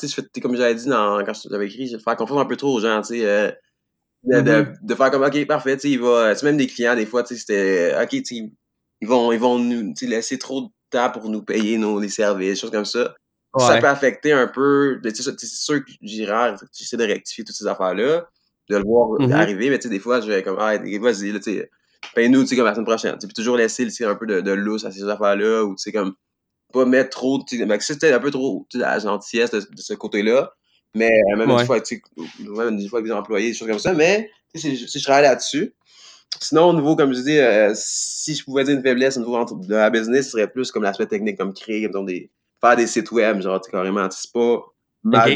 tu 0.00 0.06
tu 0.08 0.14
fais- 0.14 0.28
tu 0.32 0.40
comme 0.40 0.56
j'avais 0.56 0.74
dit 0.74 0.86
dans, 0.88 1.24
quand 1.24 1.34
je 1.34 1.48
t'avais 1.48 1.66
écrit, 1.66 1.86
je 1.88 1.98
faire 1.98 2.16
confiance 2.16 2.40
un 2.40 2.46
peu 2.46 2.56
trop 2.56 2.74
aux 2.76 2.80
gens, 2.80 3.00
tu 3.02 3.08
sais. 3.18 3.24
euh, 3.26 3.52
de, 4.24 4.40
de, 4.40 4.52
Mhm. 4.62 4.78
de 4.82 4.94
faire 4.94 5.10
comme, 5.10 5.24
OK, 5.24 5.46
parfait, 5.46 5.76
tu 5.76 5.82
sais, 5.82 5.90
il 5.90 6.00
va, 6.00 6.34
tu 6.36 6.44
même 6.44 6.56
des 6.56 6.66
clients, 6.66 6.94
des 6.96 7.06
fois, 7.06 7.22
tu 7.24 7.34
sais, 7.34 7.40
c'était, 7.40 7.94
OK, 8.02 8.08
tu 8.10 8.24
sais, 8.24 8.52
ils 9.00 9.08
vont, 9.08 9.32
ils 9.32 9.40
vont 9.40 9.58
nous, 9.58 9.92
tu 9.94 10.06
laisser 10.06 10.38
trop 10.38 10.62
de 10.62 10.68
temps 10.90 11.10
pour 11.10 11.28
nous 11.28 11.42
payer 11.42 11.78
nos, 11.78 11.98
les 12.00 12.08
services, 12.08 12.60
choses 12.60 12.70
comme 12.70 12.84
ça. 12.84 13.14
Ça 13.58 13.76
peut 13.78 13.88
affecter 13.88 14.32
un 14.32 14.46
peu, 14.48 15.00
tu 15.04 15.12
tu 15.12 15.22
sais, 15.22 15.32
c'est 15.38 15.46
sûr 15.46 15.84
que 15.84 15.90
j'irai, 16.02 16.54
j'essaie 16.72 16.96
de 16.96 17.04
rectifier 17.04 17.44
toutes 17.44 17.56
ces 17.56 17.66
affaires-là, 17.66 18.28
de 18.70 18.76
le 18.76 18.84
voir 18.84 19.20
Mhm. 19.20 19.32
arriver, 19.32 19.70
mais 19.70 19.78
tu 19.78 19.84
sais, 19.84 19.88
des 19.88 19.98
fois, 19.98 20.20
je 20.20 20.28
vais 20.28 20.42
comme, 20.42 20.56
ah, 20.58 20.76
vas-y, 20.78 21.32
là, 21.32 21.38
tu 21.40 21.52
sais, 21.52 21.70
paye-nous, 22.14 22.42
tu 22.42 22.48
sais, 22.48 22.56
comme 22.56 22.64
la 22.66 22.74
semaine 22.74 22.86
prochaine. 22.86 23.16
Puis 23.18 23.28
toujours 23.28 23.56
laisser, 23.56 23.86
un 24.04 24.14
peu 24.14 24.26
de, 24.26 24.40
de 24.40 24.52
lousse 24.52 24.84
à 24.84 24.90
ces 24.90 25.04
affaires-là, 25.08 25.64
ou 25.64 25.74
tu 25.74 25.82
sais, 25.82 25.92
comme, 25.92 26.14
pas 26.72 26.84
mettre 26.84 27.10
trop, 27.10 27.42
tu 27.46 27.58
sais, 27.58 27.78
c'était 27.80 28.12
un 28.12 28.20
peu 28.20 28.30
trop, 28.30 28.66
tu 28.70 28.78
sais, 28.78 28.84
la 28.84 28.98
gentillesse 28.98 29.50
de, 29.50 29.60
de 29.60 29.80
ce 29.80 29.94
côté-là, 29.94 30.52
mais 30.94 31.10
euh, 31.32 31.36
même 31.36 31.50
Ouais. 31.50 31.58
des 31.62 31.66
fois, 31.66 31.80
tu 31.80 31.96
sais, 31.96 32.02
même 32.38 32.76
des 32.78 32.88
fois 32.88 33.00
avec 33.00 33.10
des 33.10 33.16
employés, 33.16 33.48
des 33.50 33.54
choses 33.54 33.68
comme 33.68 33.78
ça, 33.78 33.92
mais, 33.94 34.30
tu 34.54 34.60
sais, 34.60 34.74
si- 34.76 34.88
si 34.88 34.98
je 34.98 35.04
travaille 35.04 35.24
là-dessus, 35.24 35.74
Sinon, 36.40 36.70
au 36.70 36.72
niveau, 36.72 36.96
comme 36.96 37.12
je 37.14 37.20
dis, 37.20 37.38
euh, 37.38 37.72
si 37.74 38.34
je 38.34 38.44
pouvais 38.44 38.64
dire 38.64 38.74
une 38.74 38.82
faiblesse 38.82 39.16
au 39.16 39.20
niveau 39.20 39.44
de 39.44 39.74
la 39.74 39.90
business, 39.90 40.26
ce 40.26 40.30
serait 40.32 40.50
plus 40.50 40.70
comme 40.72 40.82
l'aspect 40.82 41.06
technique, 41.06 41.36
comme 41.38 41.52
créer, 41.52 41.88
comme 41.90 42.06
des, 42.06 42.30
faire 42.60 42.76
des 42.76 42.86
sites 42.86 43.10
web, 43.12 43.40
genre, 43.42 43.60
tu 43.60 43.70
carrément. 43.70 44.08
tu 44.08 44.16
sais, 44.16 44.22
C'est 44.22 44.32
pas 44.32 44.64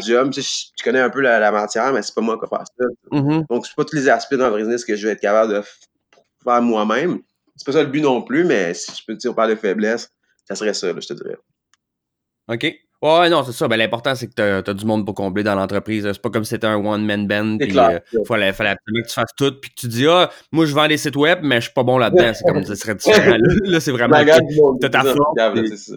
job. 0.01 0.31
Tu 0.31 0.43
sais, 0.43 0.49
je 0.77 0.79
je 0.79 0.85
connais 0.85 1.01
un 1.01 1.11
peu 1.11 1.21
la, 1.21 1.39
la 1.39 1.51
matière, 1.51 1.93
mais 1.93 2.03
c'est 2.03 2.15
pas 2.15 2.21
moi 2.21 2.37
qui 2.37 2.43
vais 2.43 2.57
faire 2.57 2.65
ça. 2.67 2.85
Mhm. 3.13 3.45
Donc, 3.51 3.67
c'est 3.67 3.75
pas 3.75 3.85
tous 3.85 3.97
les 3.97 4.09
aspects 4.09 4.35
dans 4.35 4.51
le 4.51 4.57
business 4.59 4.85
que 4.85 4.95
je 4.97 5.07
vais 5.07 5.13
être 5.15 5.21
capable 5.21 5.53
de 5.55 5.63
faire 6.45 6.63
moi-même. 6.63 7.21
C'est 7.57 7.65
pas 7.67 7.73
ça 7.73 7.83
le 7.83 7.89
but 7.89 8.03
non 8.03 8.23
plus, 8.23 8.45
mais 8.45 8.75
si 8.75 8.93
je 8.93 9.03
peux 9.07 9.15
te 9.15 9.19
dire, 9.21 9.35
parle 9.35 9.51
de 9.51 9.55
faiblesse, 9.57 10.11
ça 10.45 10.55
serait 10.55 10.75
ça, 10.75 10.89
là, 10.93 11.01
je 11.01 11.07
te 11.07 11.15
dirais. 11.15 11.37
OK. 12.49 12.75
Ouais, 13.03 13.29
non, 13.29 13.45
c'est 13.45 13.53
ça. 13.53 13.69
Ben, 13.69 13.77
l'important, 13.77 14.15
c'est 14.15 14.27
que 14.27 14.33
t'as 14.35 14.71
as 14.71 14.75
du 14.75 14.87
monde 14.87 15.05
pour 15.05 15.15
combler 15.15 15.43
dans 15.43 15.55
l'entreprise. 15.55 16.05
C'est 16.11 16.21
pas 16.23 16.31
comme 16.31 16.45
si 16.45 16.51
c'était 16.51 16.67
un 16.67 16.77
one-man 16.77 17.27
band. 17.27 17.59
Euh, 17.61 18.01
fallait, 18.27 18.53
fallait 18.55 18.71
absolument 18.71 19.03
que 19.03 19.09
tu 19.09 19.15
fasses 19.15 19.35
tout. 19.37 19.53
Puis 19.61 19.71
que 19.71 19.75
tu 19.81 19.89
dis, 19.89 20.07
ah, 20.09 20.31
moi, 20.51 20.65
je 20.65 20.75
vends 20.75 20.89
des 20.89 20.97
sites 20.97 21.17
web, 21.17 21.41
mais 21.43 21.57
je 21.57 21.67
suis 21.67 21.73
pas 21.75 21.83
bon 21.83 21.99
là-dedans. 21.99 22.33
C'est 22.35 22.45
comme, 22.45 22.65
ça 22.65 22.75
serait 22.75 22.95
différent. 22.95 23.37
Là, 23.37 23.39
Là, 23.65 23.81
c'est 23.81 23.93
vraiment. 23.93 24.17
T'as 24.81 24.89
ta 24.89 25.03
c'est 25.03 25.09
ça, 25.09 25.15
force, 25.15 25.29
regarde, 25.31 25.57
là, 25.57 25.63
puis- 25.63 25.71
c'est 25.77 25.93
ça. 25.93 25.97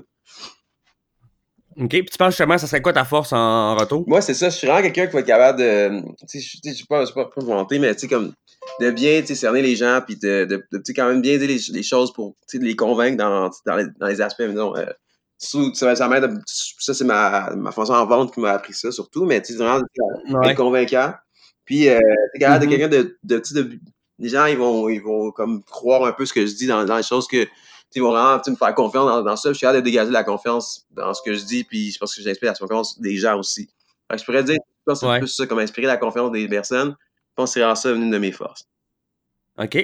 OK. 1.79 1.89
Puis 1.89 2.05
tu 2.05 2.17
penses 2.17 2.31
justement, 2.31 2.57
ça 2.57 2.67
serait 2.67 2.81
quoi 2.81 2.93
ta 2.93 3.05
force 3.05 3.31
en, 3.33 3.37
en 3.37 3.75
retour? 3.75 4.03
Moi, 4.07 4.21
c'est 4.21 4.33
ça. 4.33 4.49
Je 4.49 4.55
suis 4.57 4.67
vraiment 4.67 4.81
quelqu'un 4.83 5.07
qui 5.07 5.13
va 5.13 5.19
être 5.19 5.25
capable 5.27 5.59
de. 5.59 6.01
Tu 6.27 6.39
sais, 6.39 6.39
je- 6.39 6.69
je 6.71 6.75
sais 6.75 6.83
pas, 6.87 7.05
pas 7.05 7.29
vanter, 7.37 7.79
mais 7.79 7.93
tu 7.95 8.01
sais, 8.01 8.07
comme. 8.07 8.33
De 8.81 8.91
bien, 8.91 9.25
cerner 9.25 9.61
les 9.61 9.75
gens, 9.75 10.01
puis 10.05 10.17
de, 10.17 10.45
de, 10.45 10.63
de, 10.71 10.81
quand 10.93 11.07
même 11.07 11.21
bien 11.21 11.37
dire 11.37 11.47
les, 11.47 11.59
les 11.71 11.83
choses 11.83 12.11
pour, 12.13 12.35
les 12.53 12.75
convaincre 12.75 13.17
dans, 13.17 13.49
dans, 13.65 13.75
les, 13.77 13.85
dans 13.99 14.07
les 14.07 14.19
aspects, 14.21 14.43
disons. 14.43 14.75
Euh, 14.75 14.85
sous- 15.37 15.73
ça, 15.73 15.95
ça 15.95 16.93
c'est 16.93 17.05
ma, 17.05 17.49
ma 17.55 17.71
fonction 17.71 17.95
en 17.95 18.05
vente 18.05 18.33
qui 18.33 18.41
m'a 18.41 18.51
appris 18.51 18.73
ça, 18.73 18.91
surtout, 18.91 19.25
mais 19.25 19.41
tu 19.41 19.53
sais, 19.53 19.59
vraiment, 19.59 19.79
Ouais. 20.29 20.51
être 20.51 20.57
convaincant. 20.57 21.13
Puis, 21.65 21.87
euh, 21.87 21.97
t'es 22.33 22.39
capable 22.39 22.65
de 22.65 22.69
quelqu'un 22.69 22.89
de, 22.89 23.17
de, 23.23 23.41
de- 23.53 23.79
Les 24.19 24.29
gens, 24.29 24.45
ils 24.45 24.57
vont, 24.57 24.89
ils 24.89 25.01
vont 25.01 25.31
comme 25.31 25.63
croire 25.63 26.03
un 26.05 26.11
peu 26.11 26.25
ce 26.25 26.33
que 26.33 26.45
je 26.45 26.53
dis 26.53 26.67
dans, 26.67 26.83
dans 26.83 26.97
les 26.97 27.03
choses 27.03 27.27
que. 27.27 27.47
Tu 27.91 27.99
Ils 27.99 28.01
vont 28.01 28.11
vraiment 28.11 28.39
me 28.47 28.55
faire 28.55 28.75
confiance 28.75 29.05
dans, 29.07 29.21
dans 29.23 29.35
ça. 29.35 29.49
Je 29.49 29.53
suis 29.57 29.61
capable 29.65 29.79
de 29.79 29.85
dégager 29.85 30.11
la 30.11 30.23
confiance 30.23 30.85
dans 30.91 31.13
ce 31.13 31.21
que 31.23 31.33
je 31.33 31.43
dis, 31.43 31.63
puis 31.63 31.91
je 31.91 31.97
pense 31.99 32.15
que 32.15 32.21
j'inspire 32.21 32.51
la 32.51 32.57
confiance 32.57 32.99
des 32.99 33.15
gens 33.17 33.37
aussi. 33.39 33.69
Fait 34.09 34.15
que 34.15 34.19
je 34.21 34.25
pourrais 34.25 34.43
dire, 34.43 34.55
je 34.55 34.83
pense 34.85 34.99
que 34.99 35.05
c'est 35.05 35.11
Ouais. 35.11 35.19
plus 35.19 35.27
ça, 35.27 35.45
comme 35.47 35.59
inspirer 35.59 35.87
la 35.87 35.97
confiance 35.97 36.31
des 36.31 36.47
personnes. 36.47 36.95
Je 36.99 37.33
pense 37.35 37.49
que 37.49 37.53
c'est 37.55 37.59
vraiment 37.61 37.75
ça 37.75 37.91
une 37.91 38.09
de 38.11 38.17
mes 38.17 38.31
forces. 38.31 38.65
OK. 39.57 39.75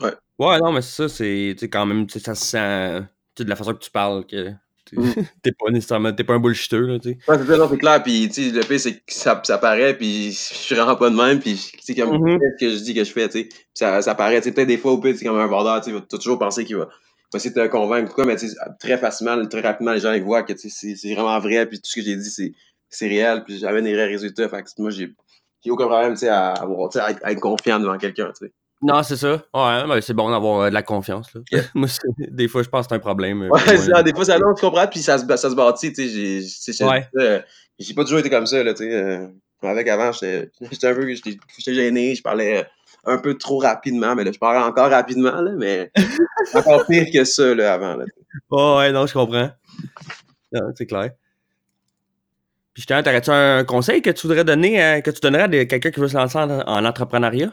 Ouais. 0.00 0.12
Ouais, 0.38 0.58
non, 0.58 0.72
mais 0.72 0.82
ça, 0.82 1.08
c'est 1.08 1.56
quand 1.70 1.86
même, 1.86 2.08
ça 2.08 2.34
se 2.34 2.44
sent 2.44 3.02
de 3.38 3.48
la 3.48 3.56
façon 3.56 3.72
que 3.74 3.78
tu 3.84 3.90
parles 3.90 4.26
que 4.26 4.50
tu- 4.84 4.98
Mm. 4.98 5.14
t'es 5.42 5.52
pas 5.52 5.70
nécessairement, 5.70 6.12
t'es 6.12 6.24
pas 6.24 6.34
un 6.34 6.38
bullshitter, 6.40 6.80
là, 6.80 6.98
tu 6.98 7.10
sais. 7.10 7.18
Ouais, 7.26 7.38
c'est 7.70 7.78
clair. 7.78 8.02
Puis, 8.02 8.28
tu 8.28 8.50
le 8.50 8.60
pire, 8.60 8.78
c'est 8.80 8.94
que 8.96 9.00
ça, 9.12 9.40
ça 9.44 9.56
paraît, 9.58 9.96
puis 9.96 10.32
je 10.32 10.36
suis 10.38 10.74
vraiment 10.74 10.96
pas 10.96 11.08
de 11.10 11.16
même. 11.16 11.40
Puis, 11.40 11.54
tu 11.54 11.78
sais, 11.80 11.94
comme, 11.94 12.18
Mhm. 12.20 12.38
ce 12.58 12.64
que 12.64 12.70
je 12.70 12.76
dis 12.82 12.94
que 12.94 13.02
je 13.04 13.10
fais, 13.12 13.28
tu 13.28 13.42
sais. 13.44 13.48
Ça, 13.72 14.02
ça 14.02 14.14
paraît, 14.14 14.40
tu 14.40 14.48
sais, 14.48 14.52
peut-être 14.54 14.68
des 14.68 14.76
fois, 14.76 14.92
au 14.92 14.98
pire, 14.98 15.16
tu 15.16 15.24
comme 15.24 15.38
un 15.38 15.46
vendeur, 15.46 15.80
tu 15.80 15.90
vas 15.92 16.00
toujours 16.02 16.38
penser 16.38 16.64
qu'il 16.64 16.76
va, 16.76 16.88
va 17.32 17.36
essayer 17.36 17.54
de 17.54 17.60
te 17.60 17.66
convaincre 17.68 18.12
quoi, 18.14 18.24
mais 18.24 18.36
très 18.78 18.98
facilement, 18.98 19.44
très 19.46 19.60
rapidement, 19.60 19.92
les 19.92 20.00
gens, 20.00 20.12
ils 20.12 20.22
voient 20.22 20.42
que, 20.42 20.52
c'est- 20.56 21.14
vraiment 21.14 21.38
vrai, 21.40 21.66
puis 21.66 21.78
tout 21.80 21.88
ce 21.90 21.96
que 21.96 22.02
j'ai 22.02 22.16
dit, 22.16 22.52
c'est 22.88 23.06
réel, 23.08 23.42
puis 23.44 23.58
j'avais 23.58 23.82
des 23.82 23.92
vrais 23.92 24.06
résultats. 24.06 24.48
Fait 24.48 24.62
que 24.62 24.68
moi, 24.78 24.90
j'ai 24.90 25.12
aucun 25.68 25.86
problème, 25.86 26.12
tu 26.12 26.18
sais, 26.20 26.28
à, 26.28 26.52
avoir, 26.52 26.90
à 26.96 27.10
être, 27.10 27.20
à 27.24 27.32
être 27.32 27.40
confiant 27.40 27.80
devant 27.80 27.98
quelqu'un, 27.98 28.30
tu 28.38 28.46
sais. 28.46 28.52
Non, 28.82 29.02
c'est 29.02 29.16
ça. 29.16 29.32
Ouais, 29.54 29.86
ben, 29.88 30.00
c'est 30.02 30.12
bon 30.12 30.30
d'avoir 30.30 30.60
euh, 30.62 30.68
de 30.68 30.74
la 30.74 30.82
confiance, 30.82 31.32
là. 31.34 31.40
Moi, 31.74 31.88
des 32.18 32.48
fois, 32.48 32.62
je 32.62 32.68
pense 32.68 32.86
que 32.86 32.90
c'est 32.90 32.96
un 32.96 33.00
problème. 33.00 33.42
euh, 33.42 33.48
Ouais, 33.48 33.78
ça, 33.78 34.02
des 34.02 34.12
fois, 34.14 34.24
ça 34.26 34.38
non, 34.38 34.52
tu 34.54 34.60
comprends, 34.60 34.86
puis 34.86 35.00
ça 35.00 35.16
se, 35.18 35.26
ça 35.26 35.50
se 35.50 35.54
bâtit, 35.54 35.92
j'ai, 35.96 36.84
Ouais. 36.84 37.08
euh, 37.16 37.40
j'ai 37.78 37.94
pas 37.94 38.02
toujours 38.02 38.18
été 38.18 38.28
comme 38.30 38.46
ça, 38.46 38.62
là, 38.62 38.74
tu 38.74 38.84
sais, 38.84 38.92
euh, 38.94 39.26
avec 39.62 39.88
avant, 39.88 40.12
j'étais, 40.12 40.50
un 40.86 40.94
peu, 40.94 41.08
j'étais, 41.14 41.38
j'étais 41.56 41.74
gêné, 41.74 42.14
je 42.14 42.22
parlais 42.22 42.58
euh, 42.58 42.64
un 43.06 43.18
peu 43.18 43.36
trop 43.36 43.58
rapidement, 43.58 44.14
mais 44.14 44.24
là, 44.24 44.32
je 44.32 44.38
parlais 44.38 44.60
encore 44.60 44.90
rapidement, 44.90 45.40
là, 45.40 45.52
mais 45.56 45.90
encore 46.54 46.86
pire 46.86 47.06
que 47.12 47.24
ça, 47.24 47.54
là, 47.54 47.74
avant, 47.74 47.96
là. 47.96 48.04
Ouais, 48.50 48.76
ouais, 48.78 48.92
non, 48.92 49.06
je 49.06 49.12
comprends. 49.12 49.50
Non, 50.52 50.72
c'est 50.76 50.86
clair. 50.86 51.10
Puis, 52.72 52.80
justement, 52.82 53.02
t'aurais-tu 53.02 53.30
un 53.30 53.64
conseil 53.64 54.02
que 54.02 54.10
tu 54.10 54.26
voudrais 54.26 54.44
donner, 54.44 54.82
à- 54.82 55.00
que 55.02 55.10
tu 55.10 55.20
donnerais 55.20 55.42
à 55.42 55.64
quelqu'un 55.64 55.90
qui 55.90 56.00
veut 56.00 56.08
se 56.08 56.16
lancer 56.16 56.38
en, 56.38 56.50
en 56.50 56.84
entrepreneuriat? 56.84 57.52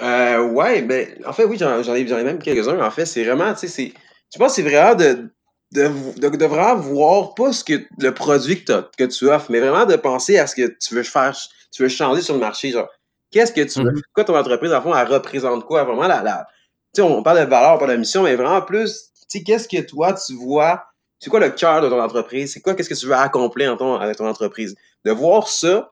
Euh, 0.00 0.46
ouais, 0.48 0.82
ben, 0.82 1.08
en 1.26 1.32
fait, 1.32 1.44
oui, 1.44 1.56
j'en, 1.58 1.82
ai, 1.82 2.00
ai 2.00 2.24
même 2.24 2.38
quelques-uns, 2.38 2.80
en 2.80 2.90
fait, 2.90 3.06
c'est 3.06 3.24
vraiment, 3.24 3.52
tu 3.54 3.60
sais, 3.60 3.68
c'est, 3.68 3.92
je 4.32 4.38
pense 4.38 4.54
que 4.54 4.62
c'est 4.62 4.68
vraiment 4.68 4.94
de, 4.94 5.30
de, 5.72 5.90
de, 6.18 6.28
de 6.36 6.44
vraiment 6.46 6.76
voir 6.76 7.34
pas 7.34 7.52
ce 7.52 7.64
que, 7.64 7.84
le 7.98 8.12
produit 8.12 8.64
que, 8.64 8.84
que 8.96 9.04
tu 9.04 9.28
offres, 9.28 9.50
mais 9.50 9.60
vraiment 9.60 9.86
de 9.86 9.96
penser 9.96 10.38
à 10.38 10.46
ce 10.46 10.54
que 10.54 10.76
tu 10.78 10.94
veux 10.94 11.02
faire, 11.02 11.36
tu 11.72 11.82
veux 11.82 11.88
changer 11.88 12.22
sur 12.22 12.34
le 12.34 12.40
marché, 12.40 12.70
genre, 12.70 12.88
qu'est-ce 13.32 13.52
que 13.52 13.62
tu 13.62 13.82
veux, 13.82 13.90
Mhm. 13.92 14.02
quoi 14.14 14.24
ton 14.24 14.36
entreprise, 14.36 14.72
en 14.72 14.80
fond, 14.82 14.94
elle 14.94 15.08
représente 15.08 15.64
quoi, 15.64 15.82
vraiment 15.84 16.06
la, 16.06 16.22
la, 16.22 16.46
tu 16.94 17.00
sais, 17.00 17.02
on 17.02 17.22
parle 17.22 17.40
de 17.40 17.46
valeur, 17.50 17.78
pas 17.78 17.86
de 17.86 17.96
mission, 17.96 18.22
mais 18.22 18.36
vraiment 18.36 18.62
plus, 18.62 19.10
tu 19.28 19.38
sais, 19.38 19.42
qu'est-ce 19.42 19.66
que 19.66 19.80
toi, 19.82 20.12
tu 20.12 20.34
vois, 20.34 20.84
c'est 21.18 21.30
quoi 21.30 21.40
le 21.40 21.50
cœur 21.50 21.80
de 21.82 21.88
ton 21.88 22.00
entreprise, 22.00 22.52
c'est 22.52 22.60
quoi, 22.60 22.74
qu'est-ce 22.74 22.88
que 22.90 22.94
tu 22.94 23.06
veux 23.06 23.14
accomplir 23.14 23.72
en 23.72 23.76
ton, 23.76 23.94
avec 23.96 24.16
ton 24.18 24.28
entreprise, 24.28 24.76
de 25.04 25.10
voir 25.10 25.48
ça, 25.48 25.90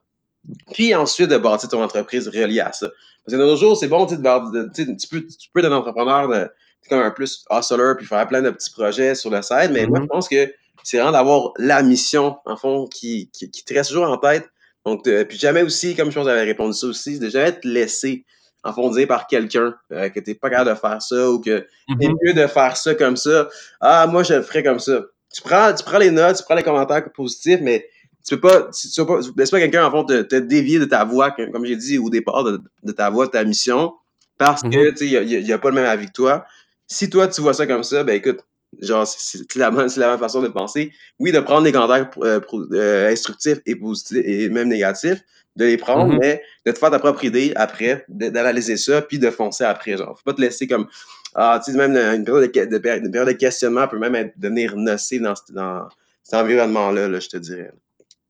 puis 0.73 0.93
ensuite 0.95 1.29
de 1.29 1.37
bâtir 1.37 1.69
ton 1.69 1.83
entreprise 1.83 2.27
reliée 2.27 2.59
à 2.61 2.71
ça. 2.71 2.87
Parce 3.25 3.35
que 3.35 3.41
de 3.41 3.45
nos 3.45 3.55
jours, 3.55 3.77
c'est 3.77 3.87
bon, 3.87 4.05
tu 4.05 4.15
sais, 4.15 4.21
de 4.21 4.95
tu 4.95 5.07
peux, 5.07 5.21
tu 5.25 5.49
peux 5.53 5.59
être 5.59 5.71
un 5.71 5.75
entrepreneur 5.75 6.27
de, 6.27 6.49
comme 6.89 6.99
un 7.01 7.11
plus 7.11 7.45
hustler, 7.51 7.93
puis 7.97 8.05
faire 8.07 8.27
plein 8.27 8.41
de 8.41 8.49
petits 8.49 8.71
projets 8.71 9.13
sur 9.15 9.29
le 9.29 9.41
site, 9.41 9.69
mais 9.71 9.85
moi, 9.85 9.99
Mhm. 9.99 10.05
je 10.05 10.07
pense 10.07 10.27
que 10.29 10.51
c'est 10.83 10.97
vraiment 10.97 11.11
d'avoir 11.13 11.51
la 11.57 11.83
mission, 11.83 12.37
en 12.45 12.57
fond, 12.57 12.87
qui, 12.87 13.29
qui, 13.31 13.51
qui 13.51 13.63
te 13.63 13.73
reste 13.73 13.89
toujours 13.91 14.09
en 14.09 14.17
tête. 14.17 14.49
Donc, 14.85 15.05
de- 15.05 15.23
puis 15.23 15.37
jamais 15.37 15.61
aussi, 15.61 15.95
comme 15.95 16.09
je 16.09 16.15
pense 16.15 16.25
que 16.25 16.29
j'avais 16.31 16.43
répondu 16.43 16.73
ça 16.73 16.87
aussi, 16.87 17.19
de 17.19 17.29
jamais 17.29 17.49
être 17.49 17.65
laissé, 17.65 18.25
en 18.63 18.73
fond, 18.73 18.89
dire 18.91 19.07
par 19.07 19.27
quelqu'un 19.27 19.75
euh, 19.91 20.09
que 20.09 20.19
t'es 20.19 20.35
pas 20.35 20.49
capable 20.49 20.69
de 20.71 20.75
faire 20.75 21.01
ça 21.01 21.31
ou 21.31 21.39
que 21.39 21.65
c'est 21.99 22.07
Mhm. 22.07 22.15
mieux 22.23 22.33
de 22.33 22.47
faire 22.47 22.77
ça 22.77 22.95
comme 22.95 23.17
ça. 23.17 23.49
Ah, 23.79 24.07
moi, 24.07 24.23
je 24.23 24.35
le 24.35 24.41
ferais 24.41 24.63
comme 24.63 24.79
ça. 24.79 25.01
Tu 25.33 25.41
prends, 25.41 25.73
tu 25.73 25.83
prends 25.83 25.97
les 25.97 26.11
notes, 26.11 26.37
tu 26.37 26.43
prends 26.43 26.55
les 26.55 26.63
commentaires 26.63 27.11
positifs, 27.11 27.59
mais 27.61 27.87
tu 28.27 28.35
peux 28.37 28.41
pas, 28.49 28.69
tu, 28.71 28.89
tu 28.89 29.01
vas 29.01 29.07
pas, 29.07 29.19
laisse 29.37 29.49
pas 29.51 29.59
quelqu'un, 29.59 29.85
en 29.85 29.91
fond, 29.91 30.03
te, 30.03 30.21
te 30.21 30.35
dévier 30.35 30.77
de 30.79 30.85
ta 30.85 31.03
voix, 31.05 31.31
comme 31.31 31.65
j'ai 31.65 31.75
dit 31.75 31.97
au 31.97 32.09
départ, 32.09 32.43
de, 32.43 32.59
de 32.83 32.91
ta 32.91 33.09
voix, 33.09 33.25
de 33.27 33.31
ta 33.31 33.43
mission, 33.43 33.93
parce 34.37 34.61
que, 34.63 34.67
Mhm. 34.89 34.91
tu 34.91 34.97
sais, 34.97 35.05
il 35.07 35.47
y 35.47 35.51
a, 35.51 35.55
a 35.55 35.57
pas 35.59 35.69
le 35.69 35.75
même 35.75 35.85
avis 35.85 36.07
que 36.07 36.11
toi. 36.11 36.45
Si 36.87 37.09
toi, 37.09 37.27
tu 37.27 37.41
vois 37.41 37.53
ça 37.53 37.65
comme 37.65 37.83
ça, 37.83 38.03
ben 38.03 38.13
écoute, 38.15 38.39
genre, 38.79 39.05
c'est 39.07 39.55
la, 39.55 39.69
bonne- 39.71 39.89
c'est 39.89 39.99
la 39.99 40.09
même 40.11 40.19
façon 40.19 40.41
de 40.41 40.47
penser. 40.47 40.91
Oui, 41.19 41.31
de 41.31 41.39
prendre 41.39 41.63
des 41.63 41.71
commentaires 41.71 42.09
euh, 42.23 42.39
pro- 42.39 42.71
euh, 42.73 43.09
instructifs 43.11 43.59
et 43.65 43.75
positifs, 43.75 44.21
et 44.23 44.49
même 44.49 44.69
négatifs, 44.69 45.21
de 45.57 45.65
les 45.65 45.77
prendre, 45.77 46.13
Mhm. 46.13 46.19
mais 46.21 46.41
de 46.65 46.71
te 46.71 46.79
faire 46.79 46.91
ta 46.91 46.99
propre 46.99 47.23
idée 47.25 47.51
après, 47.55 48.05
d'analyser 48.07 48.77
ça, 48.77 49.01
puis 49.01 49.19
de 49.19 49.29
foncer 49.29 49.65
après, 49.65 49.97
genre. 49.97 50.17
Faut 50.17 50.23
pas 50.23 50.33
te 50.33 50.41
laisser 50.41 50.67
comme, 50.67 50.87
ah, 51.35 51.59
tu 51.63 51.71
sais, 51.71 51.77
même 51.77 51.95
une 51.97 52.23
période 52.23 52.49
de, 52.51 52.59
une 52.69 53.11
période 53.11 53.27
de 53.27 53.33
questionnement 53.33 53.87
peut 53.87 53.99
même 53.99 54.15
être, 54.15 54.33
devenir 54.39 54.75
nocif 54.77 55.21
dans, 55.21 55.33
dans 55.49 55.89
cet 56.23 56.35
environnement-là, 56.35 57.09
là, 57.09 57.19
je 57.19 57.27
te 57.27 57.37
dirais. 57.37 57.71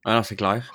Ah 0.05 0.15
non, 0.15 0.23
c'est 0.23 0.35
clair. 0.35 0.71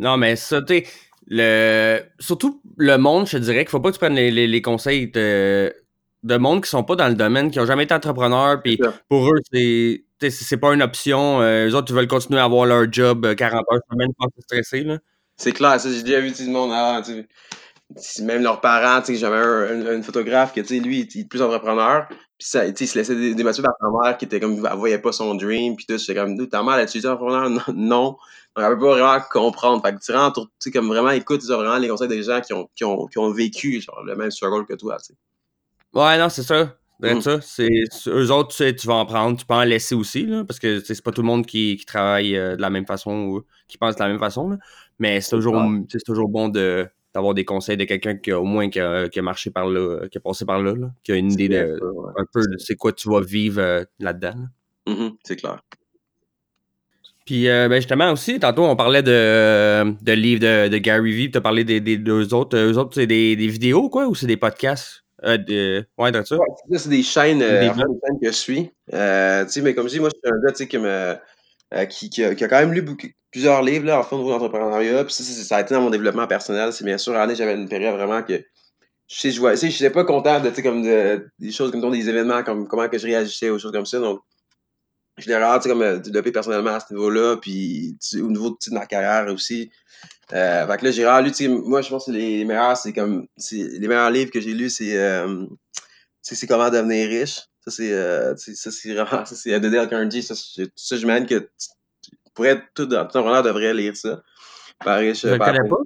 Non, 0.00 0.16
mais 0.16 0.36
ça, 0.36 0.62
tu 0.62 0.74
sais, 0.74 0.86
le... 1.26 2.00
surtout 2.20 2.62
le 2.76 2.96
monde, 2.98 3.26
je 3.26 3.32
te 3.32 3.42
dirais 3.42 3.60
qu'il 3.64 3.70
faut 3.70 3.80
pas 3.80 3.88
que 3.90 3.94
tu 3.94 3.98
prennes 4.00 4.14
les, 4.14 4.30
les- 4.30 4.46
les 4.46 4.62
conseils 4.62 5.08
de... 5.10 5.74
de 6.22 6.36
monde 6.36 6.62
qui 6.62 6.70
sont 6.70 6.84
pas 6.84 6.96
dans 6.96 7.08
le 7.08 7.14
domaine, 7.14 7.50
qui 7.50 7.60
ont 7.60 7.66
jamais 7.66 7.84
été 7.84 7.94
entrepreneurs, 7.94 8.60
puis 8.62 8.78
pour 9.08 9.28
eux, 9.30 9.38
c'est 9.52 10.04
c'est 10.30 10.56
pas 10.56 10.74
une 10.74 10.82
option. 10.82 11.40
Euh, 11.40 11.68
eux 11.68 11.74
autres, 11.76 11.92
ils 11.92 11.94
veulent 11.94 12.08
continuer 12.08 12.40
à 12.40 12.44
avoir 12.44 12.66
leur 12.66 12.92
job 12.92 13.24
euh, 13.24 13.34
40 13.36 13.64
heures 13.72 13.80
semaine 13.88 14.10
sans 14.20 14.28
se 14.36 14.42
stresser, 14.42 14.82
là. 14.82 14.98
C'est 15.36 15.52
clair, 15.52 15.80
ça, 15.80 15.88
j'ai 15.88 16.02
déjà 16.02 16.18
vu 16.18 16.32
tout 16.32 16.42
le 16.42 16.50
monde, 16.50 16.72
ah, 16.72 17.00
même 18.22 18.42
leurs 18.42 18.60
parents, 18.60 19.00
tu 19.00 19.14
sais, 19.14 19.20
j'avais 19.20 19.36
un, 19.36 19.86
un, 19.86 20.02
photographe 20.02 20.52
qui, 20.52 20.60
tu 20.62 20.68
sais, 20.68 20.80
lui, 20.80 21.08
il 21.14 21.20
est 21.20 21.24
plus 21.24 21.40
entrepreneur, 21.40 22.06
puis 22.08 22.18
ça, 22.40 22.66
il 22.66 22.76
se 22.76 22.98
laissait 22.98 23.34
débattre 23.34 23.62
par 23.62 23.72
sa 23.80 23.86
mère 23.88 24.18
qui 24.18 24.26
était 24.26 24.40
comme, 24.40 24.66
elle 24.66 24.76
voyait 24.76 24.98
pas 24.98 25.12
son 25.12 25.34
dream, 25.34 25.76
puis 25.76 25.86
tout, 25.86 25.96
j'étais 25.96 26.14
comme, 26.14 26.48
ta 26.48 26.62
mère, 26.62 26.74
elle 26.78 26.88
entrepreneur? 26.88 27.48
Non, 27.48 27.62
non. 27.74 28.16
Donc, 28.56 28.66
elle 28.66 28.78
peut 28.78 28.86
pas 28.86 28.98
vraiment 28.98 29.24
comprendre. 29.30 29.82
Fait 29.84 29.94
que 29.94 30.00
tu 30.00 30.12
rentres, 30.12 30.40
tu 30.40 30.48
sais, 30.58 30.70
comme 30.70 30.88
vraiment, 30.88 31.10
écoute, 31.10 31.42
vraiment 31.44 31.78
les 31.78 31.88
conseils 31.88 32.08
des 32.08 32.22
gens 32.22 32.40
qui 32.40 32.52
ont, 32.52 32.68
qui 32.74 32.84
ont, 32.84 33.06
qui 33.06 33.18
ont 33.18 33.30
vécu, 33.32 33.80
genre, 33.80 34.02
le 34.04 34.16
même 34.16 34.30
struggle 34.30 34.66
que 34.66 34.74
toi, 34.74 34.96
tu 34.98 35.12
sais. 35.12 35.14
Ouais, 35.94 36.18
non, 36.18 36.28
c'est 36.28 36.42
ça. 36.42 36.78
Mm. 37.00 37.20
ça, 37.20 37.40
c'est 37.40 37.68
eux 38.08 38.32
autres, 38.32 38.48
tu, 38.48 38.56
sais, 38.56 38.74
tu 38.74 38.86
vas 38.88 38.94
en 38.94 39.06
prendre, 39.06 39.38
tu 39.38 39.46
peux 39.46 39.54
en 39.54 39.62
laisser 39.62 39.94
aussi, 39.94 40.26
là, 40.26 40.44
parce 40.44 40.58
que 40.58 40.80
c'est 40.80 41.00
pas 41.00 41.12
tout 41.12 41.22
le 41.22 41.28
monde 41.28 41.46
qui, 41.46 41.76
qui 41.76 41.86
travaille 41.86 42.36
euh, 42.36 42.56
de 42.56 42.60
la 42.60 42.70
même 42.70 42.86
façon 42.86 43.12
ou 43.12 43.42
qui 43.68 43.78
pense 43.78 43.94
de 43.94 44.02
la 44.02 44.08
même 44.08 44.18
façon. 44.18 44.50
Là. 44.50 44.56
Mais 44.98 45.20
c'est 45.20 45.30
toujours, 45.30 45.62
c'est 45.88 46.04
toujours 46.04 46.28
bon 46.28 46.48
de, 46.48 46.88
d'avoir 47.14 47.34
des 47.34 47.44
conseils 47.44 47.76
de 47.76 47.84
quelqu'un 47.84 48.16
qui 48.16 48.32
a 48.32 48.40
au 48.40 48.44
moins 48.44 48.68
qui 48.68 48.80
a, 48.80 49.08
qui 49.08 49.20
a, 49.20 49.22
marché 49.22 49.50
par 49.50 49.66
là, 49.68 50.08
qui 50.10 50.18
a 50.18 50.20
passé 50.20 50.44
par 50.44 50.60
là, 50.60 50.74
là 50.74 50.90
qui 51.04 51.12
a 51.12 51.16
une 51.16 51.30
idée 51.30 51.48
de 51.48 51.78
un 52.16 52.24
peu 52.32 52.40
de 52.40 52.58
c'est 52.58 52.74
quoi 52.74 52.92
tu 52.92 53.08
vas 53.08 53.20
vivre 53.20 53.60
euh, 53.60 53.84
là-dedans. 54.00 54.34
Mm-hmm, 54.88 55.14
c'est 55.22 55.36
clair. 55.36 55.60
Puis 57.26 57.48
euh, 57.48 57.68
ben 57.68 57.76
justement 57.76 58.10
aussi, 58.10 58.40
tantôt 58.40 58.64
on 58.64 58.74
parlait 58.74 59.02
de, 59.02 59.94
de 60.02 60.12
livres 60.12 60.40
de, 60.40 60.68
de 60.68 60.78
Gary 60.78 61.12
Vee, 61.12 61.30
tu 61.30 61.38
as 61.38 61.40
parlé 61.40 61.62
des, 61.62 61.80
des 61.80 61.96
deux 61.96 62.34
autres. 62.34 62.56
Eux 62.56 62.76
autres, 62.78 62.94
c'est 62.94 63.06
des, 63.06 63.36
des 63.36 63.48
vidéos 63.48 63.88
quoi 63.88 64.08
ou 64.08 64.14
c'est 64.14 64.26
des 64.26 64.38
podcasts? 64.38 65.04
Euh, 65.24 65.36
de... 65.36 65.84
Ouais, 65.98 66.12
dans 66.12 66.24
ça. 66.24 66.36
Ouais, 66.36 66.78
c'est 66.78 66.88
des 66.88 67.02
chaînes, 67.02 67.42
euh, 67.42 67.60
des 67.60 67.66
chaînes 67.66 68.20
que 68.22 68.26
je 68.26 68.36
suis. 68.36 68.70
Euh, 68.92 69.44
mais 69.62 69.74
comme 69.74 69.88
je 69.88 69.94
dis, 69.94 70.00
moi, 70.00 70.10
je 70.14 70.18
suis 70.18 70.34
un 70.34 70.40
gars, 70.46 70.52
qui, 70.52 70.78
me, 70.78 71.84
qui, 71.86 72.10
qui, 72.10 72.24
a, 72.24 72.34
qui, 72.34 72.44
a, 72.44 72.48
quand 72.48 72.60
même 72.60 72.72
lu 72.72 72.82
beaucoup, 72.82 73.08
plusieurs 73.30 73.62
livres, 73.62 73.86
là, 73.86 74.00
en 74.00 74.02
fond, 74.04 74.24
de 74.24 74.30
l'entrepreneuriat. 74.30 75.04
Puis 75.04 75.14
ça, 75.14 75.24
ça, 75.24 75.56
a 75.56 75.60
été 75.60 75.74
dans 75.74 75.80
mon 75.80 75.90
développement 75.90 76.26
personnel. 76.26 76.72
C'est 76.72 76.84
bien 76.84 76.98
sûr, 76.98 77.16
année, 77.16 77.34
j'avais 77.34 77.54
une 77.54 77.68
période 77.68 77.94
vraiment 77.94 78.22
que, 78.22 78.34
je 79.08 79.16
sais, 79.16 79.30
je 79.32 79.88
pas 79.88 80.04
content 80.04 80.40
de, 80.40 80.50
comme 80.60 80.82
de, 80.82 81.28
des 81.38 81.50
choses 81.50 81.72
comme 81.72 81.90
des 81.90 82.08
événements, 82.08 82.42
comme 82.44 82.68
comment 82.68 82.88
que 82.88 82.98
je 82.98 83.06
réagissais 83.06 83.50
aux 83.50 83.58
choses 83.58 83.72
comme 83.72 83.86
ça. 83.86 83.98
Donc, 83.98 84.20
je 85.18 85.28
l'ai 85.28 85.34
vraiment, 85.34 85.58
tu 85.58 85.64
sais, 85.64 85.68
comme 85.68 85.98
développé 86.00 86.32
personnellement 86.32 86.74
à 86.74 86.80
ce 86.80 86.92
niveau-là. 86.92 87.36
Puis, 87.36 87.96
au 88.14 88.28
niveau 88.28 88.50
de 88.50 88.74
ma 88.74 88.86
carrière 88.86 89.32
aussi. 89.32 89.70
Euh, 90.32 90.66
fait 90.66 90.76
que 90.76 90.84
là, 90.84 90.90
j'ai 90.90 91.04
vraiment 91.04 91.26
lu, 91.26 91.48
moi, 91.48 91.80
je 91.80 91.88
pense 91.88 92.06
que 92.06 92.10
les, 92.10 92.44
meilleurs, 92.44 92.76
c'est 92.76 92.92
comme, 92.92 93.26
les 93.50 93.88
meilleurs 93.88 94.10
livres 94.10 94.30
que 94.30 94.40
j'ai 94.40 94.52
lus, 94.52 94.70
c'est, 94.70 94.96
euh, 94.96 95.46
c'est 96.20 96.46
comment 96.46 96.70
devenir 96.70 97.08
riche. 97.08 97.40
Ça, 97.64 97.70
c'est, 97.70 97.92
euh, 97.92 98.36
ça, 98.36 98.70
c'est 98.70 98.94
vraiment, 98.94 99.24
ça, 99.24 99.34
c'est 99.34 99.58
Dale 99.58 99.88
Carnegie. 99.88 100.22
Ça, 100.22 100.34
ça 100.34 100.96
j'imagine 100.96 101.26
que 101.26 101.38
tu 101.38 102.10
pourrais, 102.34 102.62
tout, 102.74 102.86
ton 102.86 103.26
honneur 103.26 103.42
devrait 103.42 103.74
lire 103.74 103.96
ça. 103.96 104.22
Par 104.84 104.98
riche, 104.98 105.22
je 105.22 105.36
connais 105.36 105.68
pas. 105.68 105.76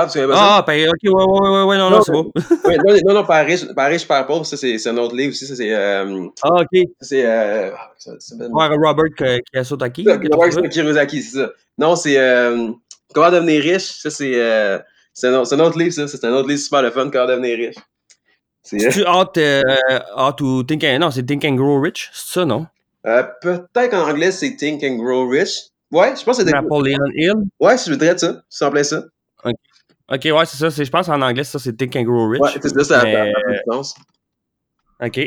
Ah, 0.00 0.06
pas 0.06 0.20
ah? 0.32 0.58
Ah, 0.58 0.60
ok, 0.60 0.72
ouais, 0.72 1.10
ouais, 1.10 1.50
ouais, 1.50 1.62
ouais, 1.64 1.76
non, 1.76 1.90
non, 1.90 2.02
c'est 2.02 2.12
beau. 2.12 2.32
non, 3.04 3.14
non, 3.14 3.24
par 3.24 3.44
riche, 3.44 4.06
par 4.06 4.26
pauvre, 4.26 4.46
ça, 4.46 4.56
c'est, 4.56 4.86
un 4.86 4.96
autre 4.96 5.16
livre 5.16 5.30
aussi. 5.30 5.44
Ça, 5.44 5.56
c'est, 5.56 5.74
euh, 5.74 6.28
ah, 6.42 6.60
ok. 6.60 6.88
C'est, 7.00 7.26
euh, 7.26 7.70
Robert 8.52 9.42
Kiyosaki. 9.52 10.06
Robert 10.08 10.70
Kiyosaki, 10.70 11.22
c'est 11.22 11.38
ça. 11.38 11.50
Non, 11.78 11.96
c'est, 11.96 12.16
euh, 12.16 12.68
Comment 13.14 13.30
devenir 13.30 13.62
riche, 13.62 14.00
ça 14.02 14.10
c'est 14.10 14.34
euh, 14.34 14.78
c'est 15.14 15.28
un, 15.28 15.42
un, 15.42 15.60
autre 15.60 15.78
livre, 15.78 15.92
ça. 15.92 16.06
C'est 16.06 16.24
un 16.24 16.32
autre 16.32 16.48
livre 16.48 16.60
super 16.60 16.82
le 16.82 16.90
fun, 16.90 17.10
Comment 17.10 17.26
devenir 17.26 17.56
riche. 17.56 17.76
C'est 18.62 18.88
tu 18.90 19.04
hâte, 19.04 19.38
euh, 19.38 19.62
Think 20.66 20.84
and, 20.84 20.98
Non, 20.98 21.10
c'est 21.10 21.24
Think 21.24 21.44
and 21.44 21.54
Grow 21.54 21.80
Rich, 21.80 22.10
c'est 22.12 22.34
ça, 22.34 22.44
non? 22.44 22.66
Peut-être 23.02 23.90
qu'en 23.90 24.08
anglais, 24.08 24.30
c'est 24.30 24.54
Think 24.56 24.84
and 24.84 24.96
Grow 24.96 25.26
Rich. 25.28 25.70
Ouais, 25.90 26.14
je 26.14 26.22
pense 26.22 26.36
que 26.36 26.44
c'est 26.44 26.52
Napoleon 26.52 26.98
Hill? 27.14 27.34
Ouais, 27.58 27.76
je 27.78 27.90
voudrais 27.90 28.18
ça. 28.18 28.42
C'est 28.50 28.66
en 28.66 28.70
plein 28.70 28.82
ça. 28.82 29.04
OK, 30.10 30.24
ouais, 30.24 30.46
c'est 30.46 30.56
ça. 30.56 30.84
Je 30.84 30.90
pense 30.90 31.08
en 31.08 31.20
anglais, 31.20 31.44
ça, 31.44 31.58
c'est 31.58 31.76
Think 31.76 31.96
and 31.96 32.02
Grow 32.02 32.28
Rich. 32.28 32.40
Ouais, 32.40 32.50
c'est 32.62 32.68
ça, 32.68 32.84
ça 32.84 33.04
mais... 33.04 33.14
a 33.16 35.06
OK. 35.06 35.20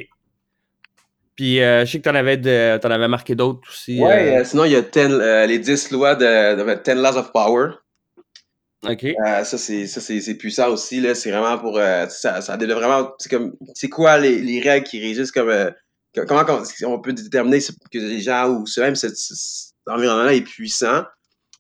Puis 1.36 1.62
euh, 1.62 1.86
je 1.86 1.92
sais 1.92 2.00
que 2.00 2.04
t'en 2.04 2.16
avais, 2.16 2.38
de, 2.38 2.80
en 2.84 2.92
avais 2.92 3.08
marqué 3.08 3.36
d'autres 3.36 3.62
aussi. 3.70 4.00
Ouais, 4.00 4.38
euh... 4.38 4.44
sinon 4.44 4.66
il 4.66 4.74
y 4.74 4.76
a 4.76 4.84
ten, 4.84 5.12
euh, 5.12 5.46
les 5.46 5.60
10 5.60 5.92
lois 5.92 6.16
de, 6.16 6.56
de, 6.56 6.84
10 6.84 7.02
Laws 7.02 7.18
of 7.18 7.32
Power. 7.32 7.72
OK. 8.88 9.04
Euh, 9.06 9.44
ça, 9.44 9.58
c'est, 9.58 9.88
ça 9.88 10.02
c'est, 10.02 10.36
puissant 10.36 10.70
aussi. 10.70 11.00
Là. 11.00 11.16
C'est 11.16 11.32
vraiment 11.32 11.58
pour. 11.58 11.80
ça, 12.10 12.42
ça 12.42 12.58
développe 12.58 12.80
vraiment. 12.80 13.12
C'est 13.20 13.30
comme. 13.30 13.54
C'est 13.76 13.90
quoi 13.90 14.18
les, 14.18 14.40
les 14.40 14.60
règles 14.60 14.86
qui 14.86 15.00
régissent 15.00 15.32
comme. 15.32 15.52
comment 16.28 16.44
on, 16.86 17.00
peut 17.00 17.14
déterminer 17.14 17.60
que 17.60 17.98
les 17.98 18.22
gens 18.22 18.50
ou 18.50 18.66
même 18.78 18.96
cet, 18.96 19.14
environnement-là 19.88 20.34
est 20.34 20.42
puissant. 20.42 21.04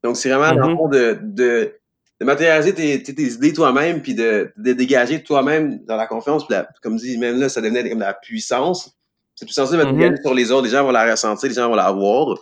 Donc, 0.03 0.17
c'est 0.17 0.29
vraiment 0.29 0.55
dans 0.55 0.67
le 0.67 0.73
mm-hmm. 0.73 0.77
fond 0.77 0.87
de, 0.89 1.19
de, 1.21 1.80
de 2.21 2.25
matérialiser 2.25 2.75
tes, 2.75 3.01
tes, 3.01 3.23
idées 3.23 3.51
toi-même, 3.51 4.03
puis 4.03 4.13
de, 4.13 4.53
de 4.55 4.73
dégager 4.73 5.23
toi-même 5.23 5.83
dans 5.85 5.95
la 5.95 6.05
confiance. 6.05 6.45
Puis 6.45 6.55
comme 6.83 6.97
dit, 6.97 7.17
même 7.17 7.39
là, 7.39 7.49
ça 7.49 7.61
devenait 7.61 7.89
comme 7.89 7.97
de 7.97 8.03
la 8.03 8.13
puissance. 8.13 8.95
C'est 9.33 9.45
plus 9.45 9.55
censé 9.55 9.75
mettre 9.75 9.91
mm 9.91 10.17
sur 10.21 10.35
les 10.35 10.51
autres. 10.51 10.65
Les 10.65 10.69
gens 10.69 10.83
vont 10.83 10.91
la 10.91 11.09
ressentir, 11.09 11.49
les 11.49 11.55
gens 11.55 11.67
vont 11.67 11.75
la 11.75 11.91
voir. 11.91 12.37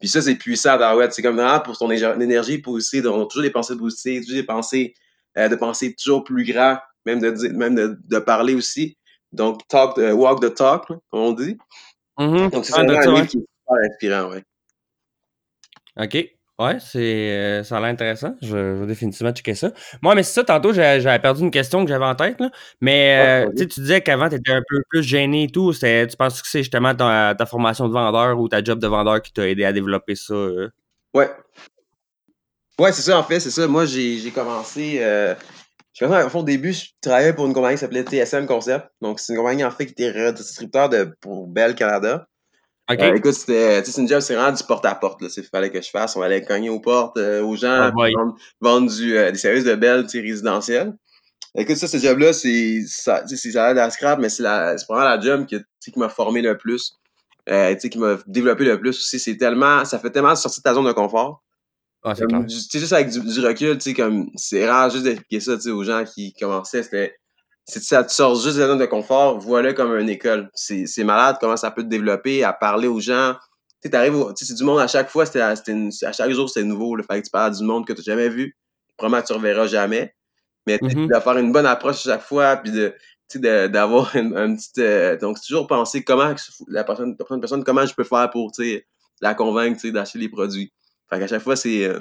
Puis 0.00 0.08
ça, 0.08 0.22
c'est 0.22 0.34
puissant 0.36 0.78
C'est 1.10 1.20
comme 1.20 1.36
vraiment 1.36 1.60
pour 1.60 1.76
ton 1.76 1.90
énergie 1.90 2.56
positive. 2.56 3.06
On 3.06 3.20
a 3.20 3.26
toujours 3.26 3.42
des 3.42 3.50
pensées 3.50 3.76
positives, 3.76 4.22
toujours 4.22 4.40
des 4.40 4.46
pensées 4.46 4.94
euh, 5.36 5.48
de 5.50 5.56
penser 5.56 5.94
toujours 5.94 6.24
plus 6.24 6.44
grand, 6.44 6.78
même 7.04 7.20
de, 7.20 7.48
même 7.48 7.74
de, 7.74 7.98
de 8.02 8.18
parler 8.20 8.54
aussi. 8.54 8.96
Donc, 9.32 9.60
talk, 9.68 9.98
uh, 9.98 10.12
walk 10.12 10.40
the 10.40 10.54
talk, 10.54 10.86
comme 10.86 11.00
on 11.12 11.32
dit. 11.32 11.58
Mm-hmm. 12.18 12.50
Donc, 12.50 12.64
c'est 12.64 12.72
ah, 12.74 12.80
un 12.80 12.86
livre 12.86 13.26
qui 13.26 13.36
est 13.36 13.40
super 13.40 13.90
inspirant, 13.90 14.30
ouais. 14.30 14.42
OK. 15.98 16.37
Ouais, 16.58 16.78
c'est 16.80 16.98
euh, 16.98 17.62
ça 17.62 17.76
a 17.76 17.80
l'air 17.80 17.90
intéressant. 17.90 18.34
Je, 18.42 18.56
vais 18.56 18.86
définitivement 18.86 19.32
checker 19.32 19.54
ça. 19.54 19.70
Moi, 20.02 20.16
mais 20.16 20.24
c'est 20.24 20.32
ça, 20.32 20.44
tantôt, 20.44 20.72
j'avais 20.72 21.18
perdu 21.20 21.42
une 21.42 21.52
question 21.52 21.84
que 21.84 21.88
j'avais 21.88 22.04
en 22.04 22.16
tête. 22.16 22.40
Là. 22.40 22.50
Mais 22.80 23.46
euh, 23.46 23.52
tu 23.56 23.80
disais 23.80 24.00
qu'avant, 24.00 24.28
tu 24.28 24.34
étais 24.34 24.50
un 24.50 24.62
peu 24.68 24.82
plus 24.88 25.04
gêné 25.04 25.44
et 25.44 25.48
tout. 25.48 25.72
Tu 25.72 26.16
penses 26.18 26.42
que 26.42 26.48
c'est 26.48 26.64
justement 26.64 26.96
ta, 26.96 27.36
ta, 27.38 27.46
formation 27.46 27.86
de 27.86 27.92
vendeur 27.92 28.40
ou 28.40 28.48
ta 28.48 28.62
job 28.64 28.80
de 28.80 28.88
vendeur 28.88 29.22
qui 29.22 29.32
t'a 29.32 29.48
aidé 29.48 29.64
à 29.64 29.72
développer 29.72 30.16
ça? 30.16 30.34
Euh? 30.34 30.68
Ouais. 31.14 31.30
Ouais, 32.76 32.90
c'est 32.90 33.02
ça, 33.02 33.16
en 33.16 33.22
fait, 33.22 33.38
c'est 33.38 33.50
ça. 33.50 33.68
Moi, 33.68 33.84
j'ai 33.84 34.32
commencé. 34.32 34.98
Euh, 35.00 35.36
au 36.34 36.42
début, 36.42 36.72
je 36.72 36.86
travaillais 37.00 37.34
pour 37.34 37.46
une 37.46 37.54
compagnie 37.54 37.76
qui 37.76 37.80
s'appelait 37.80 38.02
TSM 38.02 38.46
Concept. 38.46 38.86
Donc, 39.00 39.20
c'est 39.20 39.32
une 39.32 39.38
compagnie, 39.38 39.64
en 39.64 39.70
fait, 39.70 39.86
qui 39.86 39.92
était 39.92 40.10
redistributeur 40.10 40.88
de, 40.88 41.12
pour 41.20 41.46
Bell 41.46 41.76
Canada. 41.76 42.26
Euh, 42.90 43.14
écoute, 43.14 43.32
c'était 43.32 43.82
une 43.82 44.08
job, 44.08 44.20
c'est 44.20 44.34
vraiment 44.34 44.56
du 44.56 44.64
porte-à-porte. 44.64 45.22
Il 45.36 45.42
fallait 45.44 45.70
que 45.70 45.80
je 45.80 45.90
fasse. 45.90 46.16
On 46.16 46.22
allait 46.22 46.42
cogner 46.42 46.70
aux 46.70 46.80
portes 46.80 47.18
euh, 47.18 47.42
aux 47.42 47.54
gens, 47.54 47.90
oh 47.94 48.34
vendre, 48.60 48.90
du, 48.90 49.16
euh, 49.16 49.30
des 49.30 49.36
services 49.36 49.64
de 49.64 49.74
belle 49.74 50.06
résidentiels. 50.10 50.94
Écoute, 51.54 51.76
ça, 51.76 51.86
ce 51.86 51.98
job-là, 51.98 52.32
c'est 52.32 52.82
ça, 52.86 53.26
ça 53.26 53.64
a 53.64 53.74
l'air 53.74 53.84
la 53.84 53.90
scrap, 53.90 54.18
mais 54.18 54.30
c'est 54.30 54.42
vraiment 54.42 55.04
la 55.04 55.20
job 55.20 55.44
qui, 55.46 55.58
qui 55.80 55.98
m'a 55.98 56.08
formé 56.08 56.40
le 56.40 56.56
plus. 56.56 56.94
Euh, 57.50 57.74
qui 57.74 57.98
m'a 57.98 58.18
développé 58.26 58.64
le 58.64 58.78
plus 58.78 58.90
aussi. 58.90 59.18
C'est 59.18 59.36
tellement. 59.36 59.84
Ça 59.84 59.98
fait 59.98 60.10
tellement 60.10 60.34
sortir 60.36 60.60
de 60.60 60.64
ta 60.64 60.74
zone 60.74 60.86
de 60.86 60.92
confort. 60.92 61.42
Ah, 62.04 62.14
c'est 62.14 62.26
clair. 62.26 62.44
juste 62.48 62.92
avec 62.92 63.10
du, 63.10 63.20
du 63.20 63.40
recul, 63.40 63.76
tu 63.76 63.90
sais, 63.90 63.94
comme 63.94 64.30
c'est 64.36 64.68
rare 64.68 64.88
juste 64.88 65.02
d'expliquer 65.04 65.40
ça, 65.40 65.56
tu 65.56 65.62
sais, 65.62 65.70
aux 65.70 65.82
gens 65.82 66.04
qui 66.04 66.32
commençaient. 66.32 66.82
C'était 66.82 67.16
si 67.68 67.80
ça 67.80 68.02
te 68.02 68.10
sort 68.10 68.34
juste 68.34 68.56
de 68.56 68.62
la 68.62 68.68
zone 68.68 68.78
de 68.78 68.86
confort, 68.86 69.38
voilà 69.38 69.74
comme 69.74 69.94
une 69.98 70.08
école. 70.08 70.50
C'est 70.54 71.04
malade 71.04 71.36
comment 71.40 71.56
ça 71.56 71.70
peut 71.70 71.82
te 71.82 71.88
développer, 71.88 72.42
à 72.42 72.52
parler 72.52 72.88
aux 72.88 73.00
gens. 73.00 73.34
Tu 73.82 73.90
sais, 73.90 74.44
c'est 74.46 74.54
du 74.54 74.64
monde 74.64 74.80
à 74.80 74.88
chaque 74.88 75.10
fois, 75.10 75.26
c'était 75.26 75.42
à 75.42 75.54
chaque 75.54 76.30
jour, 76.30 76.48
c'était 76.48 76.66
nouveau. 76.66 76.96
Le 76.96 77.02
fait 77.02 77.20
que 77.20 77.26
tu 77.26 77.30
parles 77.30 77.54
du 77.56 77.62
monde 77.62 77.86
que 77.86 77.92
tu 77.92 78.00
n'as 78.00 78.16
jamais 78.16 78.28
vu. 78.30 78.56
Probablement 78.96 79.22
que 79.22 79.26
tu 79.26 79.32
ne 79.34 79.38
reverras 79.38 79.66
jamais. 79.66 80.14
Mais 80.66 80.78
mm-hmm. 80.78 81.14
de 81.14 81.20
faire 81.20 81.36
une 81.36 81.52
bonne 81.52 81.66
approche 81.66 82.06
à 82.06 82.14
chaque 82.14 82.22
fois, 82.22 82.56
puis 82.56 82.72
de 82.72 82.94
d'avoir 83.68 84.16
une, 84.16 84.34
une, 84.36 84.56
petite. 84.56 84.78
Euh, 84.78 85.18
donc, 85.18 85.38
toujours 85.40 85.66
penser 85.66 86.02
comment 86.02 86.34
la 86.68 86.84
personne, 86.84 87.16
la 87.18 87.38
personne, 87.38 87.64
comment 87.64 87.84
je 87.84 87.94
peux 87.94 88.04
faire 88.04 88.30
pour 88.30 88.50
la 89.20 89.34
convaincre 89.34 89.86
d'acheter 89.88 90.18
les 90.18 90.30
produits. 90.30 90.72
Fait 91.10 91.18
qu'à 91.18 91.26
chaque 91.26 91.42
fois, 91.42 91.54
c'est 91.54 91.84
euh, 91.84 92.00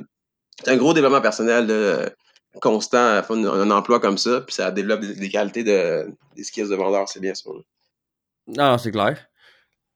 un 0.66 0.78
gros 0.78 0.94
développement 0.94 1.22
personnel. 1.22 1.68
De, 1.68 2.10
constant 2.60 3.18
à 3.18 3.24
faire 3.24 3.36
un, 3.36 3.72
emploi 3.72 4.00
comme 4.00 4.18
ça, 4.18 4.42
puis 4.42 4.56
ça 4.56 4.72
développe 4.72 5.02
des, 5.02 5.30
qualités 5.30 5.64
de, 5.64 6.08
des 6.36 6.44
skills 6.44 6.70
de 6.70 6.76
vendeur, 6.76 7.08
c'est 7.08 7.20
bien 7.20 7.34
ça. 7.34 7.50
Non, 8.48 8.78
c'est 8.78 8.92
clair. 8.92 9.28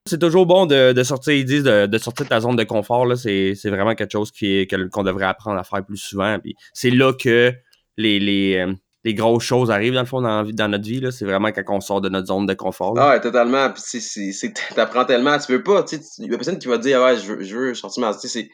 C'est 0.07 0.19
toujours 0.19 0.45
bon 0.45 0.65
de, 0.65 0.93
de 0.93 1.03
sortir, 1.03 1.33
ils 1.33 1.45
disent, 1.45 1.63
de, 1.63 1.85
de, 1.85 1.97
sortir 1.97 2.25
de 2.25 2.29
ta 2.29 2.39
zone 2.39 2.55
de 2.55 2.63
confort. 2.63 3.05
C'est, 3.17 3.53
vraiment 3.65 3.93
quelque 3.93 4.11
chose 4.11 4.31
qui 4.31 4.67
qu'on 4.91 5.03
devrait 5.03 5.25
apprendre 5.25 5.59
à 5.59 5.63
faire 5.63 5.85
plus 5.85 5.97
souvent. 5.97 6.39
Puis 6.39 6.55
c'est 6.73 6.89
là 6.89 7.13
que 7.13 7.53
les, 7.97 8.19
les, 8.19 8.57
euh, 8.57 8.73
les, 9.03 9.13
grosses 9.13 9.43
choses 9.43 9.69
arrivent, 9.69 9.93
dans 9.93 10.01
le 10.01 10.07
fond, 10.07 10.21
dans, 10.21 10.43
dans 10.43 10.67
notre 10.67 10.85
vie. 10.85 11.05
C'est 11.11 11.25
vraiment 11.25 11.51
quand 11.51 11.63
on 11.69 11.81
sort 11.81 12.01
de 12.01 12.09
notre 12.09 12.27
zone 12.27 12.47
de 12.47 12.55
confort. 12.55 12.95
Ah 12.97 13.11
ouais, 13.11 13.21
totalement. 13.21 13.69
Puis 13.69 14.51
t'apprends 14.75 15.05
tellement. 15.05 15.37
Tu 15.37 15.51
veux 15.51 15.63
pas, 15.63 15.85
il 16.17 16.31
y 16.31 16.33
a 16.33 16.37
personne 16.37 16.57
qui 16.57 16.67
va 16.67 16.77
te 16.77 16.83
dire, 16.83 16.99
ah 16.99 17.13
ouais, 17.13 17.17
je 17.19 17.33
veux, 17.33 17.43
je 17.43 17.55
veux 17.55 17.73
sortir 17.75 18.01
ma 18.01 18.13
c'est 18.13 18.49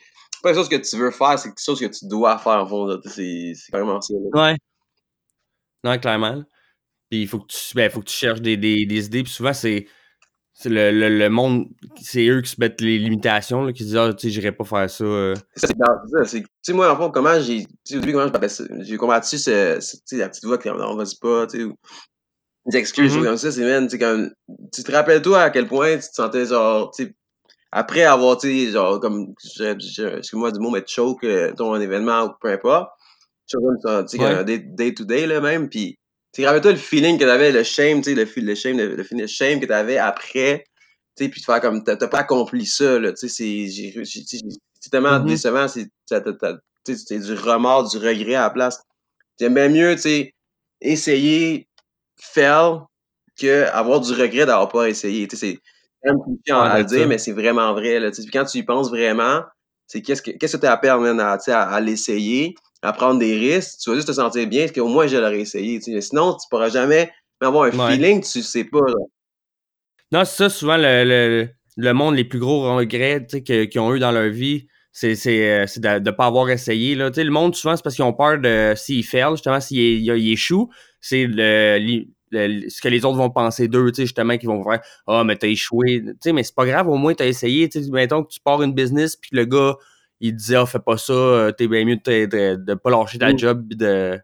pas 0.47 0.53
quelque 0.53 0.59
chose 0.59 0.69
que 0.69 0.89
tu 0.89 0.97
veux 0.97 1.11
faire, 1.11 1.37
c'est 1.39 1.49
quelque 1.49 1.63
chose 1.63 1.79
que 1.79 1.85
tu 1.85 2.07
dois 2.07 2.37
faire 2.37 2.61
en 2.63 2.67
fond. 2.67 2.99
C'est 3.05 3.53
vraiment 3.71 4.01
ça. 4.01 4.13
Ouais. 4.33 4.55
Non, 5.83 5.97
clairement. 5.99 6.43
Puis 7.09 7.21
il 7.21 7.27
faut 7.27 7.39
que 7.39 7.47
tu 7.47 7.75
ben, 7.75 7.89
faut 7.89 8.01
que 8.01 8.05
tu 8.09 8.15
cherches 8.15 8.41
des, 8.41 8.57
des, 8.57 8.85
des 8.85 9.05
idées. 9.05 9.23
Puis 9.23 9.31
souvent, 9.31 9.53
c'est 9.53 9.85
le, 10.65 10.91
le, 10.91 11.09
le 11.17 11.29
monde, 11.29 11.67
c'est 12.01 12.27
eux 12.27 12.41
qui 12.41 12.49
se 12.49 12.59
mettent 12.59 12.81
les 12.81 12.97
limitations, 12.97 13.63
là, 13.63 13.71
qui 13.71 13.83
se 13.83 13.89
disent, 13.89 13.97
ah, 13.97 14.13
tu 14.13 14.27
sais, 14.27 14.29
j'irais 14.33 14.51
pas 14.51 14.63
faire 14.65 14.89
ça. 14.89 15.03
euh. 15.03 15.33
C'est 15.55 15.67
ça, 15.67 15.75
c'est 16.25 16.41
tu 16.41 16.47
sais, 16.63 16.73
moi, 16.73 16.91
en 16.91 16.97
fond, 16.97 17.11
comment 17.11 17.39
j'ai, 17.39 17.65
au 17.93 17.99
début, 17.99 18.13
comment 18.13 18.47
ça, 18.49 18.63
j'ai 18.79 18.97
combattu 18.97 19.37
ce, 19.37 19.77
ce- 19.79 20.15
la 20.15 20.29
petite 20.29 20.45
voix 20.45 20.57
qui, 20.57 20.69
on 20.69 20.95
vas-y 20.95 21.15
pas, 21.21 21.45
tu 21.47 21.59
sais, 21.59 21.63
ou 21.63 21.75
des 22.65 22.77
excuses, 22.79 23.15
Mhm. 23.15 23.23
comme 23.23 23.37
ça, 23.37 23.51
c'est, 23.51 23.61
man, 23.61 23.85
tu 23.85 23.91
sais, 23.91 23.99
comme, 23.99 24.31
tu 24.73 24.83
te 24.83 24.91
rappelles, 24.91 25.21
toi, 25.21 25.43
à 25.43 25.49
quel 25.51 25.67
point 25.67 25.95
tu 25.97 26.09
te 26.09 26.13
sentais, 26.15 26.47
genre, 26.47 26.91
tu 26.91 27.05
sais, 27.05 27.15
après 27.71 28.03
avoir, 28.03 28.37
tu 28.37 28.47
sais, 28.47 28.71
genre, 28.71 28.99
comme, 28.99 29.33
je- 29.43 29.77
je- 29.79 30.17
excuse-moi 30.17 30.51
du 30.51 30.59
mot, 30.59 30.69
mais 30.71 30.83
choke 30.85 31.23
euh, 31.23 31.53
ton 31.53 31.79
événement 31.79 32.23
ou 32.25 32.29
peu 32.41 32.49
importe, 32.49 32.91
tu 33.47 33.57
sais, 33.57 34.03
tu 34.03 34.17
sais, 34.17 34.19
Ouais. 34.19 34.33
un 34.33 34.43
day, 34.43 34.59
day 34.59 34.93
to 34.93 35.03
day, 35.05 35.27
là, 35.27 35.41
même, 35.41 35.69
puis, 35.69 35.97
tu 36.33 36.41
sais, 36.41 36.47
rappelle-toi 36.47 36.71
le 36.73 36.77
feeling 36.77 37.17
que 37.17 37.25
t'avais, 37.25 37.51
le 37.51 37.63
shame, 37.63 38.01
tu 38.01 38.15
sais, 38.15 38.15
le, 38.15 38.25
le 38.41 38.55
shame, 38.55 38.77
le, 38.77 38.95
le 38.95 39.27
shame 39.27 39.59
que 39.59 39.65
t'avais 39.65 39.97
après, 39.97 40.63
tu 41.17 41.25
sais, 41.25 41.29
puis 41.29 41.41
de 41.41 41.45
faire 41.45 41.61
comme, 41.61 41.83
t'as 41.83 41.95
pas 42.07 42.19
accompli 42.19 42.65
ça, 42.65 42.99
là, 42.99 43.11
tu 43.13 43.27
sais, 43.27 43.67
c'est, 43.69 44.89
tellement 44.91 45.19
Mhm. 45.19 45.25
décevant, 45.25 45.67
c'est, 45.67 45.87
t'as- 46.09 46.21
t'as- 46.21 46.33
t'as- 46.33 46.57
tu 46.85 46.95
sais, 46.95 47.03
c'est 47.05 47.19
du 47.19 47.33
remords, 47.33 47.89
du 47.89 47.97
regret 47.97 48.35
à 48.35 48.43
la 48.43 48.49
place. 48.49 48.81
J'aime 49.39 49.55
bien 49.55 49.69
mieux, 49.69 49.95
tu 49.95 50.01
sais, 50.03 50.33
essayer, 50.81 51.67
fail, 52.19 52.79
que 53.39 53.65
avoir 53.71 53.99
du 53.99 54.13
regret 54.13 54.45
d'avoir 54.45 54.69
pas 54.69 54.89
essayé, 54.89 55.27
tu 55.27 55.35
sais, 55.35 55.59
même 56.03 56.17
compliqué 56.17 56.51
à, 56.51 56.83
dire, 56.83 57.01
ça. 57.01 57.07
mais 57.07 57.17
c'est 57.17 57.31
vraiment 57.33 57.73
vrai, 57.73 57.99
là, 57.99 58.11
tu 58.11 58.21
quand 58.31 58.45
tu 58.45 58.59
y 58.59 58.63
penses 58.63 58.89
vraiment, 58.89 59.41
c'est 59.87 60.01
qu'est-ce 60.01 60.21
que, 60.21 60.31
qu'est-ce 60.31 60.57
que 60.57 60.61
t'as 60.61 60.73
à 60.73 60.77
perdre, 60.77 61.05
à, 61.19 61.37
tu 61.37 61.45
sais, 61.45 61.51
à, 61.51 61.63
à 61.63 61.79
l'essayer, 61.81 62.55
à 62.81 62.93
prendre 62.93 63.19
des 63.19 63.35
risques, 63.37 63.79
tu 63.81 63.89
vas 63.89 63.95
juste 63.95 64.07
te 64.07 64.13
sentir 64.13 64.47
bien, 64.47 64.65
parce 64.65 64.73
qu'au 64.73 64.87
moins 64.87 65.07
je 65.07 65.17
l'aurais 65.17 65.41
essayé, 65.41 65.79
tu 65.79 65.99
sinon, 66.01 66.33
tu 66.33 66.47
pourras 66.49 66.69
jamais 66.69 67.11
avoir 67.41 67.65
un 67.65 67.71
Ouais. 67.71 67.93
feeling, 67.95 68.23
tu 68.23 68.41
sais 68.41 68.63
pas, 68.63 68.79
là. 68.79 69.05
Non, 70.11 70.23
c'est 70.25 70.37
ça, 70.37 70.49
souvent, 70.49 70.77
le, 70.77 71.03
le, 71.03 71.49
le 71.75 71.93
monde, 71.93 72.15
les 72.15 72.23
plus 72.23 72.39
gros 72.39 72.75
regrets 72.75 73.25
tu 73.25 73.43
qu'ils 73.43 73.79
ont 73.79 73.93
eu 73.93 73.99
dans 73.99 74.11
leur 74.11 74.29
vie, 74.29 74.67
c'est 74.91 75.13
euh, 75.27 75.65
de 75.77 76.09
ne 76.09 76.11
pas 76.11 76.25
avoir 76.25 76.49
essayé. 76.49 76.95
Là. 76.95 77.11
Tu 77.11 77.23
Le 77.23 77.29
monde, 77.29 77.55
souvent, 77.55 77.75
c'est 77.75 77.83
parce 77.83 77.95
qu'ils 77.95 78.05
ont 78.05 78.13
peur 78.13 78.39
de 78.39 78.73
s'ils 78.75 79.03
fail, 79.05 79.31
justement, 79.31 79.59
s'ils 79.59 79.79
ils- 79.79 80.17
ils 80.17 80.31
échouent, 80.31 80.69
c'est 81.01 81.27
le, 82.31 82.69
ce 82.69 82.81
que 82.81 82.87
les 82.89 83.05
autres 83.05 83.17
vont 83.17 83.29
penser 83.29 83.67
d'eux, 83.67 83.91
tu 83.91 83.97
sais, 83.97 84.01
justement, 84.03 84.37
qu'ils 84.37 84.49
vont 84.49 84.63
faire 84.63 84.81
Ah, 85.07 85.23
mais 85.23 85.35
t'as 85.37 85.47
échoué. 85.47 86.01
Tu 86.03 86.13
sais, 86.21 86.33
mais 86.33 86.43
c'est 86.43 86.55
pas 86.55 86.65
grave, 86.65 86.87
au 86.89 86.95
moins, 86.97 87.13
t'as 87.13 87.27
essayé. 87.27 87.69
Tu 87.69 87.83
sais, 87.83 87.89
mettons 87.91 88.23
que 88.23 88.29
tu 88.29 88.39
pars 88.39 88.61
une 88.61 88.73
business, 88.73 89.15
puis 89.15 89.31
le 89.33 89.45
gars, 89.45 89.75
il 90.19 90.33
te 90.33 90.37
dit 90.37 90.55
Ah, 90.55 90.65
fais 90.65 90.79
pas 90.79 90.97
ça, 90.97 91.13
euh, 91.13 91.51
t'es 91.51 91.67
bien 91.67 91.85
mieux 91.85 91.97
de, 91.97 92.25
de, 92.25 92.55
de 92.55 92.73
pas 92.73 92.89
lâcher 92.89 93.19
ta 93.19 93.31
Mm. 93.31 93.37
job, 93.39 93.65
puis 93.67 93.77
de, 93.77 94.19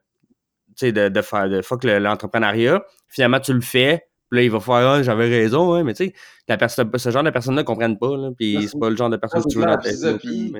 tu 0.69 0.73
sais, 0.87 0.91
de, 0.91 1.09
de 1.09 1.21
faire 1.21 1.49
de 1.49 1.61
fuck 1.61 1.83
le- 1.83 1.99
l'entrepreneuriat. 1.99 2.83
Finalement, 3.07 3.39
tu 3.39 3.53
le 3.53 3.61
fais. 3.61 4.07
Puis 4.29 4.39
là, 4.39 4.43
il 4.45 4.51
va 4.51 4.59
faire 4.59 4.73
Ah, 4.75 5.03
j'avais 5.03 5.29
raison, 5.29 5.73
hein, 5.73 5.83
mais 5.83 5.93
tu 5.93 6.05
sais, 6.05 6.13
la 6.47 6.57
personne, 6.57 6.89
ce 6.95 7.09
genre 7.11 7.23
de 7.23 7.29
personnes-là 7.29 7.61
ne 7.61 7.65
comprennent 7.67 7.99
pas. 7.99 8.17
Là, 8.17 8.31
puis 8.35 8.67
c'est 8.67 8.79
pas 8.79 8.89
le 8.89 8.95
genre 8.95 9.09
de 9.09 9.17
personne 9.17 9.43
que 9.43 9.49
tu 9.49 9.59
veux 9.59 9.65
dans 9.65 9.75
ta 9.77 9.83
tête. 9.83 9.97
ça, 9.97 10.17
tu 10.17 10.51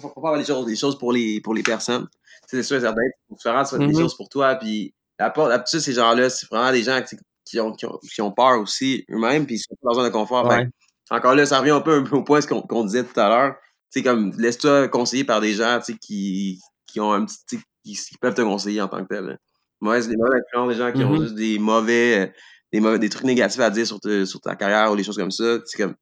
faut, 0.00 0.08
pas 0.20 0.30
faire 0.30 0.64
des 0.64 0.76
choses, 0.76 0.98
pour 0.98 1.12
les, 1.12 1.40
pour 1.40 1.54
les 1.54 1.62
personnes. 1.64 2.06
Tu 2.48 2.56
sais, 2.56 2.56
C'est 2.58 2.62
sûr 2.62 2.80
certain, 2.80 3.00
faut 3.28 3.36
faire 3.36 3.78
des 3.78 3.86
Mhm. 3.86 3.98
choses 3.98 4.16
pour 4.16 4.28
toi, 4.28 4.54
puis 4.54 4.94
la 5.18 5.30
tu 5.30 5.42
sais, 5.66 5.80
ces 5.80 5.92
gens-là, 5.92 6.28
c'est 6.30 6.46
vraiment 6.50 6.72
des 6.72 6.82
gens 6.82 7.00
qui, 7.46 7.60
ont, 7.60 7.72
qui, 7.72 7.86
ont, 7.86 7.98
qui 8.12 8.20
ont 8.22 8.32
peur 8.32 8.60
aussi 8.60 9.04
eux-mêmes, 9.10 9.46
puis 9.46 9.56
ils 9.56 9.58
sont 9.58 9.74
dans 9.82 9.94
zone 9.94 10.04
de 10.04 10.10
confort. 10.10 10.46
Ouais. 10.46 10.66
encore 11.10 11.34
là, 11.34 11.46
ça 11.46 11.58
revient 11.60 11.70
un 11.70 11.80
peu, 11.80 11.94
un 11.98 12.02
peu 12.02 12.16
au 12.16 12.24
point 12.24 12.40
ce 12.40 12.46
qu'on 12.46 12.84
disait 12.84 13.04
tout 13.04 13.18
à 13.20 13.28
l'heure. 13.28 13.54
Tu 13.92 14.00
sais, 14.00 14.02
comme, 14.02 14.32
laisse-toi 14.38 14.88
conseiller 14.88 15.24
par 15.24 15.40
des 15.40 15.52
gens, 15.52 15.78
tu 15.78 15.92
sais, 15.92 15.98
qui, 15.98 16.60
qui 16.86 17.00
ont 17.00 17.12
un 17.12 17.24
petit, 17.26 17.58
qui, 17.84 17.94
qui 17.94 18.16
peuvent 18.20 18.34
te 18.34 18.42
conseiller 18.42 18.80
en 18.82 18.88
tant 18.88 19.02
que 19.04 19.08
tel. 19.14 19.24
là. 19.24 19.36
Mauvaise, 19.80 20.08
des 20.08 20.16
mauvaises 20.16 20.40
influences, 20.46 20.72
des 20.72 20.78
gens 20.78 20.92
qui 20.92 21.04
ont 21.04 21.12
Mhm. 21.12 21.22
juste 21.22 21.34
des 21.34 21.58
mauvais, 21.58 22.18
euh, 22.26 22.32
des 22.72 22.80
mauvais, 22.80 22.98
des 22.98 23.08
trucs 23.10 23.24
négatifs 23.24 23.60
à 23.60 23.70
dire 23.70 23.86
sur, 23.86 24.00
te- 24.00 24.24
sur 24.24 24.40
ta 24.40 24.56
carrière 24.56 24.90
ou 24.90 24.96
des 24.96 25.04
choses 25.04 25.16
comme 25.18 25.30
ça. 25.30 25.58
C'est 25.66 25.82
comme, 25.82 25.94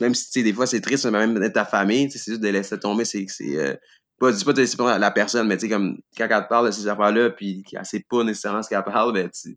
même 0.00 0.14
si 0.14 0.42
des 0.42 0.52
fois 0.52 0.66
c'est 0.66 0.80
triste, 0.80 1.04
même 1.06 1.38
d'être 1.38 1.54
ta 1.54 1.64
famille, 1.64 2.10
c'est 2.10 2.22
juste 2.24 2.40
de 2.40 2.48
laisser 2.48 2.78
tomber, 2.78 3.04
c'est 3.04 3.24
c'est, 3.28 3.56
euh, 3.56 3.74
pas, 4.22 4.32
dis 4.32 4.44
pas 4.44 4.52
laisser 4.52 4.76
tomber 4.76 4.96
la 4.98 5.10
personne, 5.10 5.46
mais 5.48 5.56
tu 5.56 5.62
sais, 5.66 5.68
comme 5.68 5.98
quand 6.16 6.26
elle 6.30 6.42
te 6.44 6.48
parle 6.48 6.66
de 6.66 6.70
ces 6.70 6.86
affaires-là, 6.88 7.30
puis 7.30 7.62
qu'elle 7.64 7.84
sait 7.84 8.04
pas 8.08 8.22
nécessairement 8.24 8.62
ce 8.62 8.68
qu'elle 8.68 8.82
parle, 8.84 9.12
ben 9.12 9.28
tu 9.30 9.56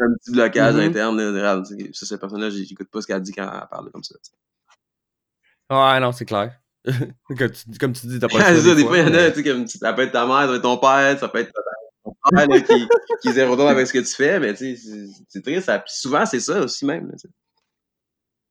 un 0.00 0.14
petit 0.14 0.30
blocage 0.32 0.74
Mhm. 0.76 0.80
interne, 0.80 1.16
là, 1.20 1.56
de, 1.60 1.92
ça, 1.92 2.06
cette 2.06 2.20
personne-là, 2.20 2.50
j'écoute 2.50 2.88
pas 2.90 3.00
ce 3.02 3.06
qu'elle 3.06 3.20
dit 3.20 3.32
quand 3.32 3.42
elle 3.52 3.68
parle 3.68 3.90
comme 3.90 4.02
ça. 4.04 4.14
tu 4.22 4.30
sais. 4.30 5.76
Ouais, 5.76 6.00
non, 6.00 6.12
c'est 6.12 6.24
clair. 6.24 6.58
comme, 7.28 7.50
tu, 7.50 7.78
comme 7.78 7.92
tu 7.92 8.06
dis, 8.06 8.18
t'as 8.18 8.28
pas 8.28 8.38
le 8.38 8.44
c'est 8.44 8.54
choix. 8.54 8.62
ça, 8.70 8.74
des 8.74 8.84
fois, 8.84 8.98
il 8.98 9.06
y 9.06 9.10
en 9.10 9.14
a, 9.14 9.30
tu 9.30 9.42
sais, 9.42 9.44
comme, 9.44 9.66
ça 9.66 9.92
peut 9.92 10.02
être 10.02 10.12
ta 10.12 10.26
mère, 10.26 10.40
ça 10.40 10.46
peut 10.48 10.54
être 10.56 10.62
ton 10.62 10.78
père, 10.78 11.18
ça 11.18 11.28
peut 11.28 11.38
être 11.40 11.52
ton 11.52 11.60
là, 12.32 12.60
qui, 12.60 12.74
qui 13.22 13.28
est 13.28 13.38
avec 13.40 13.86
ce 13.86 13.92
que 13.92 13.98
tu 13.98 14.14
fais, 14.14 14.40
mais 14.40 14.54
tu 14.54 14.76
sais, 14.76 14.76
c'est- 14.76 15.24
c'est 15.28 15.42
triste, 15.42 15.66
ça- 15.66 15.84
souvent, 15.86 16.24
c'est 16.24 16.40
ça 16.40 16.60
aussi 16.60 16.86
même, 16.86 17.08
là. 17.08 17.14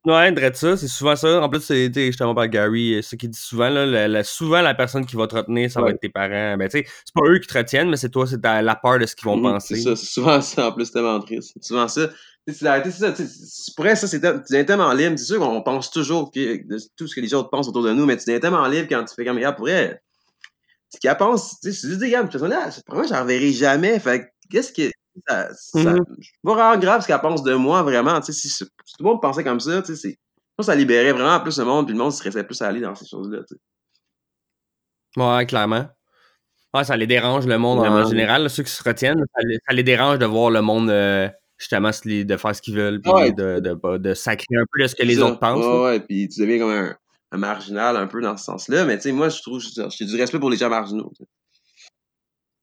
Ouais, 0.07 0.33
ça, 0.53 0.77
c'est 0.77 0.87
souvent 0.87 1.17
ça. 1.17 1.41
En 1.41 1.49
plus, 1.49 1.59
c'est 1.59 1.91
justement 1.93 2.33
par 2.33 2.47
Gary, 2.47 2.93
euh, 2.95 3.01
ce 3.01 3.17
qu'il 3.17 3.29
dit 3.29 3.37
souvent, 3.39 3.67
là, 3.67 3.85
la- 3.85 4.07
la- 4.07 4.23
souvent 4.23 4.61
la 4.61 4.73
personne 4.73 5.05
qui 5.05 5.17
va 5.17 5.27
te 5.27 5.35
retenir, 5.35 5.69
ça 5.69 5.81
va 5.81 5.89
être 5.89 5.99
tes 5.99 6.07
parents. 6.07 6.55
Ben, 6.55 6.69
tu 6.69 6.77
sais, 6.79 6.85
c'est 7.03 7.13
pas 7.13 7.29
eux 7.29 7.39
qui 7.39 7.47
te 7.47 7.57
retiennent, 7.57 7.89
mais 7.89 7.97
c'est 7.97 8.09
toi, 8.09 8.25
c'est 8.25 8.41
la 8.41 8.75
peur 8.75 8.99
de 8.99 9.05
ce 9.05 9.15
qu'ils 9.17 9.25
vont 9.25 9.35
Mhm, 9.35 9.43
penser. 9.43 9.75
C'est 9.75 9.81
ça, 9.81 9.95
c'est 9.97 10.05
souvent 10.05 10.39
ça 10.39 10.67
en 10.69 10.71
plus, 10.71 10.85
c'est 10.85 10.93
tellement 10.93 11.19
triste. 11.19 11.51
C'est 11.55 11.63
souvent 11.63 11.89
ça. 11.89 12.09
C'est 12.47 12.53
ça. 12.53 12.81
tu 12.81 12.91
sais, 12.91 13.13
c'est- 13.27 13.75
Pour 13.75 13.85
elle, 13.85 13.97
ça, 13.97 14.07
c'est 14.07 14.21
tellement 14.65 14.93
libre. 14.93 15.19
C'est 15.19 15.25
sûr 15.25 15.39
qu'on 15.39 15.61
pense 15.61 15.91
toujours 15.91 16.31
que, 16.31 16.65
de 16.65 16.77
tout 16.95 17.05
ce 17.05 17.13
que 17.13 17.19
les 17.19 17.33
autres 17.33 17.49
pensent 17.49 17.67
autour 17.67 17.83
de 17.83 17.91
nous, 17.91 18.05
mais 18.05 18.15
tu 18.15 18.23
deviens 18.27 18.39
tellement 18.39 18.65
libre 18.67 18.87
quand 18.89 19.03
tu 19.03 19.13
fais 19.13 19.25
comme, 19.25 19.35
regarde, 19.35 19.57
pour 19.57 19.67
elle, 19.67 20.01
ce 20.93 20.99
qu'elle 21.01 21.17
pense, 21.17 21.59
tu 21.59 21.73
sais, 21.73 21.87
tu 21.89 21.97
dis, 21.97 22.05
regarde, 22.05 22.27
cette 22.31 22.39
personne-là, 22.39 22.69
probablement, 22.85 23.13
j'en 23.13 23.23
reverrai 23.23 23.51
jamais. 23.51 23.99
Fait 23.99 24.21
que, 24.21 24.25
qu'est-ce 24.49 24.71
que. 24.71 24.89
Ça, 25.27 25.53
ça, 25.53 25.79
Mhm. 25.93 26.03
C'est 26.21 26.31
pas 26.43 26.53
vraiment 26.53 26.77
grave 26.79 27.01
ce 27.01 27.07
qu'elle 27.07 27.19
pense 27.21 27.43
de 27.43 27.53
moi, 27.55 27.83
vraiment. 27.83 28.21
Si, 28.21 28.33
si 28.33 28.65
tout 28.65 28.69
le 28.99 29.05
monde 29.05 29.21
pensait 29.21 29.43
comme 29.43 29.59
ça, 29.59 29.81
ça 30.61 30.75
libérait 30.75 31.11
vraiment 31.13 31.39
plus 31.39 31.57
le 31.59 31.65
monde, 31.65 31.85
puis 31.85 31.93
le 31.95 31.99
monde 32.03 32.11
serait 32.13 32.45
plus 32.45 32.61
à 32.61 32.67
aller 32.67 32.81
dans 32.81 32.95
ces 32.95 33.05
choses-là. 33.07 33.39
Ouais, 35.15 35.45
clairement. 35.45 35.87
Ouais, 36.73 36.83
ça 36.83 36.95
les 36.97 37.07
dérange 37.07 37.47
le 37.47 37.57
monde 37.57 37.79
Vraiment, 37.79 37.97
en 37.97 38.09
général. 38.09 38.43
là, 38.43 38.49
ceux 38.49 38.63
qui 38.63 38.71
se 38.71 38.83
retiennent, 38.83 39.23
ça 39.35 39.41
les, 39.43 39.57
ça 39.67 39.73
les 39.73 39.83
dérange 39.83 40.19
de 40.19 40.25
voir 40.25 40.49
le 40.51 40.61
monde 40.61 40.89
euh, 40.89 41.27
justement 41.57 41.91
se 41.91 42.23
de 42.23 42.37
faire 42.37 42.55
ce 42.55 42.61
qu'ils 42.61 42.75
veulent, 42.75 43.01
puis 43.01 43.11
Ouais. 43.11 43.31
de, 43.31 43.59
de, 43.59 43.73
de, 43.73 43.97
de 43.97 44.13
sacrer 44.13 44.55
un 44.57 44.65
peu 44.71 44.81
de 44.83 44.87
ce 44.87 44.95
que 44.95 45.03
les 45.03 45.15
ça. 45.15 45.25
autres 45.25 45.39
pensent. 45.39 45.65
Ouais, 45.65 45.83
ouais, 45.85 45.99
puis 46.01 46.27
tu 46.29 46.41
deviens 46.41 46.59
comme 46.59 46.71
un, 46.71 46.95
un 47.31 47.37
marginal 47.37 47.95
un 47.97 48.05
peu 48.07 48.21
dans 48.21 48.35
ce 48.37 48.43
sens-là. 48.43 48.85
Mais 48.85 48.97
tu 48.97 49.03
sais, 49.03 49.11
moi, 49.11 49.29
je 49.29 49.41
trouve, 49.41 49.61
j'ai 49.61 50.05
du 50.05 50.15
respect 50.17 50.39
pour 50.39 50.49
les 50.51 50.57
gens 50.57 50.69
marginaux. 50.69 51.11
tu 51.17 51.23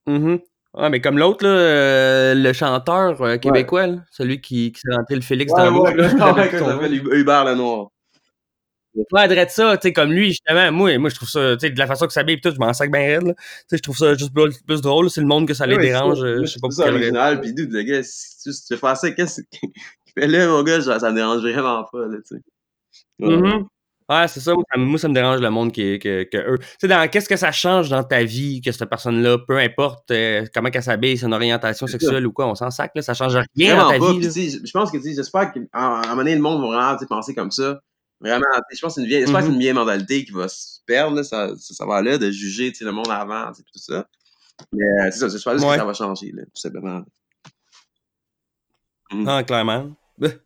sais. 0.07 0.45
Ouais, 0.75 0.91
mais 0.91 1.01
comme 1.01 1.19
l'autre, 1.19 1.45
là, 1.45 1.51
euh, 1.51 2.35
le 2.35 2.53
chanteur 2.53 3.21
euh, 3.23 3.37
québécois, 3.37 3.87
là, 3.87 3.97
celui 4.11 4.41
qui, 4.41 4.73
qui 4.73 4.81
s'est 4.81 4.95
rentré 4.95 5.15
le 5.15 5.21
Félix 5.21 5.53
dans 5.53 5.65
là, 5.65 5.71
ouais, 5.83 5.95
j'avais 5.97 6.41
ouais, 6.41 6.59
ça 6.59 6.77
nom. 6.77 7.13
Hubert 7.13 7.45
Lenoir. 7.45 7.89
Ouais, 9.13 9.27
drette 9.27 9.51
ça, 9.51 9.77
tu 9.77 9.89
sais, 9.89 9.93
comme 9.93 10.13
lui, 10.13 10.29
justement, 10.29 10.71
moi, 10.71 10.97
moi 10.99 11.11
je 11.11 11.17
trouve 11.17 11.29
ça, 11.29 11.57
tu 11.57 11.67
sais, 11.67 11.71
de 11.71 11.79
la 11.79 11.87
façon 11.87 12.07
que 12.07 12.13
ça 12.13 12.21
s'habille 12.21 12.37
et 12.37 12.41
tout, 12.41 12.53
je 12.53 12.59
m'en 12.59 12.73
sac 12.73 12.91
bien 12.93 13.01
raide, 13.01 13.23
là. 13.23 13.35
Tu 13.35 13.43
sais, 13.69 13.77
je 13.77 13.83
trouve 13.83 13.97
ça 13.97 14.15
juste 14.15 14.33
plus, 14.33 14.63
plus 14.63 14.81
drôle, 14.81 15.11
c'est 15.11 15.21
le 15.21 15.27
monde 15.27 15.49
que 15.49 15.55
ça 15.55 15.67
les 15.67 15.77
Ouais, 15.77 15.83
c'est 15.83 15.89
dérange, 15.89 16.19
ça. 16.21 16.25
euh, 16.25 16.41
je 16.43 16.47
sais 16.47 16.61
pas 16.61 16.69
trouve 16.69 16.71
pour 16.71 16.73
ça 16.73 16.85
quelle 16.85 16.95
raison. 16.95 17.17
original, 17.17 17.41
puis 17.41 17.55
dude, 17.55 17.73
le 17.73 17.83
gars, 17.83 18.03
si 18.05 18.65
tu 18.67 18.77
fais 18.77 18.95
ça, 18.95 19.11
qu'est-ce 19.11 19.43
que. 19.43 19.47
Fais-le, 20.17 20.47
mon 20.47 20.63
gars, 20.63 20.79
genre, 20.79 21.01
ça 21.01 21.11
me 21.11 21.17
dérange 21.17 21.43
vraiment 21.43 21.85
pas, 21.91 22.07
là, 22.07 22.19
tu 22.19 22.37
sais. 22.37 22.43
Ouais. 23.21 23.37
Mhm. 23.37 23.67
Ouais, 24.11 24.29
c'est 24.29 24.40
ça. 24.40 24.53
Moi, 24.53 24.62
ça, 24.71 24.79
me- 24.79 24.85
moi, 24.85 24.99
ça 24.99 25.09
me 25.09 25.14
dérange 25.14 25.40
le 25.40 25.49
monde 25.51 25.73
que, 25.73 25.97
que, 25.97 26.25
que 26.25 26.37
eux. 26.37 26.59
Tu 26.59 26.67
sais, 26.83 26.88
dans 26.88 27.09
qu'est-ce 27.09 27.29
que 27.29 27.37
ça 27.37 27.53
change 27.53 27.88
dans 27.88 28.05
ta 28.05 28.23
vie 28.23 28.61
que 28.61 28.71
cette 28.71 28.88
personne-là, 28.88 29.38
peu 29.47 29.57
importe 29.59 30.11
euh, 30.11 30.45
comment 30.53 30.69
qu'elle 30.71 30.83
s'habille, 30.83 31.17
son 31.17 31.33
orientation 31.33 31.87
sexuelle 31.87 32.27
ou 32.27 32.33
quoi, 32.33 32.47
on 32.47 32.55
s'en 32.55 32.71
sac, 32.71 32.93
là, 32.95 33.01
ça 33.01 33.14
change 33.14 33.35
rien 33.57 33.77
dans 33.79 33.90
ta 33.90 33.99
pas. 33.99 34.12
vie. 34.12 34.19
Puis, 34.29 34.61
je 34.64 34.71
pense 34.73 34.90
que, 34.90 35.01
j'espère 35.01 35.53
qu'à 35.53 35.61
un 35.73 36.03
moment 36.03 36.17
donné, 36.17 36.35
le 36.35 36.43
monde 36.43 36.61
va 36.61 36.67
vraiment 36.95 37.07
penser 37.09 37.35
comme 37.35 37.51
ça. 37.51 37.81
Vraiment, 38.21 38.45
je 38.73 38.81
pense 38.81 38.95
que 38.95 38.95
c'est 38.97 39.01
une 39.03 39.07
vieille, 39.09 39.21
j'espère 39.23 39.40
que 39.40 39.45
c'est 39.47 39.49
Mhm. 39.51 39.55
une 39.57 39.61
vieille 39.61 39.73
mentalité 39.75 40.25
qui 40.25 40.33
va 40.33 40.49
se 40.49 40.81
perdre, 40.87 41.17
là, 41.17 41.25
ça, 41.25 41.51
ça, 41.59 41.85
va 41.87 42.01
là, 42.03 42.17
de 42.19 42.31
juger, 42.31 42.73
le 42.81 42.93
monde 42.93 43.11
avant, 43.11 43.53
tout 43.53 43.62
ça. 43.79 44.07
Mais, 44.73 44.85
euh, 44.85 45.09
c'est 45.11 45.19
ça, 45.19 45.29
j'espère 45.29 45.55
juste 45.55 45.64
Ouais. 45.64 45.73
que 45.75 45.81
ça 45.81 45.85
va 45.87 45.95
changer, 45.95 46.31
là, 46.33 46.43
tout 46.45 46.51
simplement. 46.61 47.03
Ah, 49.27 49.43
clairement. 49.45 49.90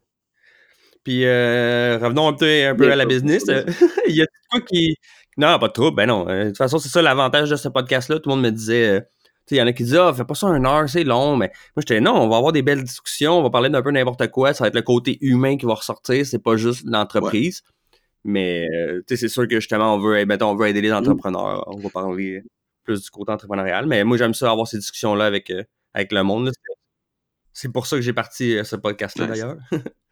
Puis 1.09 1.25
euh, 1.25 1.97
revenons 2.03 2.29
un 2.29 2.35
peu, 2.35 2.45
un 2.67 2.75
peu 2.75 2.85
Bien 2.85 2.91
à 2.93 2.97
la 2.97 3.07
business. 3.07 3.45
Il 4.09 4.15
y 4.15 4.21
a 4.21 4.27
quoi 4.51 4.61
qui. 4.61 4.95
Non, 5.39 5.59
pas 5.59 5.69
de 5.69 5.73
trouble, 5.73 5.97
ben 5.97 6.05
non. 6.05 6.29
Euh, 6.29 6.45
De 6.45 6.49
toute 6.49 6.59
façon, 6.59 6.79
c'est 6.79 6.91
ça 6.91 7.01
l'avantage 7.01 7.49
de 7.49 7.57
ce 7.57 7.69
podcast-là. 7.69 8.19
Tout 8.19 8.29
le 8.29 8.35
monde 8.35 8.45
me 8.45 8.51
disait. 8.51 8.89
euh, 8.89 9.01
tu 9.01 9.07
sais, 9.47 9.55
il 9.55 9.59
y 9.59 9.63
en 9.63 9.67
a 9.67 9.73
qui 9.73 9.85
disaient, 9.85 9.97
ah, 10.01 10.13
fais 10.13 10.27
pas 10.27 10.35
ça 10.35 10.49
une 10.49 10.67
heure, 10.67 10.87
c'est 10.87 11.05
long. 11.05 11.35
Mais 11.35 11.47
moi, 11.75 11.81
j'étais, 11.87 11.99
non, 12.03 12.13
on 12.15 12.29
va 12.29 12.37
avoir 12.37 12.53
des 12.53 12.61
belles 12.61 12.85
discussions, 12.85 13.39
on 13.39 13.43
va 13.43 13.49
parler 13.49 13.71
d'un 13.71 13.81
peu 13.81 13.91
n'importe 13.91 14.29
quoi. 14.31 14.53
Ça 14.53 14.65
va 14.65 14.69
être 14.69 14.75
le 14.75 14.83
côté 14.83 15.17
humain 15.23 15.57
qui 15.57 15.65
va 15.65 15.73
ressortir, 15.73 16.27
c'est 16.27 16.43
pas 16.43 16.57
juste 16.59 16.83
l'entreprise. 16.85 17.63
Mais, 18.25 18.67
tu 18.99 19.05
sais, 19.09 19.17
c'est 19.17 19.29
sûr 19.29 19.49
que 19.49 19.55
justement, 19.61 19.95
on 19.95 19.99
veut, 20.01 20.27
mettons, 20.27 20.51
on 20.51 20.57
veut 20.57 20.67
aider 20.69 20.83
les 20.83 20.93
entrepreneurs. 20.93 21.65
On 21.69 21.79
va 21.79 21.89
parler 21.89 22.43
plus 22.85 23.03
du 23.03 23.09
côté 23.09 23.33
entrepreneurial. 23.33 23.87
Mais 23.87 24.05
moi, 24.05 24.19
j'aime 24.19 24.35
ça 24.35 24.51
avoir 24.51 24.67
ces 24.69 24.77
discussions-là 24.77 25.25
avec, 25.25 25.51
avec 25.95 26.13
le 26.13 26.23
monde. 26.23 26.53
C'est- 27.55 27.73
pour 27.73 27.87
ça 27.87 27.97
que 27.97 28.03
j'ai 28.03 28.13
parti 28.13 28.59
ce 28.63 28.77
podcast-là, 28.77 29.29
Nice. 29.29 29.39
d'ailleurs. 29.41 29.57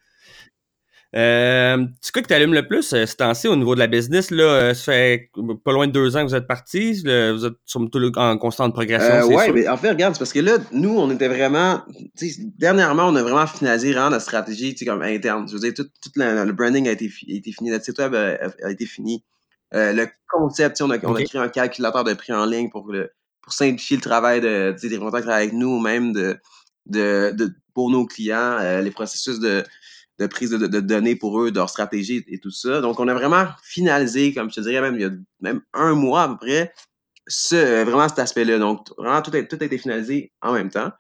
Euh, 1.15 1.87
c'est 2.01 2.13
quoi 2.13 2.23
que 2.23 2.27
tu 2.27 2.35
allumes 2.35 2.53
le 2.53 2.67
plus 2.67 2.93
euh, 2.93 3.07
ce 3.07 3.15
temps-ci 3.15 3.47
au 3.47 3.57
niveau 3.57 3.75
de 3.75 3.81
la 3.81 3.87
business? 3.87 4.31
Là, 4.31 4.45
euh, 4.45 4.75
ça 4.75 4.93
fait 4.93 5.31
pas 5.65 5.73
loin 5.73 5.87
de 5.87 5.93
deux 5.93 6.17
ans 6.17 6.23
que 6.25 6.31
vous 6.31 6.35
êtes 6.35 6.47
partis. 6.47 7.03
Vous 7.03 7.47
êtes 7.47 8.17
en 8.17 8.39
constante 8.39 8.75
progression. 8.75 9.15
Euh, 9.15 9.25
oui, 9.27 9.53
mais 9.55 9.69
en 9.69 9.77
fait, 9.77 9.91
regarde, 9.91 10.15
c'est 10.15 10.19
parce 10.19 10.33
que 10.33 10.41
là, 10.41 10.59
nous, 10.73 10.99
on 10.99 11.11
était 11.11 11.29
vraiment. 11.29 11.83
Dernièrement, 12.59 13.05
on 13.09 13.17
a 13.17 13.23
vraiment 13.23 13.47
finalisé 13.47 13.93
vraiment 13.93 14.11
notre 14.11 14.25
stratégie 14.25 14.75
comme 14.75 15.03
interne. 15.03 15.49
Je 15.49 15.55
veux 15.55 15.61
dire, 15.61 15.75
tout, 15.75 15.85
tout 15.85 16.11
le, 16.17 16.53
branding 16.53 16.89
a 16.89 16.93
été, 16.93 17.07
a 17.07 17.33
été, 17.33 17.53
fini, 17.53 17.71
notre 17.71 17.85
site 17.85 17.99
web 17.99 18.15
a, 18.15 18.71
été 18.71 18.85
fini. 18.85 19.25
le 19.73 20.07
concept, 20.29 20.81
on 20.83 20.91
a, 20.91 20.99
on 21.05 21.15
a 21.15 21.23
créé 21.23 21.41
un 21.41 21.49
calculateur 21.49 22.05
de 22.05 22.15
prix 22.15 22.33
en 22.33 22.47
ligne 22.47 22.69
pour, 22.69 22.91
le, 22.91 23.11
pour 23.43 23.53
simplifier 23.53 23.97
le 23.97 24.03
travail 24.03 24.41
de, 24.41 24.75
des 24.83 24.99
travaillent 24.99 25.29
avec 25.31 25.53
nous, 25.53 25.81
même 25.81 26.13
de, 26.13 26.37
de, 26.87 27.33
de 27.33 27.55
pour 27.75 27.91
nos 27.91 28.07
clients, 28.07 28.59
les 28.83 28.91
processus 28.91 29.39
de 29.39 29.63
de 30.19 30.27
prise 30.27 30.51
de, 30.51 30.81
données 30.81 31.17
pour 31.17 31.41
eux, 31.41 31.51
de 31.51 31.57
leur 31.57 31.69
stratégie 31.69 32.25
et 32.29 32.39
tout 32.39 32.51
ça. 32.51 32.81
Donc, 32.81 33.01
on 33.01 33.09
a 33.09 33.15
vraiment 33.15 33.47
finalisé, 33.63 34.33
comme 34.33 34.51
je 34.51 34.57
te 34.57 34.61
dirais, 34.61 34.81
même 34.81 34.95
il 34.95 35.03
y 35.03 35.05
a 35.05 35.11
même 35.41 35.61
un 35.75 35.95
mois 35.95 36.23
à 36.23 36.29
peu 36.29 36.37
près, 36.37 36.73
ce, 37.27 37.85
vraiment 37.85 38.09
cet 38.09 38.21
aspect-là. 38.21 38.59
Donc, 38.59 38.87
vraiment, 38.97 39.21
tout 39.21 39.31
a, 39.35 39.43
tout 39.43 39.59
a 39.61 39.65
été 39.65 39.79
finalisé 39.79 40.33
en 40.41 40.53
même 40.53 40.71
temps. 40.71 40.91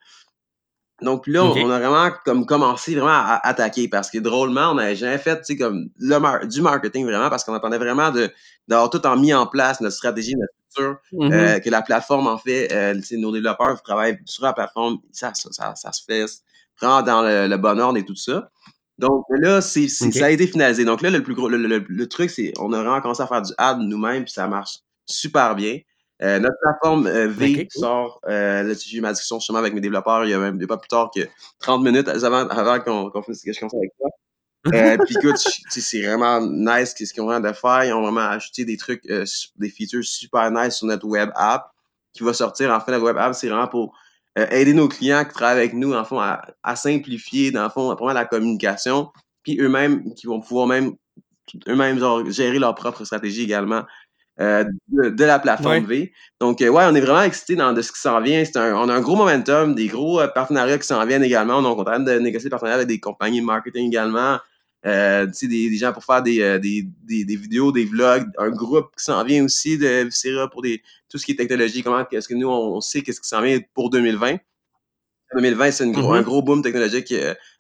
Donc 1.03 1.27
là, 1.27 1.45
on 1.45 1.71
a 1.71 1.79
vraiment 1.79 2.11
comme 2.25 2.47
commencé 2.47 2.95
vraiment 2.95 3.11
à 3.11 3.41
attaquer 3.47 3.87
parce 3.87 4.11
que 4.11 4.17
drôlement, 4.17 4.71
on 4.71 4.75
n'avait 4.77 4.97
jamais 4.97 5.19
fait 5.19 5.43
comme 5.59 5.91
le 5.99 6.47
du 6.47 6.63
marketing 6.63 7.05
vraiment 7.05 7.29
parce 7.29 7.45
qu'on 7.45 7.53
attendait 7.53 7.77
vraiment 7.77 8.11
d'avoir 8.67 8.89
tout 8.89 9.07
en 9.07 9.17
mis 9.17 9.35
en 9.35 9.47
place, 9.47 9.83
notre 9.83 9.95
stratégie, 9.95 10.35
notre 10.37 10.55
structure, 10.71 10.97
mm-hmm. 11.13 11.33
euh, 11.35 11.59
que 11.61 11.69
la 11.69 11.83
plateforme 11.83 12.27
en 12.29 12.39
fait, 12.39 12.73
euh, 12.73 12.99
nos 13.13 13.31
développeurs 13.31 13.83
travaillent 13.83 14.19
sur 14.25 14.45
la 14.45 14.55
plateforme, 14.55 14.99
ça, 15.13 15.33
ça, 15.35 15.75
ça, 15.75 15.93
se 15.93 16.03
fait 16.03 16.25
vraiment 16.81 17.03
dans 17.03 17.21
le, 17.21 17.47
le 17.47 17.57
bon 17.59 17.79
ordre 17.79 17.99
et 17.99 18.05
tout 18.05 18.17
ça. 18.17 18.51
Donc 18.99 19.25
là, 19.29 19.61
c'est, 19.61 19.89
ça 19.89 20.27
a 20.27 20.31
été 20.31 20.47
finalisé. 20.47 20.85
Donc 20.85 21.03
là, 21.03 21.11
le 21.11 21.23
plus 21.23 21.35
gros, 21.35 21.49
le, 21.49 22.07
truc, 22.07 22.31
c'est 22.31 22.53
on 22.59 22.73
a 22.73 22.79
vraiment 22.79 23.01
commencé 23.01 23.23
à 23.23 23.27
faire 23.27 23.43
du 23.43 23.53
ad 23.59 23.79
nous-mêmes, 23.79 24.25
puis 24.25 24.33
ça 24.33 24.47
marche 24.49 24.79
super 25.05 25.55
bien. 25.55 25.79
Euh, 26.23 26.39
notre 26.39 26.57
plateforme 26.63 27.07
euh, 27.07 27.29
V 27.29 27.69
sort, 27.71 28.21
euh, 28.27 28.63
là, 28.63 28.75
j'ai 28.75 28.97
eu 28.97 29.01
ma 29.03 29.13
discussion 29.13 29.39
justement 29.39 29.59
avec 29.59 29.75
mes 29.75 29.83
développeurs 29.83 30.25
il 30.25 30.31
y 30.31 30.35
a 30.35 30.39
même 30.39 30.59
pas 30.67 30.79
plus 30.79 30.89
tard 30.89 31.11
que 31.15 31.21
30 31.59 31.85
minutes 31.85 32.09
avant, 32.09 32.49
avant 32.49 32.81
qu'on, 32.81 33.11
qu'on 33.11 33.23
fasse 33.23 33.43
que 33.43 33.53
je 33.53 33.59
commence 33.61 33.75
avec 33.75 33.91
toi. 33.99 34.09
Euh, 34.73 34.97
puis 35.05 35.15
écoute, 35.19 35.37
c'est 35.69 36.03
vraiment 36.03 36.41
nice 36.41 36.95
ce 36.97 37.13
qu'ils 37.13 37.23
ont 37.23 37.27
vraiment 37.27 37.47
de 37.47 37.55
faire. 37.55 37.85
Ils 37.85 37.93
ont 37.93 38.01
vraiment 38.01 38.23
ajouté 38.23 38.65
des 38.65 38.79
trucs, 38.79 39.07
des 39.07 39.69
features 39.69 40.05
super 40.05 40.51
nice 40.51 40.77
sur 40.77 40.87
notre 40.87 41.07
web 41.07 41.31
app 41.35 41.71
qui 42.15 42.23
va 42.23 42.33
sortir. 42.33 42.73
En 42.73 42.81
fait, 42.81 42.93
la 42.93 42.99
web 42.99 43.19
app, 43.19 43.35
c'est 43.35 43.49
vraiment 43.49 43.69
pour 43.69 43.95
euh, 44.39 44.47
aider 44.51 44.75
nos 44.75 44.89
clients 44.89 45.25
qui 45.25 45.33
travaillent 45.33 45.59
avec 45.59 45.75
nous, 45.75 45.95
en 45.95 46.05
fond, 46.05 46.21
à, 46.21 46.77
simplifier, 46.77 47.51
dans 47.51 47.65
le 47.65 47.71
fond, 47.71 47.95
la 48.09 48.25
communication, 48.25 49.11
puis 49.43 49.59
eux-mêmes, 49.61 50.15
qui 50.15 50.27
vont 50.27 50.41
pouvoir 50.41 50.67
même, 50.67 50.93
eux-mêmes, 51.69 52.31
gérer 52.31 52.59
leur 52.59 52.75
propre 52.75 53.05
stratégie 53.05 53.43
également. 53.43 53.83
Euh, 54.39 54.65
de, 54.89 55.25
la 55.25 55.39
plateforme 55.39 55.87
V. 55.87 56.13
Donc, 56.43 56.61
euh, 56.61 56.69
ouais, 56.69 56.85
on 56.87 56.95
est 56.95 57.01
vraiment 57.01 57.23
excités 57.23 57.57
dans 57.57 57.73
de 57.73 57.81
ce 57.81 57.91
qui 57.91 57.99
s'en 57.99 58.21
vient. 58.21 58.45
on 58.55 58.89
a 58.91 58.95
un 58.95 59.01
gros 59.01 59.17
momentum, 59.17 59.75
des 59.75 59.87
gros 59.87 60.21
partenariats 60.35 60.77
qui 60.77 60.87
s'en 60.87 61.03
viennent 61.07 61.25
également. 61.25 61.63
Donc, 61.63 61.79
on 61.79 61.85
est 61.85 61.89
en 61.89 61.93
train 61.93 62.01
de 62.01 62.19
négocier 62.19 62.49
des 62.49 62.51
partenariats 62.51 62.77
avec 62.77 62.89
des 62.89 63.01
compagnies 63.01 63.41
de 63.41 63.47
marketing 63.47 63.89
également. 63.89 64.39
Euh, 64.85 65.27
des, 65.27 65.71
des, 65.71 65.77
gens 65.77 65.93
pour 65.93 66.05
faire 66.05 66.23
des, 66.23 66.61
des, 66.61 66.87
des, 67.25 67.37
vidéos, 67.37 67.73
des 67.73 67.85
vlogs, 67.85 68.29
un 68.39 68.51
groupe 68.51 68.91
qui 68.97 69.05
s'en 69.05 69.25
vient 69.25 69.45
aussi 69.45 69.79
de 69.79 70.05
Vicera 70.05 70.49
pour 70.49 70.63
des, 70.63 70.81
tout 71.09 71.19
ce 71.19 71.25
qui 71.27 71.33
est 71.33 71.37
technologie. 71.37 71.83
Comment 71.83 72.07
est-ce 72.09 72.29
que 72.29 72.35
nous, 72.35 72.49
on, 72.49 72.81
sait 72.81 73.03
qu'est-ce 73.03 73.21
qui 73.21 73.29
s'en 73.29 73.43
vient 73.43 73.59
pour 73.75 73.91
2020? 73.91 74.37
2020, 75.35 75.71
c'est 75.73 75.91
gros, 75.91 76.13
un 76.13 76.21
mm-hmm. 76.21 76.25
gros 76.25 76.43
boom 76.43 76.63
technologique 76.63 77.13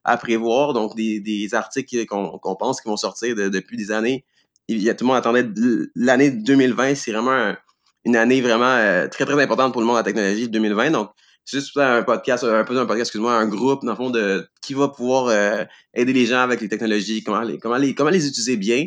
à 0.05 0.17
prévoir. 0.17 0.73
Donc, 0.73 0.95
des, 0.95 1.19
des 1.19 1.53
articles 1.53 2.07
qu'on 2.07 2.57
pense 2.57 2.81
qui 2.81 2.89
vont 2.89 2.97
sortir 2.97 3.35
depuis 3.35 3.77
des 3.77 3.91
années 3.91 4.25
il 4.69 4.83
y 4.83 4.91
a, 4.91 4.95
tout 4.95 5.05
le 5.05 5.09
monde 5.09 5.17
attendait 5.17 5.47
l'année 5.95 6.31
2020. 6.31 6.95
C'est 6.95 7.13
vraiment 7.13 7.55
une 8.05 8.17
année 8.17 8.41
vraiment 8.41 8.65
euh, 8.67 9.09
très, 9.09 9.25
très 9.25 9.41
importante 9.41 9.73
pour 9.73 9.81
le 9.81 9.87
monde 9.87 9.97
de 9.97 10.01
la 10.01 10.05
technologie 10.05 10.49
2020. 10.49 10.91
Donc, 10.91 11.11
juste 11.47 11.77
un 11.77 12.03
podcast, 12.03 12.45
un 12.45 12.65
peu 12.65 12.79
un 12.79 12.87
podcast, 12.87 13.09
excuse-moi, 13.09 13.33
un 13.33 13.47
groupe, 13.47 13.85
dans 13.85 13.93
le 13.93 13.97
fond, 13.97 14.11
de 14.11 14.49
qui 14.63 14.75
va 14.75 14.89
pouvoir 14.89 15.29
euh, 15.29 15.65
aider 15.95 16.13
les 16.13 16.27
gens 16.27 16.41
avec 16.41 16.61
les 16.61 16.69
technologies, 16.69 17.23
comment 17.23 17.43
les, 17.43 17.59
comment 17.59 17.77
les, 17.77 17.95
comment 17.95 18.11
les 18.11 18.27
utiliser 18.27 18.57
bien, 18.57 18.87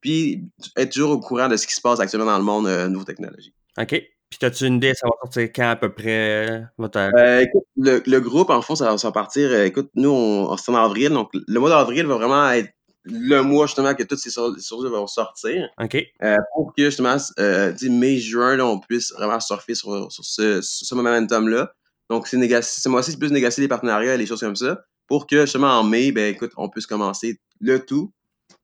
puis 0.00 0.44
être 0.76 0.92
toujours 0.92 1.10
au 1.12 1.20
courant 1.20 1.48
de 1.48 1.56
ce 1.56 1.66
qui 1.66 1.74
se 1.74 1.80
passe 1.80 2.00
actuellement 2.00 2.26
dans 2.26 2.38
le 2.38 2.44
monde 2.44 2.66
euh, 2.66 2.88
nouveau 2.88 3.04
technologies. 3.04 3.54
OK. 3.78 4.02
Puis, 4.28 4.40
as-tu 4.42 4.66
une 4.66 4.76
idée, 4.76 4.92
ça 4.94 5.06
va 5.06 5.12
sortir 5.22 5.48
quand 5.54 5.70
à 5.70 5.76
peu 5.76 5.92
près? 5.92 6.64
Votre... 6.78 6.98
Euh, 6.98 7.40
écoute, 7.42 7.62
le, 7.76 8.02
le, 8.04 8.20
groupe, 8.20 8.50
en 8.50 8.60
fond, 8.60 8.74
ça, 8.74 8.94
va 8.94 9.12
partir. 9.12 9.54
écoute, 9.60 9.90
nous, 9.94 10.10
on, 10.10 10.56
c'est 10.56 10.72
en 10.72 10.74
avril. 10.74 11.10
Donc, 11.10 11.30
le 11.32 11.60
mois 11.60 11.70
d'avril 11.70 12.06
va 12.06 12.16
vraiment 12.16 12.50
être 12.50 12.70
le 13.06 13.40
mois 13.42 13.66
justement 13.66 13.94
que 13.94 14.02
toutes 14.02 14.18
ces 14.18 14.30
sources 14.30 14.84
vont 14.84 15.06
sortir. 15.06 15.68
OK. 15.80 15.96
Euh, 16.22 16.36
pour 16.54 16.74
que 16.76 16.84
justement, 16.84 17.16
euh, 17.38 17.72
mai, 17.88 18.18
juin, 18.18 18.58
on 18.60 18.80
puisse 18.80 19.12
vraiment 19.12 19.40
surfer 19.40 19.74
sur, 19.74 20.10
sur 20.10 20.24
ce, 20.24 20.60
ce 20.60 20.94
momentum-là. 20.94 21.72
Donc, 22.08 22.28
c'est 22.28 22.36
ce 22.62 22.88
mois-ci, 22.88 23.12
c'est 23.12 23.18
plus 23.18 23.32
négocier 23.32 23.62
les 23.62 23.68
partenariats 23.68 24.14
et 24.14 24.18
les 24.18 24.26
choses 24.26 24.40
comme 24.40 24.56
ça. 24.56 24.84
Pour 25.08 25.26
que 25.26 25.42
justement 25.42 25.78
en 25.78 25.84
mai, 25.84 26.12
ben 26.12 26.34
écoute, 26.34 26.52
on 26.56 26.68
puisse 26.68 26.86
commencer 26.86 27.40
le 27.60 27.84
tout. 27.84 28.12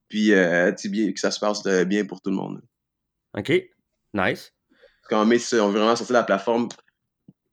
Puis 0.09 0.33
euh, 0.33 0.71
bien, 0.85 1.11
que 1.11 1.19
ça 1.19 1.31
se 1.31 1.39
passe 1.39 1.65
euh, 1.65 1.85
bien 1.85 2.05
pour 2.05 2.21
tout 2.21 2.29
le 2.29 2.35
monde. 2.35 2.61
OK. 3.37 3.49
Nice. 4.13 4.53
Parce 4.69 5.09
qu'en 5.09 5.25
mai, 5.25 5.37
on 5.53 5.69
veut 5.69 5.79
vraiment 5.79 5.95
sortir 5.95 6.13
la 6.13 6.23
plateforme 6.23 6.67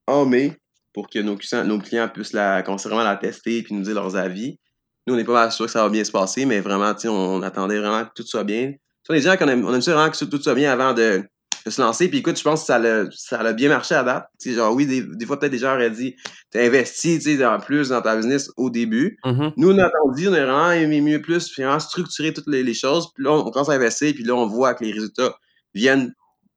en 0.07 0.27
mai 0.27 0.57
pour 0.93 1.09
que 1.09 1.19
nos 1.21 1.37
clients, 1.37 1.65
nos 1.65 1.79
clients 1.79 2.09
puissent 2.09 2.33
la, 2.33 2.63
vraiment 2.63 3.03
la 3.03 3.17
tester 3.17 3.59
et 3.59 3.67
nous 3.71 3.83
dire 3.83 3.95
leurs 3.95 4.17
avis. 4.17 4.59
Nous, 5.07 5.15
on 5.15 5.17
n'est 5.17 5.25
pas 5.25 5.33
mal 5.33 5.53
sûr 5.53 5.67
que 5.67 5.73
ça 5.73 5.83
va 5.83 5.89
bien 5.89 6.05
se 6.05 6.13
passer, 6.13 6.45
mais 6.45 6.61
vraiment, 6.61 6.93
on, 7.05 7.09
on 7.09 7.43
attendait 7.43 7.79
vraiment 7.79 8.05
que 8.05 8.11
tout 8.15 8.27
soit 8.27 8.45
bien. 8.45 8.75
On 9.09 9.15
est 9.15 9.23
gens 9.23 9.37
qu'on 9.37 9.49
aime, 9.49 9.65
on 9.65 9.75
aime 9.75 9.81
vraiment 9.81 10.11
que 10.11 10.25
tout 10.25 10.41
soit 10.41 10.55
bien 10.55 10.71
avant 10.71 10.93
de, 10.93 11.25
se 11.67 11.81
lancer. 11.81 12.09
Puis 12.09 12.19
écoute, 12.19 12.39
je 12.39 12.43
pense 12.43 12.61
que 12.61 12.67
ça 12.67 12.77
a, 12.77 13.05
ça 13.11 13.41
a 13.41 13.53
bien 13.53 13.69
marché 13.69 13.95
à 13.95 14.03
date. 14.03 14.29
genre, 14.45 14.75
oui, 14.75 14.87
des, 14.87 15.27
fois, 15.27 15.39
peut-être 15.39 15.53
des 15.53 15.59
gens 15.59 15.75
auraient 15.75 15.91
dit, 15.91 16.17
t'as 16.51 16.65
investi 16.65 17.19
en 17.45 17.59
plus 17.59 17.91
dans 17.91 18.01
ta 18.01 18.17
business 18.17 18.51
au 18.57 18.71
début. 18.71 19.19
Mm-hmm. 19.25 19.53
Nous, 19.57 19.71
on 19.71 19.79
a 19.79 19.87
attendu, 19.87 20.29
on 20.29 20.33
a 20.33 20.45
vraiment 20.45 20.71
aimé 20.71 21.01
mieux 21.01 21.21
plus, 21.21 21.49
puis 21.49 21.63
vraiment 21.63 21.81
structurer 21.81 22.33
toutes 22.33 22.49
les, 22.49 22.75
choses. 22.75 23.13
Puis 23.15 23.25
là, 23.25 23.33
on, 23.33 23.51
commence 23.51 23.69
à 23.69 23.73
investir, 23.73 24.15
puis 24.15 24.25
là, 24.25 24.35
on 24.35 24.47
voit 24.47 24.75
que 24.75 24.85
les 24.85 24.93
résultats 24.93 25.35
viennent 25.75 26.15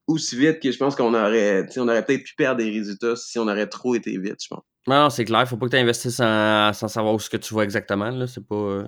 aussi 0.08 0.38
vite 0.38 0.60
que 0.62 0.72
je 0.72 0.78
pense 0.78 0.96
qu'on 0.96 1.14
aurait, 1.14 1.66
on 1.78 1.88
aurait 1.88 2.06
peut-être 2.06 2.24
pu 2.24 2.36
perdre 2.36 2.62
des 2.64 2.70
résultats 2.70 3.16
si 3.16 3.40
on 3.40 3.48
aurait 3.48 3.68
trop 3.68 3.96
été 3.96 4.18
vite, 4.18 4.38
je 4.42 4.48
pense. 4.50 4.64
Non, 4.86 5.10
c'est 5.10 5.24
clair. 5.24 5.48
Faut 5.48 5.56
pas 5.56 5.68
que 5.68 5.72
tu 5.72 5.78
investisses 5.78 6.18
sans, 6.18 6.74
sans, 6.74 6.90
savoir 6.90 7.14
où 7.14 7.20
ce 7.20 7.30
que 7.30 7.38
tu 7.38 7.54
vois 7.54 7.64
exactement. 7.64 8.28
C'est 8.28 8.46
pas. 8.46 8.56
Euh, 8.56 8.84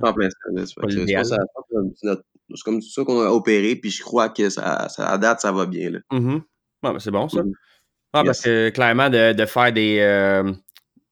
c'est 2.53 2.63
comme 2.63 2.81
ça 2.81 3.03
qu'on 3.05 3.21
a 3.21 3.29
opéré, 3.29 3.75
puis 3.77 3.91
je 3.91 4.03
crois 4.03 4.29
que 4.29 4.49
ça, 4.49 4.89
ça, 4.89 5.07
à 5.07 5.17
date, 5.17 5.39
ça 5.39 5.51
va 5.51 5.65
bien. 5.65 5.91
Là. 5.91 5.99
Mm 6.11 6.39
ben, 6.83 6.99
c'est 6.99 7.11
bon, 7.11 7.27
ça. 7.27 7.41
Mm-hmm. 7.41 7.53
Ah, 8.13 8.23
Parce 8.23 8.41
que 8.41 8.69
clairement, 8.69 9.09
de, 9.09 9.33
de 9.33 9.45
faire 9.45 9.73
des. 9.73 9.99
Euh, 9.99 10.53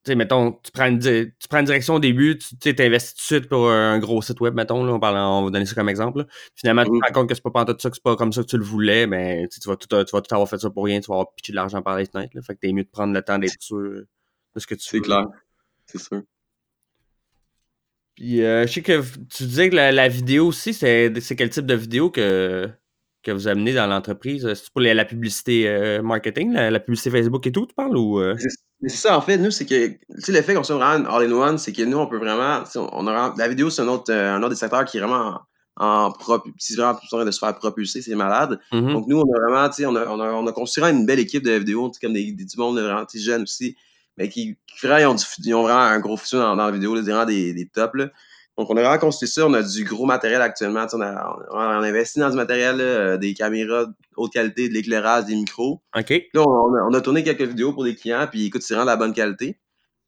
sais, 0.06 0.16
mettons, 0.16 0.54
tu 0.64 0.72
prends, 0.72 0.88
une, 0.88 1.00
tu 1.00 1.48
prends 1.50 1.60
une 1.60 1.66
direction 1.66 1.96
au 1.96 2.00
début, 2.00 2.38
tu 2.38 2.76
t'investis 2.76 3.14
tout 3.16 3.22
de 3.22 3.40
suite 3.40 3.50
pour 3.50 3.70
un 3.70 4.00
gros 4.00 4.22
site 4.22 4.40
web, 4.42 4.54
mettons, 4.54 4.84
là, 4.84 4.94
on, 4.94 5.00
parle, 5.00 5.18
on 5.18 5.46
va 5.46 5.50
donner 5.52 5.66
ça 5.66 5.76
comme 5.76 5.90
exemple. 5.90 6.26
Finalement, 6.56 6.84
tu 6.84 6.90
te 6.90 6.96
mm-hmm. 6.96 7.08
rends 7.08 7.14
compte 7.14 7.30
que 7.30 7.36
c'est 7.36 7.44
pas 7.44 7.66
tout 7.66 7.76
ça, 7.80 7.90
que 7.90 7.96
c'est 7.96 8.04
pas 8.04 8.16
comme 8.16 8.34
ça 8.34 8.42
que 8.42 8.48
tu 8.48 8.58
le 8.58 8.64
voulais, 8.64 9.08
mais 9.08 9.48
tu 9.48 9.60
vas, 9.68 9.76
tout, 9.76 9.88
tu 9.88 9.96
vas 9.96 10.22
tout 10.22 10.34
avoir 10.36 10.50
fait 10.50 10.58
ça 10.58 10.70
pour 10.70 10.86
rien, 10.86 11.00
tu 11.00 11.08
vas 11.08 11.16
avoir 11.16 11.34
pitché 11.34 11.52
de 11.52 11.56
l'argent 11.56 11.82
par 11.82 11.98
les 11.98 12.06
fenêtres. 12.06 12.36
Là, 12.36 12.42
fait 12.42 12.56
que 12.56 12.60
t'es 12.60 12.74
mieux 12.74 12.84
de 12.84 12.90
prendre 12.90 13.14
le 13.14 13.22
temps 13.22 13.40
d'être 13.40 13.56
sûr 13.60 13.78
de 13.78 14.60
ce 14.60 14.68
que 14.68 14.76
tu 14.76 14.82
C'est 14.82 15.02
clair, 15.02 15.26
c'est 15.86 16.02
sûr. 16.02 16.22
Puis, 18.16 18.44
euh, 18.44 18.68
je 18.68 18.74
sais 18.74 18.82
que 18.82 19.02
tu 19.30 19.44
disais 19.46 19.70
que 19.70 19.76
la, 19.76 20.08
vidéo 20.08 20.48
aussi, 20.48 20.74
c'est 20.74 21.12
quel 21.36 21.50
type 21.50 21.66
de 21.66 21.74
vidéo 21.74 22.12
que, 22.12 22.70
que 23.24 23.32
vous 23.32 23.48
amenez 23.48 23.74
dans 23.74 23.88
l'entreprise? 23.88 24.52
C'est 24.54 24.70
pour 24.72 24.82
la, 24.82 25.06
publicité 25.06 25.68
euh, 25.68 26.02
marketing, 26.02 26.54
la, 26.54 26.80
publicité 26.80 27.10
Facebook 27.10 27.46
et 27.48 27.52
tout, 27.52 27.66
tu 27.66 27.74
parles? 27.74 27.98
ou 27.98 28.20
euh? 28.20 28.36
C'est 28.86 28.90
ça, 28.90 29.18
en 29.18 29.22
fait, 29.22 29.38
nous, 29.38 29.52
c'est 29.52 29.66
que, 29.66 29.88
tu 29.88 30.00
sais, 30.20 30.32
l'effet 30.32 30.54
qu'on 30.54 30.64
soit 30.64 30.76
vraiment 30.76 31.10
all-in-one, 31.10 31.58
c'est 31.58 31.72
que 31.72 31.84
nous, 31.84 31.98
on 31.98 32.08
peut 32.08 32.18
vraiment, 32.18 32.64
on 32.76 33.08
a, 33.08 33.34
la 33.38 33.48
vidéo, 33.48 33.70
c'est 33.70 33.82
un 33.82 33.88
autre, 33.88 34.14
un 34.14 34.40
autre 34.40 34.50
des 34.50 34.56
secteurs 34.56 34.84
qui 34.86 34.98
est 34.98 35.00
vraiment 35.00 35.40
en, 35.78 36.10
en 36.10 36.14
si 36.58 36.76
vraiment 36.76 37.00
de 37.26 37.32
se 37.32 37.40
faire 37.40 37.56
propulser, 37.56 38.02
c'est 38.02 38.16
malade. 38.16 38.60
Mm-hmm. 38.72 38.94
Donc, 38.94 39.08
nous, 39.08 39.20
on 39.20 39.24
a 39.24 39.40
vraiment, 39.40 39.70
tu 39.70 39.76
sais, 39.76 39.86
on 39.86 39.96
a, 39.96 40.06
on, 40.08 40.20
a, 40.20 40.32
on 40.34 40.46
a 40.48 40.52
construit 40.52 40.84
une 40.86 41.06
belle 41.06 41.20
équipe 41.20 41.44
de 41.44 41.52
vidéos, 41.52 41.92
comme 42.02 42.14
des, 42.14 42.32
des, 42.34 42.46
du 42.46 42.58
monde 42.58 42.78
vraiment 42.80 43.06
jeunes 43.14 43.44
aussi, 43.44 43.76
mais 44.18 44.30
qui, 44.30 44.58
qui 44.68 44.86
ils, 44.86 45.06
ont 45.06 45.16
ils, 45.16 45.54
ont 45.56 45.64
vraiment 45.64 45.80
un 45.80 46.00
gros 46.00 46.18
futur 46.18 46.40
dans, 46.40 46.56
dans 46.56 46.66
la 46.66 46.72
vidéo, 46.72 46.94
là, 46.94 47.02
vraiment 47.02 47.26
des, 47.26 47.54
des 47.54 47.68
tops. 47.68 47.96
Là. 47.96 48.10
Donc, 48.58 48.70
on 48.70 48.78
a 48.78 48.82
vraiment 48.82 49.00
construit 49.00 49.28
ça. 49.28 49.48
On 49.48 49.54
a 49.54 49.64
du 49.64 49.84
gros 49.84 50.06
matériel 50.06 50.42
actuellement. 50.42 50.86
On 50.94 51.02
a, 51.02 51.38
on 51.52 51.58
a, 51.58 51.88
investi 51.88 52.20
dans 52.20 52.30
du 52.30 52.36
matériel, 52.36 52.80
euh, 52.80 53.18
des 53.18 53.34
caméras 53.34 53.86
de 53.86 53.94
haute 54.16 54.32
qualité, 54.32 54.70
de 54.70 54.74
l'éclairage, 54.74 55.26
des 55.26 55.36
micros. 55.36 55.82
OK. 55.98 56.10
Là, 56.34 56.42
on 56.42 56.76
a, 56.76 56.88
on 56.90 56.94
a, 56.94 57.02
tourné 57.02 57.24
quelques 57.24 57.42
vidéos 57.42 57.74
pour 57.74 57.84
des 57.84 57.96
clients, 57.96 58.28
puis 58.30 58.46
écoute, 58.46 58.62
c'est 58.62 58.76
vraiment 58.76 58.86
de 58.86 58.92
la 58.92 58.98
bonne 58.98 59.14
qualité. 59.14 59.60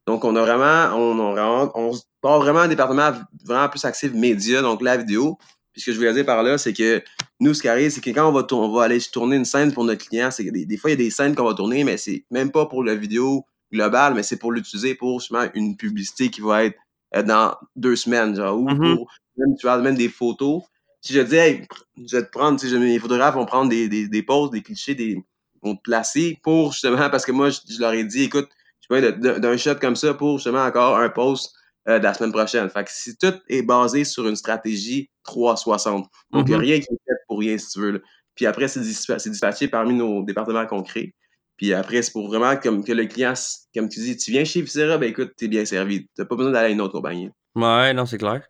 Donc, 0.05 0.23
on 0.23 0.35
a 0.35 0.41
vraiment, 0.41 0.95
on, 0.95 1.19
on, 1.19 1.71
on 1.73 1.91
part 2.21 2.39
vraiment 2.39 2.59
un 2.59 2.67
département 2.67 3.13
vraiment 3.43 3.67
plus 3.69 3.83
actif 3.85 4.13
média, 4.13 4.61
donc 4.61 4.81
la 4.81 4.97
vidéo. 4.97 5.37
Puis 5.73 5.81
ce 5.81 5.87
que 5.87 5.91
je 5.91 5.97
voulais 5.97 6.13
dire 6.13 6.25
par 6.25 6.43
là, 6.43 6.57
c'est 6.57 6.73
que 6.73 7.03
nous, 7.39 7.53
ce 7.53 7.61
qui 7.61 7.67
arrive, 7.67 7.89
c'est 7.89 8.01
que 8.01 8.11
quand 8.11 8.29
on 8.29 8.31
va, 8.31 8.45
on 8.51 8.71
va 8.71 8.83
aller 8.83 8.99
tourner 9.01 9.35
une 9.35 9.45
scène 9.45 9.73
pour 9.73 9.83
notre 9.83 10.07
client, 10.07 10.31
c'est 10.31 10.45
que 10.45 10.51
des, 10.51 10.65
des, 10.65 10.77
fois, 10.77 10.91
il 10.91 10.93
y 10.93 11.01
a 11.01 11.03
des 11.03 11.09
scènes 11.09 11.35
qu'on 11.35 11.43
va 11.43 11.53
tourner, 11.53 11.83
mais 11.83 11.97
c'est 11.97 12.23
même 12.31 12.51
pas 12.51 12.67
pour 12.67 12.83
la 12.83 12.95
vidéo 12.95 13.45
global, 13.73 14.13
mais 14.13 14.23
c'est 14.23 14.37
pour 14.37 14.51
l'utiliser 14.51 14.95
pour 14.95 15.19
justement 15.19 15.45
une 15.53 15.75
publicité 15.75 16.29
qui 16.29 16.41
va 16.41 16.63
être 16.63 16.77
dans 17.25 17.55
deux 17.75 17.95
semaines, 17.95 18.35
genre, 18.35 18.59
ou 18.59 18.69
mm-hmm. 18.69 18.95
pour 18.95 19.11
même, 19.37 19.55
tu 19.57 19.65
vas 19.65 19.77
même 19.77 19.95
des 19.95 20.09
photos. 20.09 20.63
Si 21.01 21.13
je 21.13 21.21
dis, 21.21 21.35
hey, 21.35 21.67
je 21.97 22.17
vais 22.17 22.23
te 22.25 22.31
prendre, 22.31 22.59
tu 22.59 22.67
sais, 22.69 22.77
mes 22.79 22.99
photographes 22.99 23.35
vont 23.35 23.45
prendre 23.45 23.69
des, 23.69 23.87
des, 23.87 24.07
des 24.07 24.23
poses, 24.23 24.49
des 24.49 24.61
clichés, 24.61 24.95
des, 24.95 25.23
vont 25.61 25.75
te 25.75 25.81
placer 25.81 26.39
pour 26.43 26.71
justement, 26.71 27.09
parce 27.09 27.25
que 27.25 27.31
moi, 27.31 27.49
je, 27.49 27.59
je 27.69 27.79
leur 27.79 27.93
ai 27.93 28.03
dit, 28.03 28.23
écoute, 28.23 28.49
je 28.89 28.95
vais 28.95 29.11
d'un 29.11 29.57
shot 29.57 29.75
comme 29.75 29.95
ça 29.95 30.13
pour 30.13 30.37
justement 30.37 30.63
encore 30.63 30.97
un 30.97 31.09
post 31.09 31.53
euh, 31.87 31.99
de 31.99 32.03
la 32.03 32.13
semaine 32.13 32.31
prochaine. 32.31 32.69
Fait 32.69 32.83
que 32.83 32.91
si 32.91 33.17
tout 33.17 33.33
est 33.47 33.61
basé 33.61 34.03
sur 34.03 34.27
une 34.27 34.35
stratégie 34.35 35.09
360, 35.23 36.07
donc 36.31 36.49
Mhm. 36.49 36.55
rien 36.55 36.79
qui 36.79 36.87
est 36.93 36.99
fait 37.07 37.15
pour 37.27 37.39
rien, 37.39 37.57
si 37.57 37.69
tu 37.69 37.79
veux. 37.79 37.91
là. 37.91 37.99
Puis 38.35 38.45
après, 38.45 38.67
c'est 38.67 38.81
dispa- 38.81 39.19
c'est 39.19 39.29
dispatché 39.29 39.67
parmi 39.67 39.93
nos 39.95 40.23
départements 40.23 40.65
crée. 40.83 41.15
Puis 41.57 41.73
après, 41.73 42.01
c'est 42.01 42.11
pour 42.11 42.27
vraiment 42.27 42.55
comme 42.57 42.83
que 42.83 42.91
le 42.91 43.05
client, 43.05 43.33
comme 43.73 43.87
tu 43.89 43.99
dis, 44.01 44.17
tu 44.17 44.31
viens 44.31 44.43
chez 44.43 44.61
Visera, 44.61 44.97
ben 44.97 45.09
écoute, 45.09 45.33
t'es 45.37 45.47
bien 45.47 45.65
servi. 45.65 46.07
T'as 46.15 46.25
pas 46.25 46.35
besoin 46.35 46.51
d'aller 46.51 46.67
à 46.67 46.71
une 46.71 46.81
autre 46.81 46.93
compagnie. 46.93 47.29
Ouais, 47.55 47.93
non, 47.93 48.05
c'est 48.05 48.17
clair. 48.17 48.41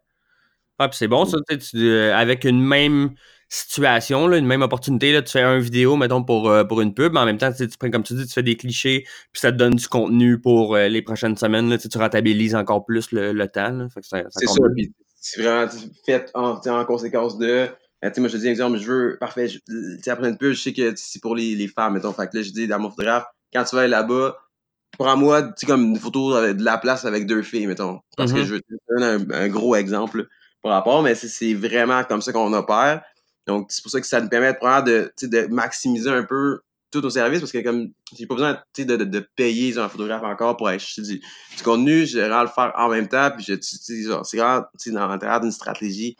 Ah, 0.80 0.90
puis 0.90 0.98
c'est 0.98 1.08
bon, 1.08 1.26
ça, 1.26 1.38
tu 1.48 1.78
euh, 1.90 2.14
avec 2.16 2.44
une 2.44 2.62
même 2.62 3.12
situation, 3.48 4.28
là, 4.28 4.38
une 4.38 4.46
même 4.48 4.64
opportunité, 4.64 5.14
là, 5.14 5.22
tu 5.22 5.32
fais 5.32 5.42
un 5.42 5.60
vidéo, 5.60 5.96
mettons, 5.96 6.24
pour, 6.24 6.50
euh, 6.50 6.64
pour 6.64 6.82
une 6.82 6.94
pub, 6.94 7.14
mais 7.14 7.20
en 7.20 7.26
même 7.26 7.38
temps, 7.38 7.52
tu 7.54 7.68
prends, 7.80 7.90
comme 7.92 8.04
tu 8.04 8.14
dis, 8.16 8.26
tu 8.26 8.34
fais 8.34 8.44
des 8.44 8.58
clichés, 8.58 9.04
puis 9.32 9.40
ça 9.40 9.52
te 9.52 9.58
donne 9.58 9.76
du 9.76 9.88
contenu 9.88 10.42
pour 10.42 10.76
euh, 10.76 10.88
les 10.88 11.02
prochaines 11.02 11.38
semaines, 11.38 11.70
là, 11.70 11.78
tu 11.78 11.88
rentabilises 11.98 12.56
encore 12.56 12.86
plus 12.86 13.12
le, 13.12 13.32
le 13.32 13.48
temps, 13.48 13.88
ça, 13.94 14.02
ça 14.02 14.24
C'est 14.32 14.48
ça. 14.48 14.56
combine. 14.58 14.88
Puis 14.88 15.06
c'est 15.22 15.42
vraiment 15.42 15.72
fait 16.06 16.32
en 16.34 16.86
conséquence 16.86 17.38
de. 17.38 17.68
Tu 18.10 18.16
sais, 18.16 18.22
moi, 18.22 18.30
je 18.30 18.34
te 18.38 18.42
dis, 18.42 18.48
exemple, 18.48 18.78
je 18.78 18.86
veux, 18.92 19.18
parfait, 19.20 19.48
tu 19.48 19.60
sais, 20.02 20.10
après 20.12 20.30
une 20.30 20.38
pub, 20.38 20.54
je 20.54 20.62
sais 20.62 20.74
que 20.74 20.94
c'est 20.96 21.22
pour 21.22 21.36
les, 21.36 21.56
les 21.56 21.68
femmes, 21.68 21.94
mettons. 21.94 22.14
Fait 22.14 22.28
que 22.30 22.38
là, 22.38 22.44
je 22.44 22.52
dis 22.52 22.72
à 22.72 22.78
mon 22.78 22.90
photographe, 22.90 23.26
quand 23.54 23.64
tu 23.64 23.76
vas 23.76 23.82
aller 23.84 23.90
là-bas, 23.92 24.38
prends-moi, 24.98 25.44
tu 25.44 25.52
sais, 25.58 25.66
comme 25.68 25.84
une 25.84 26.00
photo 26.00 26.54
de 26.54 26.64
la 26.64 26.78
place 26.78 27.06
avec 27.06 27.26
deux 27.26 27.42
filles, 27.42 27.68
mettons. 27.68 28.00
Parce 28.18 28.32
que 28.32 28.40
Mhm. 28.40 28.46
je 28.46 28.54
veux 28.56 28.62
te 28.62 28.74
donner 28.90 29.06
un, 29.06 29.32
un 29.44 29.48
gros 29.50 29.76
exemple 29.76 30.20
là, 30.20 30.24
par 30.64 30.72
rapport, 30.74 31.04
mais 31.04 31.16
c'est- 31.16 31.54
vraiment 31.54 32.04
comme 32.04 32.22
ça 32.22 32.32
qu'on 32.32 32.52
opère. 32.54 33.02
Donc, 33.48 33.68
c'est 33.70 33.82
pour 33.84 33.92
ça 33.92 34.02
que 34.02 34.08
ça 34.08 34.20
nous 34.22 34.30
permet 34.30 34.54
de, 34.54 34.58
prendre 34.58 34.86
de, 34.86 35.12
de 35.22 35.48
maximiser 35.48 36.10
un 36.10 36.24
peu 36.24 36.60
tous 36.92 37.02
nos 37.02 37.10
services 37.10 37.42
parce 37.42 37.52
que 37.52 37.60
comme 37.60 37.90
j'ai 38.18 38.26
pas 38.26 38.36
besoin 38.36 38.54
tu 38.74 38.82
sais, 38.82 38.86
de, 38.86 38.96
de, 38.96 39.04
de 39.04 39.20
payer 39.36 39.78
un 39.78 39.90
photographe 39.90 40.24
encore 40.24 40.56
pour 40.58 40.68
acheter 40.70 41.02
du, 41.02 41.20
du 41.20 41.64
contenu, 41.64 42.06
je 42.06 42.20
vais 42.20 42.28
le 42.28 42.48
faire 42.48 42.72
en 42.78 42.90
même 42.90 43.08
temps. 43.08 43.30
Puis 43.36 43.44
je, 43.48 43.54
tu 43.54 43.62
sais, 43.76 44.04
genre, 44.04 44.26
c'est 44.26 44.38
vraiment 44.38 44.62
tu 44.80 44.90
sais, 44.90 44.92
dans 44.92 45.08
l'intérieur 45.08 45.42
d'une 45.42 45.52
stratégie, 45.52 46.16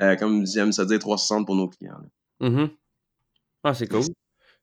euh, 0.00 0.16
comme 0.16 0.46
j'aime 0.46 0.72
ça 0.72 0.84
dire, 0.84 0.98
360 0.98 1.46
pour 1.46 1.56
nos 1.56 1.68
clients. 1.68 1.94
Mhm. 2.40 2.70
Ah, 3.64 3.74
c'est 3.74 3.86
cool. 3.86 4.02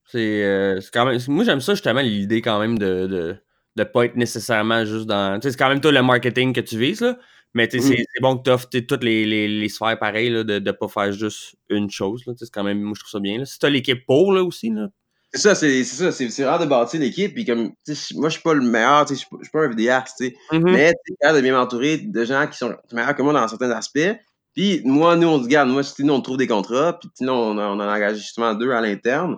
C'est 0.05 0.43
euh, 0.43 0.79
c'est 0.81 0.91
quand 0.93 1.05
même. 1.05 1.19
Moi, 1.27 1.43
j'aime 1.43 1.59
ça, 1.61 1.73
justement, 1.73 2.01
l'idée 2.01 2.41
quand 2.41 2.59
même 2.59 2.77
de, 2.79 3.07
de, 3.07 3.35
de 3.75 3.83
pas 3.83 4.05
être 4.05 4.15
nécessairement 4.15 4.85
juste 4.85 5.05
dans. 5.05 5.39
Tu 5.39 5.51
c'est 5.51 5.57
quand 5.57 5.69
même 5.69 5.81
toi 5.81 5.91
le 5.91 6.01
marketing 6.01 6.53
que 6.53 6.61
tu 6.61 6.77
vises, 6.79 7.01
là. 7.01 7.17
Mais 7.53 7.67
tu 7.67 7.77
Mhm. 7.77 7.83
c'est 7.83 7.97
c'est 7.97 8.21
bon 8.21 8.37
que 8.37 8.43
tu 8.43 8.49
offres 8.49 8.67
toutes 8.69 9.03
les, 9.03 9.25
les, 9.25 9.47
les 9.47 9.69
sphères 9.69 9.97
pareilles, 9.99 10.29
là, 10.29 10.43
de 10.43 10.59
ne 10.59 10.71
pas 10.71 10.87
faire 10.87 11.11
juste 11.11 11.55
une 11.69 11.89
chose. 11.89 12.23
Tu 12.25 12.33
C'est 12.37 12.51
quand 12.51 12.63
même. 12.63 12.81
Moi, 12.81 12.93
je 12.95 13.01
trouve 13.01 13.11
ça 13.11 13.19
bien. 13.19 13.39
Là. 13.39 13.45
Si 13.45 13.59
t'as 13.59 13.69
l'équipe 13.69 14.05
pour, 14.05 14.33
là, 14.33 14.43
aussi, 14.43 14.69
là. 14.69 14.87
C'est 15.33 15.41
ça, 15.41 15.55
c'est 15.55 15.83
c'est 15.83 16.03
ça, 16.03 16.11
c'est 16.13 16.29
c'est 16.29 16.45
rare 16.45 16.59
de 16.59 16.65
bâtir 16.65 16.99
l'équipe. 17.01 17.33
Puis 17.33 17.43
comme, 17.45 17.73
tu 17.85 17.93
moi, 18.15 18.29
je 18.29 18.33
suis 18.35 18.41
pas 18.41 18.53
le 18.53 18.61
meilleur, 18.61 19.05
tu 19.05 19.13
je 19.13 19.19
suis 19.19 19.27
pas- 19.29 19.37
je 19.39 19.43
suis 19.45 19.51
pas 19.51 19.65
un 19.65 19.69
vidéaste, 19.69 20.15
tu 20.19 20.27
sais. 20.27 20.35
Mhm. 20.53 20.63
Mais 20.71 20.93
tu 21.05 21.13
es 21.13 21.15
capable 21.19 21.37
de 21.39 21.43
bien 21.43 21.53
m'entourer 21.53 21.97
de 21.97 22.23
gens 22.23 22.47
qui 22.47 22.57
sont 22.57 22.73
meilleurs 22.93 23.13
que 23.15 23.21
moi 23.21 23.33
dans 23.33 23.45
certains 23.47 23.71
aspects. 23.71 23.99
Puis 24.57 24.81
moi, 24.85 25.15
nous, 25.15 25.27
on 25.27 25.43
se 25.43 25.47
garde. 25.47 25.69
Moi, 25.69 25.83
tu 25.83 26.03
nous, 26.03 26.13
on 26.15 26.21
trouve 26.21 26.37
des 26.37 26.47
contrats. 26.47 26.97
Puis 26.99 27.09
tu 27.15 27.23
nous, 27.23 27.31
on, 27.31 27.55
on 27.59 27.79
en 27.79 27.79
engage 27.79 28.17
justement 28.17 28.55
deux 28.55 28.71
à 28.71 28.81
l'interne. 28.81 29.37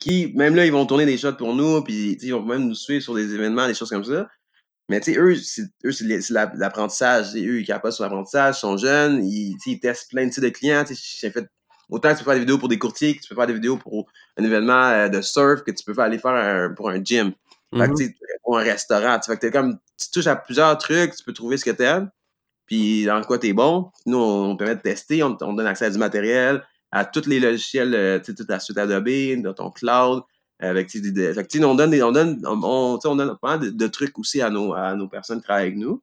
Qui, 0.00 0.32
même 0.34 0.54
là, 0.54 0.64
ils 0.64 0.72
vont 0.72 0.86
tourner 0.86 1.04
des 1.04 1.18
shots 1.18 1.34
pour 1.34 1.54
nous. 1.54 1.82
Puis 1.82 2.16
tu 2.18 2.28
ils 2.28 2.32
vont 2.32 2.42
même 2.42 2.66
nous 2.66 2.74
suivre 2.74 3.02
sur 3.02 3.14
des 3.14 3.34
événements, 3.34 3.66
des 3.66 3.74
choses 3.74 3.90
comme 3.90 4.04
ça. 4.04 4.26
Mais 4.88 5.00
tu 5.00 5.12
sais, 5.12 5.18
eux, 5.20 5.34
c'est 5.36 6.30
l'apprentissage. 6.30 7.32
Tu 7.32 7.46
Eux, 7.46 7.60
ils 7.60 7.66
capotent 7.66 7.92
sur 7.92 8.04
l'apprentissage, 8.04 8.56
ils 8.56 8.60
sont 8.60 8.78
jeunes, 8.78 9.22
ils, 9.22 9.54
tu 9.62 9.72
ils 9.72 9.80
testent 9.80 10.08
plein 10.10 10.24
de 10.26 10.30
types 10.32 10.42
de 10.42 10.48
clients. 10.48 10.82
Tu 10.86 10.94
sais, 10.94 11.18
J'ai 11.20 11.30
fait 11.30 11.46
autant 11.90 12.08
que 12.14 12.18
tu 12.18 12.24
peux 12.24 12.30
faire 12.30 12.34
des 12.34 12.40
vidéos 12.40 12.56
pour 12.56 12.68
des 12.70 12.78
courtiers, 12.78 13.16
que 13.16 13.20
tu 13.20 13.28
peux 13.28 13.34
faire 13.34 13.46
des 13.46 13.52
vidéos 13.52 13.76
pour 13.76 14.06
un 14.38 14.44
événement 14.44 14.88
euh, 14.88 15.08
de 15.10 15.20
surf, 15.20 15.62
que 15.62 15.72
tu 15.72 15.84
peux 15.84 15.92
faire 15.92 16.04
aller 16.04 16.18
faire 16.18 16.30
un- 16.30 16.70
pour 16.72 16.88
un 16.88 17.04
gym. 17.04 17.32
Fait 17.76 17.80
que, 17.80 17.90
Mhm. 17.90 17.96
tu 17.96 18.04
sais, 18.06 18.14
pour 18.42 18.58
un 18.58 18.62
restaurant. 18.62 19.18
tu 19.18 19.30
Fait 19.30 19.36
que 19.38 19.48
comme, 19.48 19.78
tu 20.00 20.10
touches 20.10 20.26
à 20.26 20.36
plusieurs 20.36 20.78
trucs, 20.78 21.14
tu 21.16 21.22
peux 21.22 21.34
trouver 21.34 21.58
ce 21.58 21.66
que 21.66 21.70
t'aimes, 21.70 22.10
puis 22.68 23.04
dans 23.06 23.20
quoi 23.22 23.38
t'es 23.38 23.52
bon. 23.52 23.90
Nous, 24.06 24.18
on, 24.18 24.50
on 24.50 24.56
permet 24.56 24.76
de 24.76 24.80
tester, 24.82 25.22
on, 25.24 25.36
on 25.40 25.54
donne 25.54 25.66
accès 25.66 25.86
à 25.86 25.90
du 25.90 25.98
matériel, 25.98 26.62
à 26.92 27.04
tous 27.04 27.26
les 27.26 27.40
logiciels, 27.40 27.94
euh, 27.94 28.18
tu 28.18 28.26
sais, 28.26 28.34
toute 28.34 28.48
la 28.48 28.60
suite 28.60 28.78
Adobe, 28.78 29.08
dans 29.42 29.54
ton 29.54 29.70
cloud. 29.70 30.22
Avec, 30.60 30.88
tu 30.88 31.00
des- 31.00 31.32
fait 31.34 31.46
tu 31.46 31.64
on 31.64 31.74
donne, 31.76 31.90
des, 31.90 32.02
on 32.02 32.10
donne, 32.12 32.40
on, 32.44 32.60
on, 32.62 32.96
tu 32.98 33.02
sais, 33.02 33.08
on 33.08 33.16
donne 33.16 33.36
pas 33.40 33.58
de, 33.58 33.70
de 33.70 33.86
trucs 33.86 34.18
aussi 34.18 34.42
à 34.42 34.50
nos, 34.50 34.74
à 34.74 34.94
nos 34.96 35.08
personnes 35.08 35.38
qui 35.38 35.44
travaillent 35.44 35.66
avec 35.68 35.76
nous. 35.78 36.02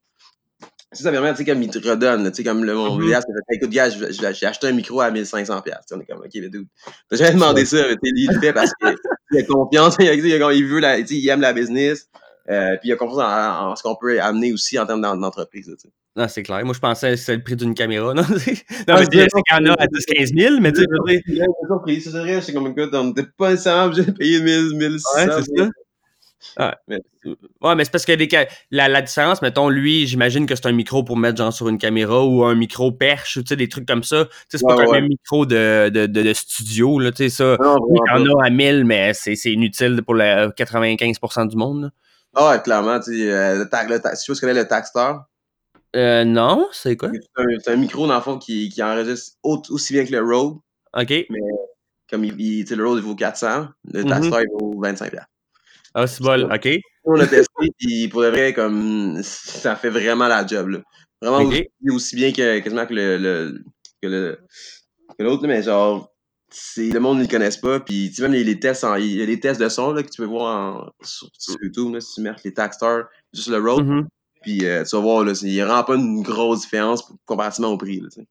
Ça, 0.94 1.04
ça 1.04 1.12
permet, 1.12 1.32
tu 1.34 1.40
sais, 1.40 1.46
comme 1.46 1.62
ils 1.62 1.70
te 1.70 1.78
redonnent, 1.86 2.24
là, 2.24 2.32
tu 2.32 2.38
sais, 2.38 2.44
comme 2.46 2.64
le, 2.64 2.74
mon 2.74 2.98
vidéaste, 3.02 3.28
il 3.30 3.34
fait, 3.36 3.56
écoute, 3.58 3.70
gars, 3.70 3.90
j'ai 3.90 4.46
acheté 4.46 4.68
un 4.68 4.72
micro 4.72 5.02
à 5.02 5.12
1500$. 5.12 5.62
piastres. 5.62 5.94
On 5.94 6.00
est 6.00 6.06
comme, 6.06 6.20
OK, 6.20 6.30
le 6.36 6.48
dude. 6.50 6.68
T'as 7.10 7.18
jamais 7.18 7.34
demandé 7.34 7.66
ça, 7.66 7.78
mais 7.90 7.96
tu 8.02 8.12
lui, 8.14 8.24
il 8.24 8.34
le 8.34 8.40
fait 8.40 8.54
parce 8.54 8.72
qu'il 8.82 9.40
a 9.40 9.44
confiance, 9.44 9.98
il, 10.00 10.08
a- 10.08 10.14
il 10.14 10.26
il 10.58 10.66
veut 10.66 10.80
la, 10.80 11.04
tu 11.04 11.16
il 11.16 11.28
aime 11.28 11.42
la 11.42 11.52
business, 11.52 12.08
euh, 12.50 12.78
puis 12.80 12.90
il 12.90 12.94
a 12.94 12.96
confiance 12.96 13.20
en, 13.20 13.72
en 13.72 13.76
ce 13.76 13.84
qu'on 13.84 13.96
peut 13.96 14.22
amener 14.22 14.54
aussi 14.54 14.78
en 14.80 14.86
termes 14.86 15.02
d'en- 15.02 15.18
d'entreprise, 15.18 15.68
là, 15.68 15.76
tu 15.76 15.88
sais. 15.88 15.94
Non, 16.18 16.28
c'est 16.30 16.44
clair. 16.44 16.64
Moi, 16.64 16.74
je 16.74 16.80
pensais 16.80 17.10
que 17.12 17.16
c'était 17.18 17.36
le 17.36 17.44
prix 17.44 17.58
d'une 17.58 17.74
caméra. 17.74 18.14
Non, 18.14 18.22
non 18.24 18.26
Ah, 18.88 19.00
mais 19.00 19.06
c'est 19.12 19.28
qu'il 19.28 19.42
y 19.52 19.54
en 19.54 19.66
a 19.66 19.74
à 19.74 19.88
10-15 19.88 20.34
000, 20.38 20.60
mais 20.62 20.72
tu 20.72 20.80
sais, 20.82 20.86
je 20.90 22.00
c'est 22.00 22.10
vrai, 22.20 22.42
c'est 22.42 22.54
comme, 22.54 22.68
écoute, 22.68 22.90
on 22.94 23.06
n'était 23.06 23.26
pas 23.38 23.52
nécessairement 23.52 23.86
obligé 23.88 24.06
de 24.06 24.12
payer 24.12 24.40
1000, 24.42 24.78
1600. 24.78 25.10
Ouais, 25.18 25.26
c'est 25.44 25.58
ça. 25.58 25.70
Ouais. 26.60 26.74
Mais- 26.88 27.00
Ouais, 27.62 27.74
mais 27.76 27.84
c'est 27.84 27.92
parce 27.92 28.06
que 28.06 28.14
ca- 28.30 28.46
la, 28.70 28.88
la 28.88 29.02
différence, 29.02 29.42
mettons, 29.42 29.68
lui, 29.68 30.06
j'imagine 30.06 30.46
que 30.46 30.56
c'est 30.56 30.68
un 30.68 30.72
micro 30.72 31.04
pour 31.04 31.18
mettre 31.18 31.38
genre 31.40 31.52
sur 31.52 31.68
une 31.70 31.80
caméra 31.80 32.24
ou 32.24 32.44
un 32.46 32.54
micro 32.54 32.92
perche, 32.92 33.38
ou 33.38 33.42
tu 33.42 33.50
sais, 33.50 33.56
des 33.56 33.68
trucs 33.68 33.88
comme 33.88 34.04
ça. 34.04 34.26
Tu 34.26 34.32
sais, 34.50 34.58
c'est 34.60 34.66
Ouais, 34.66 34.76
pas 34.76 34.84
comme 34.86 34.92
ouais. 34.94 35.00
un 35.00 35.08
micro 35.08 35.46
de, 35.48 35.90
de, 35.90 36.06
de, 36.06 36.22
de 36.22 36.34
studio, 36.34 37.00
là, 37.00 37.12
tu 37.12 37.24
sais, 37.24 37.30
ça. 37.30 37.58
Non, 37.60 37.78
Oui, 37.82 37.98
vraiment 38.08 38.24
il 38.26 38.30
y 38.30 38.34
en 38.34 38.38
a 38.40 38.46
à 38.46 38.50
1000, 38.52 38.86
mais 38.86 39.14
c'est 39.16 39.36
c'est 39.36 39.52
inutile 39.52 40.02
pour 40.06 40.14
le 40.14 40.50
95% 40.52 41.48
du 41.48 41.58
monde. 41.58 41.82
là. 41.84 41.90
Ah 42.36 42.52
ouais, 42.52 42.62
clairement, 42.62 43.00
tu 43.00 43.18
sais, 43.18 43.32
euh, 43.32 43.60
le 43.60 43.70
tag, 43.70 43.90
le 43.90 44.00
tag, 44.00 44.16
si 44.16 44.32
tu 44.32 44.40
connais 44.40 44.54
le 44.54 44.68
Taxter, 44.68 45.14
Euh, 45.96 46.26
non, 46.26 46.68
c'est 46.74 46.98
quoi? 46.98 47.10
c'est 47.64 47.72
un, 47.72 47.78
micro, 47.78 48.06
dans 48.06 48.16
le 48.16 48.22
fond, 48.22 48.38
qui, 48.38 48.68
qui 48.70 48.84
enregistre 48.84 49.38
au- 49.44 49.62
aussi 49.70 49.94
bien 49.94 50.06
que 50.06 50.12
le 50.12 50.22
Rode. 50.22 50.58
OK. 50.94 51.14
Comme 52.10 52.26
il, 52.26 52.66
le 52.70 52.88
Rode, 52.88 53.00
il 53.00 53.04
vaut 53.04 53.16
400, 53.16 53.68
le. 53.94 54.04
Taxter, 54.04 54.44
il 54.44 54.50
vaut 54.52 54.80
25 54.82 55.12
piastres. 55.12 55.30
Ah, 55.94 56.08
c'est 56.08 56.22
bol. 56.22 56.52
OK. 56.54 56.68
On 57.06 57.14
l'a 57.14 57.28
testé, 57.28 57.48
puis 57.80 58.10
pour 58.10 58.22
de 58.24 58.28
vrai, 58.28 58.54
comme, 58.54 59.22
ça 59.24 59.78
fait 59.78 59.90
vraiment 59.90 60.28
la 60.28 60.46
job, 60.46 60.68
là. 60.68 60.80
Vraiment 61.22 61.48
aussi, 61.48 61.70
aussi 61.90 62.16
bien 62.18 62.34
que, 62.34 62.60
quasiment 62.60 62.86
que 62.86 62.94
le, 62.94 63.18
le, 63.18 63.64
que 64.02 65.24
l'autre, 65.24 65.48
mais 65.48 65.64
genre, 65.64 66.14
c'est, 66.50 66.90
le 66.90 67.00
monde 67.00 67.18
ne 67.18 67.24
le 67.24 67.28
connaisse 67.30 67.58
pas, 67.58 67.80
puis 67.80 68.10
tu 68.10 68.16
sais, 68.16 68.22
même 68.24 68.34
les, 68.34 68.44
les 68.44 68.60
tests, 68.60 68.84
en- 68.84 68.96
il 68.96 69.16
y 69.16 69.22
a 69.22 69.26
des 69.26 69.40
tests 69.40 69.60
de 69.60 69.68
son, 69.70 69.92
là, 69.94 70.04
que 70.04 70.10
tu 70.10 70.22
peux 70.22 70.28
voir 70.28 70.86
en- 70.88 70.92
sur, 71.06 71.28
sur 71.38 71.56
YouTube, 71.62 71.94
là, 71.94 72.00
si 72.02 72.16
tu 72.16 72.22
marques 72.22 72.44
les 72.44 72.54
Taxter, 72.54 73.02
juste 73.34 73.50
le 73.50 73.58
Rode, 73.60 73.86
Mhm. 73.86 74.08
puis 74.44 74.66
euh, 74.66 74.84
tu 74.84 74.96
vas 74.96 75.02
voir, 75.02 75.24
là, 75.24 75.34
il 75.42 75.52
n'y 75.52 75.62
a 75.62 75.66
vraiment 75.66 75.84
pas 75.84 75.96
une 75.96 76.22
grosse 76.22 76.62
différence 76.62 77.04
comparativement 77.26 77.70
au 77.72 77.78
prix, 77.78 78.00
là, 78.00 78.08
tu 78.14 78.22
sais. 78.22 78.28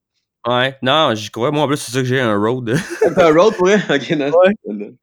Ouais. 0.47 0.75
Non, 0.83 1.13
j'y 1.15 1.31
crois. 1.31 1.49
Moi, 1.49 1.63
en 1.63 1.67
plus, 1.67 1.77
c'est 1.77 1.91
ça 1.91 1.99
que 1.99 2.05
j'ai 2.05 2.19
un. 2.21 2.35
T'as 3.15 3.29
un 3.31 3.33
Rode 3.33 3.55
pour 3.55 3.65
vrai? 3.65 3.79
Ok, 3.89 4.11
non. 4.11 4.31
Ouais. 4.31 4.93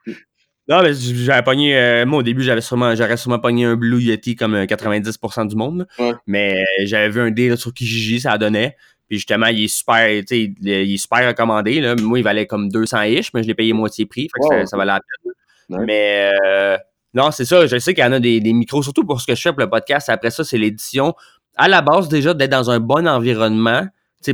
Non, 0.68 0.80
mais 0.82 0.92
j'avais 0.94 1.42
pogné. 1.42 1.76
euh, 1.76 2.06
moi, 2.06 2.20
au 2.20 2.22
début, 2.22 2.42
j'avais 2.44 2.60
sûrement, 2.60 2.94
j'aurais 2.94 3.16
sûrement 3.16 3.40
pogné 3.40 3.64
un 3.64 3.74
Blue 3.74 4.00
Yeti 4.00 4.36
comme 4.36 4.54
euh, 4.54 4.66
90% 4.66 5.44
du 5.48 5.56
monde. 5.56 5.88
Ouais. 5.98 6.12
Mais 6.28 6.54
euh, 6.54 6.84
j'avais 6.86 7.08
vu 7.08 7.20
un 7.20 7.30
deal 7.32 7.56
sur 7.58 7.74
Kijiji, 7.74 8.20
ça 8.20 8.38
donnait. 8.38 8.76
Puis 9.12 9.18
justement, 9.18 9.48
il 9.48 9.64
est 9.64 9.68
super, 9.68 10.08
tu 10.20 10.26
sais, 10.26 10.54
il 10.62 10.94
est 10.94 10.96
super 10.96 11.28
recommandé. 11.28 11.82
Là. 11.82 11.94
Moi, 11.96 12.20
il 12.20 12.22
valait 12.22 12.46
comme 12.46 12.70
200 12.70 13.02
ish, 13.02 13.34
mais 13.34 13.42
je 13.42 13.46
l'ai 13.48 13.52
payé 13.54 13.74
moitié 13.74 14.06
prix. 14.06 14.22
Fait 14.22 14.40
que 14.40 14.46
Ouais. 14.46 14.60
ça, 14.62 14.68
ça 14.68 14.76
valait 14.78 14.92
la 14.92 15.00
peine. 15.00 15.78
Ouais. 15.78 15.84
Mais 15.86 16.30
euh, 16.46 16.78
non, 17.12 17.30
c'est 17.30 17.44
ça. 17.44 17.66
Je 17.66 17.78
sais 17.78 17.92
qu'il 17.92 18.02
y 18.02 18.06
en 18.06 18.12
a 18.12 18.20
des, 18.20 18.40
des 18.40 18.54
micros, 18.54 18.82
surtout 18.82 19.04
pour 19.04 19.20
ce 19.20 19.26
que 19.26 19.34
je 19.34 19.42
fais 19.42 19.50
pour 19.50 19.60
le 19.60 19.68
podcast. 19.68 20.08
Après 20.08 20.30
ça, 20.30 20.44
c'est 20.44 20.56
l'édition. 20.56 21.12
À 21.56 21.68
la 21.68 21.82
base, 21.82 22.08
déjà, 22.08 22.32
d'être 22.32 22.52
dans 22.52 22.70
un 22.70 22.80
bon 22.80 23.06
environnement. 23.06 23.86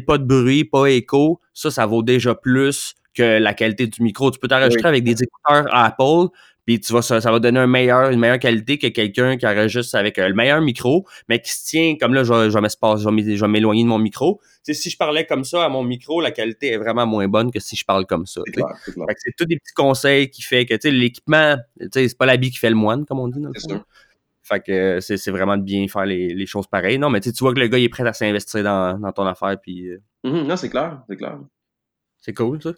Pas 0.06 0.18
de 0.18 0.22
bruit, 0.24 0.62
pas 0.64 0.86
écho. 0.86 1.40
Ça, 1.52 1.72
ça 1.72 1.84
vaut 1.84 2.04
déjà 2.04 2.36
plus 2.36 2.94
que 3.14 3.38
la 3.40 3.54
qualité 3.54 3.88
du 3.88 4.00
micro. 4.04 4.30
Tu 4.30 4.38
peux 4.38 4.46
t'enregistrer 4.46 4.88
avec 4.88 5.02
des 5.02 5.16
écouteurs 5.20 5.66
Apple, 5.74 6.28
puis 6.68 6.78
tu 6.80 6.92
vas, 6.92 7.00
ça, 7.00 7.18
ça 7.22 7.32
va 7.32 7.38
donner 7.40 7.58
un 7.60 7.66
meilleur, 7.66 8.10
une 8.10 8.20
meilleure 8.20 8.38
qualité 8.38 8.76
que 8.76 8.88
quelqu'un 8.88 9.38
qui 9.38 9.46
enregistre 9.46 9.94
avec 9.96 10.18
euh, 10.18 10.28
le 10.28 10.34
meilleur 10.34 10.60
micro, 10.60 11.06
mais 11.26 11.40
qui 11.40 11.50
se 11.50 11.64
tient, 11.64 11.96
comme 11.98 12.12
là, 12.12 12.24
je, 12.24 12.32
vais- 12.34 12.50
je 12.50 13.40
vais 13.40 13.48
m'éloigner 13.48 13.84
de 13.84 13.88
mon 13.88 13.96
micro. 13.98 14.38
Si 14.64 14.90
je 14.90 14.96
parlais 14.98 15.24
comme 15.24 15.44
ça 15.44 15.64
à 15.64 15.70
mon 15.70 15.82
micro, 15.82 16.20
la 16.20 16.30
qualité 16.30 16.72
est 16.72 16.76
vraiment 16.76 17.06
moins 17.06 17.26
bonne 17.26 17.50
que 17.50 17.58
si 17.58 17.74
je 17.74 17.86
parle 17.86 18.04
comme 18.04 18.26
ça. 18.26 18.42
C'est 19.16 19.32
tous 19.34 19.46
des 19.46 19.56
petits 19.56 19.72
conseils 19.72 20.28
qui 20.28 20.42
fait 20.42 20.66
que, 20.66 20.74
l'équipement, 20.88 21.56
c'est 21.90 22.18
pas 22.18 22.26
l'habit 22.26 22.50
qui 22.50 22.58
fait 22.58 22.68
le 22.68 22.76
moine, 22.76 23.06
comme 23.06 23.18
on 23.20 23.28
dit 23.28 23.40
dans 23.40 23.48
le. 23.48 23.80
Fait 24.42 24.60
que 24.60 24.72
euh, 24.72 25.00
c'est 25.00 25.30
vraiment 25.30 25.56
de 25.56 25.62
bien 25.62 25.86
faire 25.88 26.04
les, 26.04 26.34
les 26.34 26.46
choses 26.46 26.66
pareilles. 26.66 26.98
Non, 26.98 27.08
mais 27.10 27.20
tu 27.20 27.30
vois 27.40 27.52
que 27.54 27.60
le 27.60 27.68
gars, 27.68 27.78
il 27.78 27.84
est 27.84 27.88
prêt 27.88 28.06
à 28.06 28.12
s'investir 28.12 28.62
dans, 28.62 28.98
dans 28.98 29.12
ton 29.12 29.26
affaire, 29.26 29.56
puis 29.60 29.88
euh, 29.88 29.98
Mhm, 30.24 30.46
Non, 30.46 30.56
c'est 30.56 30.68
clair, 30.70 31.02
c'est 31.08 31.16
clair. 31.16 31.38
c'est 32.18 32.34
cool, 32.34 32.62
ça. 32.62 32.72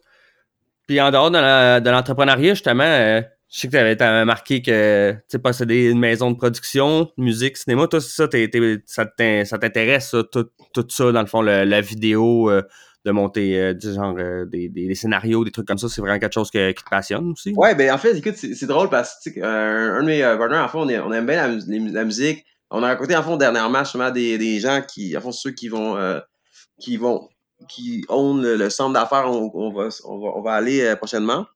Puis 0.86 1.00
en 1.00 1.10
dehors 1.10 1.30
de 1.30 1.88
l'entrepreneuriat, 1.90 2.54
justement, 2.54 2.82
euh, 2.84 3.20
je 3.50 3.60
sais 3.60 3.68
que 3.68 3.94
tu 3.94 4.02
avais 4.04 4.24
marqué 4.24 4.62
que 4.62 5.16
tu 5.28 5.38
posséder 5.40 5.90
une 5.90 5.98
maison 5.98 6.30
de 6.30 6.36
production, 6.36 7.10
musique, 7.16 7.56
cinéma, 7.56 7.88
c'est 7.90 8.00
ça, 8.00 8.28
t'es- 8.28 8.48
t'es- 8.48 8.78
ça 8.86 9.06
t'in- 9.06 9.44
ça 9.44 9.58
t'intéresse, 9.58 10.14
tout, 10.30 10.46
tout 10.72 10.86
ça, 10.88 11.10
dans 11.10 11.20
le 11.20 11.26
fond, 11.26 11.42
le- 11.42 11.64
la 11.64 11.80
vidéo, 11.80 12.48
euh, 12.48 12.62
de 13.04 13.10
monter 13.10 13.58
euh, 13.58 13.74
du 13.74 13.92
genre 13.92 14.14
euh, 14.18 14.44
des, 14.44 14.68
des, 14.68 14.94
scénarios, 14.94 15.44
des 15.44 15.50
trucs 15.50 15.66
comme 15.66 15.78
ça, 15.78 15.88
c'est 15.88 16.00
vraiment 16.00 16.18
quelque 16.20 16.34
chose 16.34 16.50
qui 16.50 16.58
te 16.58 16.90
passionne 16.90 17.32
aussi? 17.32 17.52
Ouais, 17.56 17.74
ben 17.74 17.92
en 17.92 17.98
fait, 17.98 18.16
écoute, 18.16 18.36
c'est 18.36 18.66
drôle 18.66 18.88
parce 18.88 19.16
que 19.24 19.42
un, 19.42 20.00
de 20.02 20.06
mes 20.06 20.20
partners, 20.20 20.58
en 20.58 20.68
fait, 20.68 20.78
on, 20.78 21.08
on 21.08 21.12
aime 21.12 21.26
bien 21.26 21.58
la, 21.66 22.04
musique. 22.04 22.44
On 22.70 22.84
a 22.84 22.88
raconté 22.88 23.16
en 23.16 23.22
fond 23.22 23.36
dernièrement 23.36 23.80
justement 23.80 24.10
des, 24.10 24.38
des 24.38 24.60
gens 24.60 24.80
qui, 24.86 25.16
en 25.16 25.20
fond, 25.20 25.32
ceux 25.32 25.50
qui 25.50 25.68
vont 25.68 25.96
qui 26.78 26.98
vont 26.98 27.28
qui 27.68 28.04
ont 28.08 28.36
le, 28.36 28.70
centre 28.70 28.92
d'affaires 28.92 29.28
où 29.28 29.50
on, 29.54 29.72
va, 29.72 29.88
on, 30.04 30.20
va, 30.20 30.28
on 30.36 30.42
va 30.42 30.52
aller 30.52 30.94
prochainement. 30.96 31.46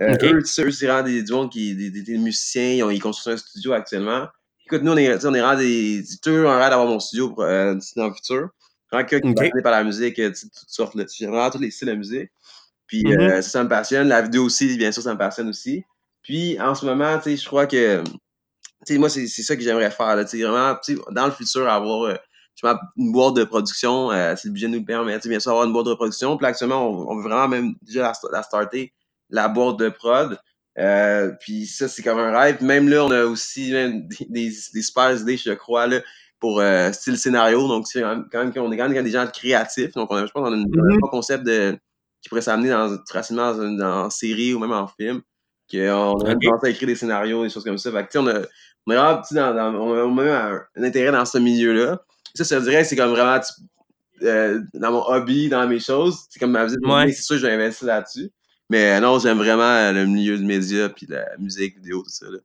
Euh, 0.00 0.16
Eux, 0.22 0.44
c'est 0.44 0.64
vraiment 0.86 1.02
des, 1.02 1.24
monde 1.30 1.52
qui 1.52 1.74
des, 1.76 1.90
des, 1.90 2.18
musiciens, 2.18 2.72
ils, 2.72 2.82
ont, 2.82 2.90
ils 2.90 3.00
construisent 3.00 3.34
un 3.34 3.38
studio 3.38 3.72
actuellement. 3.72 4.26
Écoute, 4.66 4.82
nous, 4.82 4.92
on 4.92 4.96
est, 4.96 5.24
on 5.24 5.34
est 5.34 5.40
vraiment 5.40 5.58
des. 5.58 6.02
Toujours 6.22 6.50
un 6.50 6.58
rêve 6.58 6.70
d'avoir 6.70 6.88
mon 6.88 6.98
studio 6.98 7.30
pour, 7.30 7.44
euh, 7.44 7.74
dans 7.96 8.08
le 8.08 8.14
futur. 8.14 8.48
Vraiment 8.90 9.08
que 9.08 9.16
okay. 9.16 9.50
par 9.62 9.72
la 9.72 9.84
musique, 9.84 10.16
toutes 10.16 10.50
sortes, 10.68 10.96
vraiment 10.96 11.50
tous 11.50 11.58
les 11.58 11.70
styles 11.70 11.88
de 11.88 11.94
musique. 11.94 12.30
Puis 12.86 13.02
mm 13.04 13.10
-hmm. 13.10 13.30
euh, 13.38 13.42
ça 13.42 13.62
me 13.62 13.68
passionne. 13.68 14.08
La 14.08 14.22
vidéo 14.22 14.44
aussi, 14.44 14.76
bien 14.76 14.92
sûr, 14.92 15.02
ça 15.02 15.12
me 15.12 15.18
passionne 15.18 15.48
aussi. 15.48 15.84
Puis 16.22 16.60
en 16.60 16.74
ce 16.74 16.84
moment, 16.86 17.18
tu 17.18 17.24
sais, 17.24 17.36
je 17.36 17.46
crois 17.46 17.66
que. 17.66 18.02
Tu 18.86 18.94
sais, 18.94 18.98
moi, 18.98 19.08
c'est 19.08 19.26
ça 19.26 19.56
que 19.56 19.62
j'aimerais 19.62 19.90
faire. 19.90 20.16
Tu 20.24 20.38
sais, 20.38 20.44
vraiment, 20.44 20.76
dans 21.10 21.26
le 21.26 21.32
futur, 21.32 21.68
avoir 21.68 22.02
euh, 22.04 22.16
une 22.96 23.12
boîte 23.12 23.34
de 23.34 23.44
production, 23.44 24.10
euh, 24.10 24.36
si 24.36 24.48
le 24.48 24.52
budget 24.52 24.68
nous 24.68 24.80
le 24.80 24.84
permet, 24.84 25.18
bien 25.18 25.40
sûr, 25.40 25.52
avoir 25.52 25.66
une 25.66 25.72
boîte 25.72 25.86
de 25.86 25.94
production. 25.94 26.36
Puis 26.36 26.46
actuellement, 26.46 26.80
on, 26.88 27.10
on 27.10 27.16
veut 27.16 27.22
vraiment 27.28 27.48
même 27.48 27.74
déjà 27.82 28.02
la, 28.02 28.12
la 28.32 28.42
starter 28.42 28.92
la 29.30 29.48
boîte 29.48 29.78
de 29.78 29.88
prod. 29.88 30.38
Euh, 30.78 31.30
puis 31.40 31.66
ça, 31.66 31.88
c'est 31.88 32.02
comme 32.02 32.18
un 32.18 32.36
rêve. 32.36 32.62
Même 32.62 32.88
là, 32.88 33.04
on 33.04 33.10
a 33.10 33.24
aussi 33.24 33.70
des, 33.72 33.92
des, 34.28 34.52
des, 34.72 34.82
super 34.82 35.16
idées, 35.16 35.36
je 35.36 35.52
crois, 35.52 35.86
là, 35.86 36.00
pour 36.40 36.60
euh, 36.60 36.92
style 36.92 37.16
scénario. 37.16 37.66
Donc, 37.68 37.86
c'est 37.86 38.02
quand 38.02 38.44
même, 38.44 38.52
on 38.56 38.72
est 38.72 38.76
quand 38.76 38.88
même 38.88 39.04
des 39.04 39.10
gens 39.10 39.26
créatifs. 39.26 39.92
Donc, 39.92 40.10
on 40.10 40.16
a, 40.16 40.26
je 40.26 40.32
pense, 40.32 40.48
on 40.48 40.52
a 40.52 40.56
un 40.56 40.60
mm 40.60 40.64
-hmm. 40.64 41.10
concept 41.10 41.44
de, 41.44 41.78
qui 42.20 42.28
pourrait 42.28 42.42
s'amener 42.42 42.70
dans, 42.70 42.98
facilement 43.10 43.54
dans, 43.54 43.76
dans, 43.76 44.04
en 44.06 44.10
série 44.10 44.54
ou 44.54 44.58
même 44.58 44.72
en 44.72 44.88
film. 44.88 45.22
Qu'on 45.70 45.78
a 45.78 46.10
okay. 46.10 46.46
commencé 46.46 46.66
à 46.66 46.70
écrire 46.70 46.88
des 46.88 46.96
scénarios, 46.96 47.44
des 47.44 47.50
choses 47.50 47.64
comme 47.64 47.78
ça. 47.78 47.90
Fait 47.92 48.06
que, 48.06 48.18
on 48.18 48.26
a, 48.26 48.40
on 48.86 48.92
a 48.92 48.96
vraiment, 48.96 49.22
dans, 49.30 49.54
dans, 49.54 49.74
on 49.74 49.94
a 49.94 50.22
même 50.22 50.28
un, 50.28 50.60
un, 50.76 50.82
intérêt 50.84 51.12
dans 51.12 51.24
ce 51.24 51.38
milieu-là. 51.38 52.00
Ça, 52.34 52.44
ça 52.44 52.60
dirait 52.60 52.84
c'est 52.84 52.96
comme 52.96 53.10
vraiment 53.10 53.40
euh, 54.22 54.60
dans 54.74 54.92
mon 54.92 55.04
hobby, 55.06 55.48
dans 55.48 55.66
mes 55.66 55.80
choses. 55.80 56.26
C'est 56.30 56.38
comme 56.40 56.52
ma 56.52 56.66
vie, 56.66 56.76
ouais. 56.82 57.12
c'est 57.12 57.22
sûr 57.22 57.36
que 57.36 57.42
je 57.42 57.46
vais 57.46 57.54
investir 57.54 57.88
là-dessus. 57.88 58.30
Mais 58.70 59.00
non, 59.00 59.18
j'aime 59.18 59.38
vraiment 59.38 59.92
le 59.92 60.06
milieu 60.06 60.38
du 60.38 60.44
média 60.44 60.88
puis 60.88 61.06
la 61.08 61.36
musique, 61.38 61.76
vidéo, 61.76 62.02
tout 62.02 62.10
ça. 62.10 62.26
Là. 62.30 62.38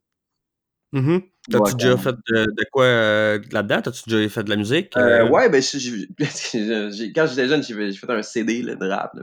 Mm 0.92 1.00
-hmm. 1.00 1.22
T'as-tu 1.50 1.62
ouais, 1.62 1.74
déjà 1.74 1.96
fait 1.96 2.14
de, 2.28 2.44
de 2.44 2.64
quoi 2.70 2.84
euh, 2.84 3.38
là-dedans? 3.52 3.82
T'as-tu 3.82 4.10
déjà 4.10 4.28
fait 4.28 4.44
de 4.44 4.50
la 4.50 4.56
musique? 4.56 4.96
Euh, 4.96 5.28
ouais, 5.28 5.48
ben, 5.48 5.62
quand 7.14 7.26
j'étais 7.26 7.48
jeune, 7.48 7.62
j'ai 7.62 7.92
fait 7.92 8.10
un 8.10 8.22
CD 8.22 8.62
là, 8.62 8.74
de 8.74 8.88
rap. 8.88 9.14
Là. 9.14 9.22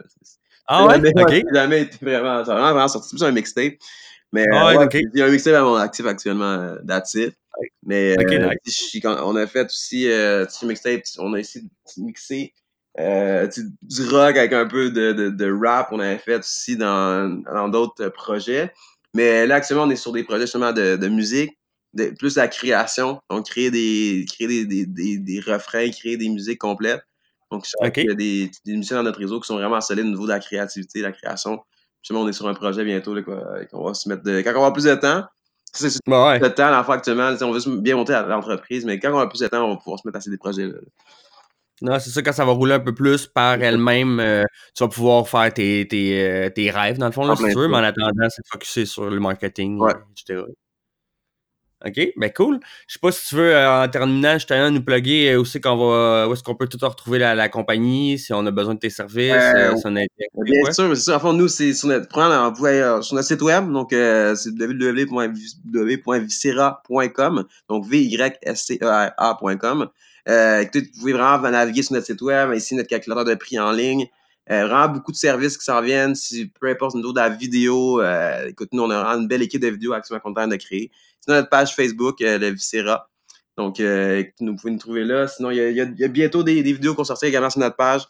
Ah 0.68 0.86
ouais? 0.86 0.96
Jamais, 0.96 1.14
ok. 1.16 1.44
jamais 1.54 1.82
été 1.84 1.98
vraiment, 2.02 2.44
vraiment, 2.44 2.72
vraiment 2.74 2.88
sorti. 2.88 3.10
C'est 3.10 3.18
plus 3.18 3.26
un 3.26 3.32
mixtape. 3.32 3.76
Mais 4.34 4.46
ah 4.52 4.68
ouais, 4.68 4.78
ouais 4.78 4.86
okay. 4.86 5.02
il 5.14 5.20
y 5.20 5.22
a 5.22 5.26
un 5.26 5.32
mixtape 5.32 5.56
à 5.56 5.62
mon 5.62 5.76
actif 5.76 6.06
actuellement, 6.06 6.78
euh, 6.90 7.00
it. 7.16 7.36
Mais 7.84 8.16
okay, 8.20 8.38
euh, 8.38 8.50
nice. 8.66 9.02
on 9.04 9.36
a 9.36 9.48
fait 9.48 9.66
aussi, 9.66 10.10
euh, 10.10 10.46
mixtape, 10.64 11.04
on 11.18 11.34
a 11.34 11.40
essayé 11.40 11.66
de 11.66 12.04
mixer 12.04 12.54
euh, 13.00 13.48
du 13.82 14.08
rock 14.08 14.38
avec 14.38 14.54
un 14.54 14.66
peu 14.66 14.90
de, 14.90 15.14
de, 15.14 15.30
de, 15.30 15.52
rap, 15.52 15.90
on 15.92 16.00
avait 16.00 16.18
fait 16.18 16.40
aussi 16.40 16.78
dans 16.78 17.70
d'autres 17.70 18.10
projets. 18.10 18.74
Mais 19.14 19.48
là, 19.48 19.56
actuellement, 19.56 19.84
on 19.84 19.90
est 19.90 19.96
sur 19.96 20.12
des 20.12 20.24
projets 20.24 20.42
justement 20.42 20.74
de, 20.74 20.96
de 20.96 21.08
musique, 21.08 21.58
de, 21.94 22.14
plus 22.18 22.36
la 22.36 22.48
création. 22.48 23.22
Donc, 23.30 23.48
créer 23.48 23.72
des, 23.72 24.26
créer 24.28 24.48
des, 24.48 24.66
des, 24.66 24.86
des, 24.86 25.18
des 25.18 25.40
refrains, 25.40 25.90
créer 25.90 26.18
des 26.18 26.30
musiques 26.30 26.60
complètes. 26.60 27.02
Donc, 27.52 27.66
okay. 27.82 28.04
il 28.04 28.08
y 28.08 28.12
a 28.12 28.16
des, 28.16 28.52
des 28.66 28.74
musiciens 28.74 28.98
dans 28.98 29.04
notre 29.04 29.20
réseau 29.20 29.40
qui 29.40 29.48
sont 29.48 29.56
vraiment 29.56 29.80
solides 29.80 30.06
au 30.06 30.10
niveau 30.10 30.26
de 30.26 30.32
la 30.32 30.40
créativité, 30.40 31.00
de 31.00 31.06
la 31.06 31.12
création. 31.12 31.60
Justement, 32.02 32.22
on 32.22 32.28
est 32.28 32.34
sur 32.34 32.48
un 32.48 32.54
projet 32.54 32.84
bientôt, 32.84 33.14
là, 33.14 33.22
quoi, 33.22 33.66
qu'on 33.72 33.86
va 33.86 33.94
se 33.94 34.10
mettre 34.10 34.24
de... 34.24 34.42
Quand 34.42 34.54
on 34.56 34.62
va 34.62 34.72
plus 34.72 34.84
de 34.84 34.96
temps, 34.96 35.24
c'est 35.74 36.00
bah 36.08 36.30
ouais. 36.30 36.40
le 36.40 36.54
temps, 36.54 36.72
l'enfant 36.72 36.94
actuellement, 36.94 37.36
on 37.42 37.52
veut 37.52 37.78
bien 37.78 37.96
monter 37.96 38.14
l'entreprise, 38.28 38.86
mais 38.86 39.00
quand 39.00 39.14
on 39.14 39.20
a 39.20 39.28
plus 39.28 39.42
de 39.42 39.48
temps, 39.48 39.66
on 39.66 39.76
va 39.76 39.78
pouvoir 39.78 40.00
se 40.00 40.08
mettre 40.08 40.18
à 40.18 40.22
ces 40.22 40.30
des 40.30 40.38
projets 40.38 40.66
là. 40.66 40.74
Non, 41.82 42.00
c'est 42.00 42.10
ça, 42.10 42.24
quand 42.24 42.34
ça 42.34 42.44
va 42.44 42.54
rouler 42.54 42.74
un 42.74 42.80
peu 42.80 42.94
plus 42.94 43.28
par 43.28 43.62
elle-même, 43.62 44.20
euh, 44.20 44.44
tu 44.76 44.84
vas 44.84 44.90
pouvoir 44.90 45.28
faire 45.28 45.54
tes, 45.54 45.88
tes, 45.88 46.20
euh, 46.20 46.50
tes 46.50 46.72
rêves, 46.72 46.98
dans 46.98 47.06
le 47.06 47.12
fond, 47.12 47.24
là, 47.26 47.36
si 47.36 47.44
tu 47.44 47.54
veux, 47.54 47.68
mais 47.68 47.78
en 47.78 47.84
attendant, 47.84 48.28
c'est 48.30 48.42
de 48.42 48.48
focuser 48.50 48.88
sur 48.88 49.08
le 49.10 49.20
marketing, 49.20 49.80
ouais. 49.80 49.94
etc. 50.12 50.42
OK, 51.86 52.14
ben 52.18 52.32
cool. 52.36 52.60
Je 52.88 52.94
sais 52.94 53.00
pas 53.00 53.12
si 53.12 53.28
tu 53.28 53.36
veux, 53.36 53.56
euh, 53.56 53.84
en 53.84 53.88
terminant, 53.88 54.34
justement, 54.34 54.72
nous 54.72 54.82
plugger 54.82 55.36
aussi 55.36 55.62
qu'on 55.62 55.76
va, 55.76 56.28
où 56.28 56.34
est-ce 56.34 56.42
qu'on 56.42 56.56
peut 56.56 56.68
tout 56.68 56.80
retrouver 56.82 57.20
la, 57.20 57.36
la, 57.36 57.50
compagnie, 57.50 58.18
si 58.18 58.34
on 58.34 58.44
a 58.48 58.52
besoin 58.52 58.74
de 58.74 58.80
tes 58.80 58.90
services, 58.90 59.34
euh, 59.34 59.76
si 59.76 59.84
on 59.86 59.96
a... 59.96 60.00
Bien 60.00 60.08
ouais. 60.36 60.74
sûr, 60.74 60.98
c'est 60.98 61.04
ça. 61.04 61.18
En 61.18 61.20
fond, 61.20 61.34
nous, 61.34 61.48
c'est 61.48 61.76
sur 61.76 61.90
notre, 61.90 62.12
sur 63.04 63.16
notre 63.16 63.28
site 63.28 63.44
web, 63.44 63.72
donc 63.72 63.90
c'est 63.92 64.50
www.viscera.com, 64.50 67.46
donc 67.70 67.86
V-Y-S-C-E-R-A.com. 67.86 69.90
Euh, 70.28 70.66
vous 70.74 70.82
pouvez 71.00 71.14
vraiment 71.14 71.40
naviguer 71.50 71.84
sur 71.84 71.94
notre 71.94 72.06
site 72.06 72.22
web, 72.22 72.54
ici 72.54 72.76
notre 72.76 72.90
calculateur 72.90 73.26
de 73.26 73.36
prix 73.36 73.60
en 73.60 73.72
ligne. 73.72 74.08
Euh, 74.50 74.66
vraiment 74.66 74.88
beaucoup 74.88 75.12
de 75.12 75.18
services 75.18 75.58
qui 75.58 75.66
s'en 75.66 75.82
viennent. 75.82 76.16
Si, 76.16 76.48
peu 76.48 76.70
importe 76.70 76.96
au 76.96 77.00
niveau 77.00 77.12
de 77.12 77.20
la 77.20 77.30
vidéo, 77.30 78.02
euh, 78.02 78.50
nous, 78.72 78.82
on 78.82 78.90
a 78.90 79.04
vraiment 79.04 79.22
une 79.22 79.28
belle 79.28 79.42
équipe 79.42 79.62
de 79.62 79.68
vidéos 79.68 79.94
actuellement 79.94 80.22
content 80.22 80.48
de 80.48 80.56
créer. 80.56 80.90
Sinon, 81.20 81.38
notre 81.38 81.50
page 81.50 81.76
Facebook, 81.76 82.22
euh, 82.22 82.38
le 82.38 82.52
Viscera. 82.52 83.10
Donc, 83.58 83.80
euh, 83.80 84.24
vous 84.40 84.56
pouvez 84.56 84.72
nous 84.72 84.80
trouver 84.80 85.04
là. 85.04 85.28
Sinon, 85.28 85.50
il 85.52 85.58
y 85.58 85.62
a, 85.62 85.70
y 85.70 86.04
a, 86.04 86.08
bientôt 86.08 86.44
des, 86.44 86.64
des 86.64 86.74
vidéos 86.74 86.94
qu'on 86.94 87.04
sortir 87.04 87.28
également 87.28 87.50
sur 87.50 87.60
notre 87.60 87.76
page. 87.76 88.04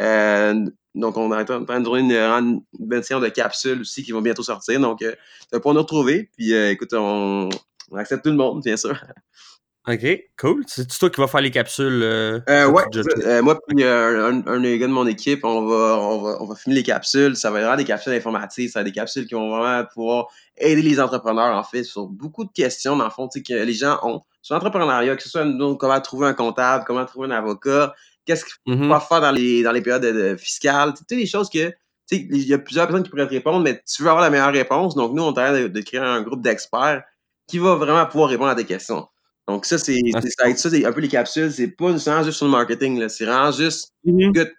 Euh, 0.00 0.66
donc, 0.94 1.16
on 1.16 1.32
est 1.32 1.50
en 1.50 1.64
train 1.64 1.80
de 1.80 1.84
donner 1.84 2.18
une, 2.18 2.60
belle 2.78 3.04
série 3.04 3.22
de 3.22 3.28
capsules 3.28 3.80
aussi 3.80 4.02
qui 4.02 4.12
vont 4.12 4.20
bientôt 4.20 4.42
sortir. 4.42 4.80
Donc, 4.80 5.00
euh, 5.02 5.14
pouvoir 5.52 5.74
nous 5.74 5.82
retrouver. 5.82 6.28
Puis, 6.36 6.52
écoute, 6.52 6.92
on, 6.92 7.48
on 7.90 7.96
accepte 7.96 8.24
tout 8.24 8.30
le 8.30 8.36
monde, 8.36 8.62
bien 8.62 8.76
sûr. 8.76 9.00
OK, 9.88 10.06
cool. 10.38 10.64
C'est 10.66 10.86
toi 10.98 11.08
qui 11.08 11.18
vas 11.18 11.28
faire 11.28 11.40
les 11.40 11.50
capsules? 11.50 12.02
Euh, 12.02 12.40
euh 12.50 12.68
ouais, 12.68 12.82
euh, 13.24 13.40
moi 13.40 13.58
puis 13.66 13.82
un, 13.82 14.46
un, 14.46 14.60
des 14.60 14.78
gars 14.78 14.86
de 14.86 14.92
mon 14.92 15.06
équipe, 15.06 15.44
on 15.44 15.64
va, 15.64 15.98
on 15.98 16.20
va, 16.20 16.42
on 16.42 16.44
va 16.44 16.54
filmer 16.56 16.76
les 16.76 16.82
capsules. 16.82 17.36
Ça 17.36 17.50
va 17.50 17.60
avoir 17.60 17.78
des 17.78 17.86
capsules 17.86 18.12
informatives, 18.12 18.70
ça 18.70 18.80
va 18.80 18.80
être 18.82 18.92
des 18.92 19.00
capsules 19.00 19.26
qui 19.26 19.34
vont 19.34 19.48
vraiment 19.48 19.86
pouvoir 19.86 20.26
aider 20.58 20.82
les 20.82 21.00
entrepreneurs, 21.00 21.56
en 21.56 21.64
fait, 21.64 21.84
sur 21.84 22.06
beaucoup 22.06 22.44
de 22.44 22.52
questions, 22.52 22.96
dans 22.96 23.04
le 23.04 23.10
fond, 23.10 23.28
que 23.28 23.54
les 23.54 23.72
gens 23.72 23.98
ont 24.02 24.20
sur 24.42 24.54
l'entrepreneuriat, 24.56 25.16
que 25.16 25.22
ce 25.22 25.30
soit 25.30 25.46
comment 25.78 26.00
trouver 26.02 26.26
un 26.26 26.34
comptable, 26.34 26.84
comment 26.86 27.06
trouver 27.06 27.28
un 27.28 27.38
avocat, 27.38 27.94
qu'est-ce 28.26 28.44
qu'il 28.44 28.54
faut 28.66 28.76
mm 28.76 28.90
-hmm. 28.92 29.08
faire 29.08 29.20
dans 29.22 29.32
les, 29.32 29.62
dans 29.62 29.72
les 29.72 29.80
périodes 29.80 30.02
de, 30.02 30.12
de 30.12 30.36
fiscales, 30.36 30.92
toutes 30.92 31.10
les 31.12 31.26
choses 31.26 31.48
que 31.48 31.72
il 32.10 32.46
y 32.46 32.54
a 32.54 32.58
plusieurs 32.58 32.86
personnes 32.86 33.04
qui 33.04 33.10
pourraient 33.10 33.26
te 33.26 33.34
répondre, 33.34 33.60
mais 33.60 33.82
tu 33.86 34.02
veux 34.02 34.08
avoir 34.08 34.22
la 34.22 34.30
meilleure 34.30 34.52
réponse. 34.52 34.94
Donc, 34.94 35.12
nous, 35.14 35.22
on 35.22 35.32
train 35.32 35.52
de, 35.52 35.68
de 35.68 35.80
créer 35.82 36.00
un 36.00 36.22
groupe 36.22 36.42
d'experts 36.42 37.02
qui 37.46 37.58
va 37.58 37.74
vraiment 37.74 38.06
pouvoir 38.06 38.30
répondre 38.30 38.50
à 38.50 38.54
tes 38.54 38.64
questions. 38.64 39.08
Donc, 39.48 39.64
ça, 39.64 39.78
c'est 39.78 39.98
ah, 40.14 40.20
ça, 40.20 40.54
ça, 40.54 40.70
c'est 40.70 40.84
un 40.84 40.92
peu 40.92 41.00
les 41.00 41.08
capsules. 41.08 41.50
C'est 41.50 41.68
pas 41.68 41.90
nécessairement 41.90 42.22
juste 42.22 42.36
sur 42.36 42.46
le 42.46 42.52
marketing. 42.52 43.08
C'est 43.08 43.24
vraiment 43.24 43.50
juste, 43.50 43.92
mm 44.04 44.18
-hmm. 44.18 44.32
good, 44.34 44.52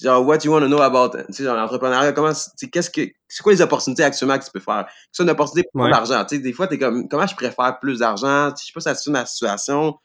genre, 0.00 0.26
what 0.26 0.38
you 0.44 0.52
want 0.52 0.60
to 0.60 0.66
know 0.66 0.80
about, 0.82 1.16
tu 1.28 1.32
sais, 1.32 1.42
l'entrepreneuriat, 1.44 2.12
comment, 2.12 2.32
qu'est-ce 2.72 2.90
que, 2.90 3.02
c'est 3.28 3.42
quoi 3.42 3.52
les 3.52 3.62
opportunités 3.62 4.04
actuellement 4.04 4.38
que 4.38 4.44
tu 4.44 4.50
peux 4.50 4.60
faire? 4.60 4.86
C'est 5.10 5.22
une 5.22 5.30
opportunité 5.30 5.68
pour 5.72 5.82
ouais. 5.82 5.90
l'argent, 5.90 6.22
tu 6.24 6.36
sais, 6.36 6.42
des 6.42 6.52
fois, 6.52 6.66
t'es 6.66 6.78
comme, 6.78 7.08
comment 7.08 7.26
je 7.26 7.34
préfère 7.34 7.78
plus 7.80 7.98
d'argent? 8.00 8.50
Je 8.50 8.66
sais 8.66 8.72
pas 8.74 8.80
satisfait 8.80 9.10
ma 9.10 9.24
situation. 9.26 9.96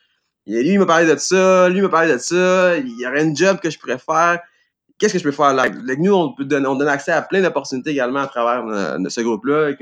Et 0.47 0.63
lui, 0.63 0.73
il 0.73 0.79
m'a 0.79 0.85
parlé 0.85 1.05
de 1.13 1.17
ça, 1.17 1.69
lui, 1.69 1.79
il 1.79 1.83
m'a 1.83 1.89
parlé 1.89 2.13
de 2.13 2.17
ça, 2.17 2.77
il 2.77 2.99
y 2.99 3.05
aurait 3.05 3.23
une 3.23 3.35
job 3.35 3.59
que 3.59 3.69
je 3.69 3.77
pourrais 3.77 3.99
faire. 3.99 4.39
Qu'est-ce 4.97 5.13
que 5.13 5.19
je 5.19 5.23
peux 5.23 5.31
faire? 5.31 5.53
Là? 5.53 5.67
Nous, 5.97 6.13
on, 6.13 6.33
peut 6.33 6.45
donner, 6.45 6.67
on 6.67 6.75
donne 6.75 6.87
accès 6.87 7.11
à 7.11 7.21
plein 7.21 7.41
d'opportunités 7.41 7.91
également 7.91 8.19
à 8.21 8.27
travers 8.27 8.65
euh, 8.67 8.97
de 8.97 9.09
ce 9.09 9.21
groupe-là. 9.21 9.73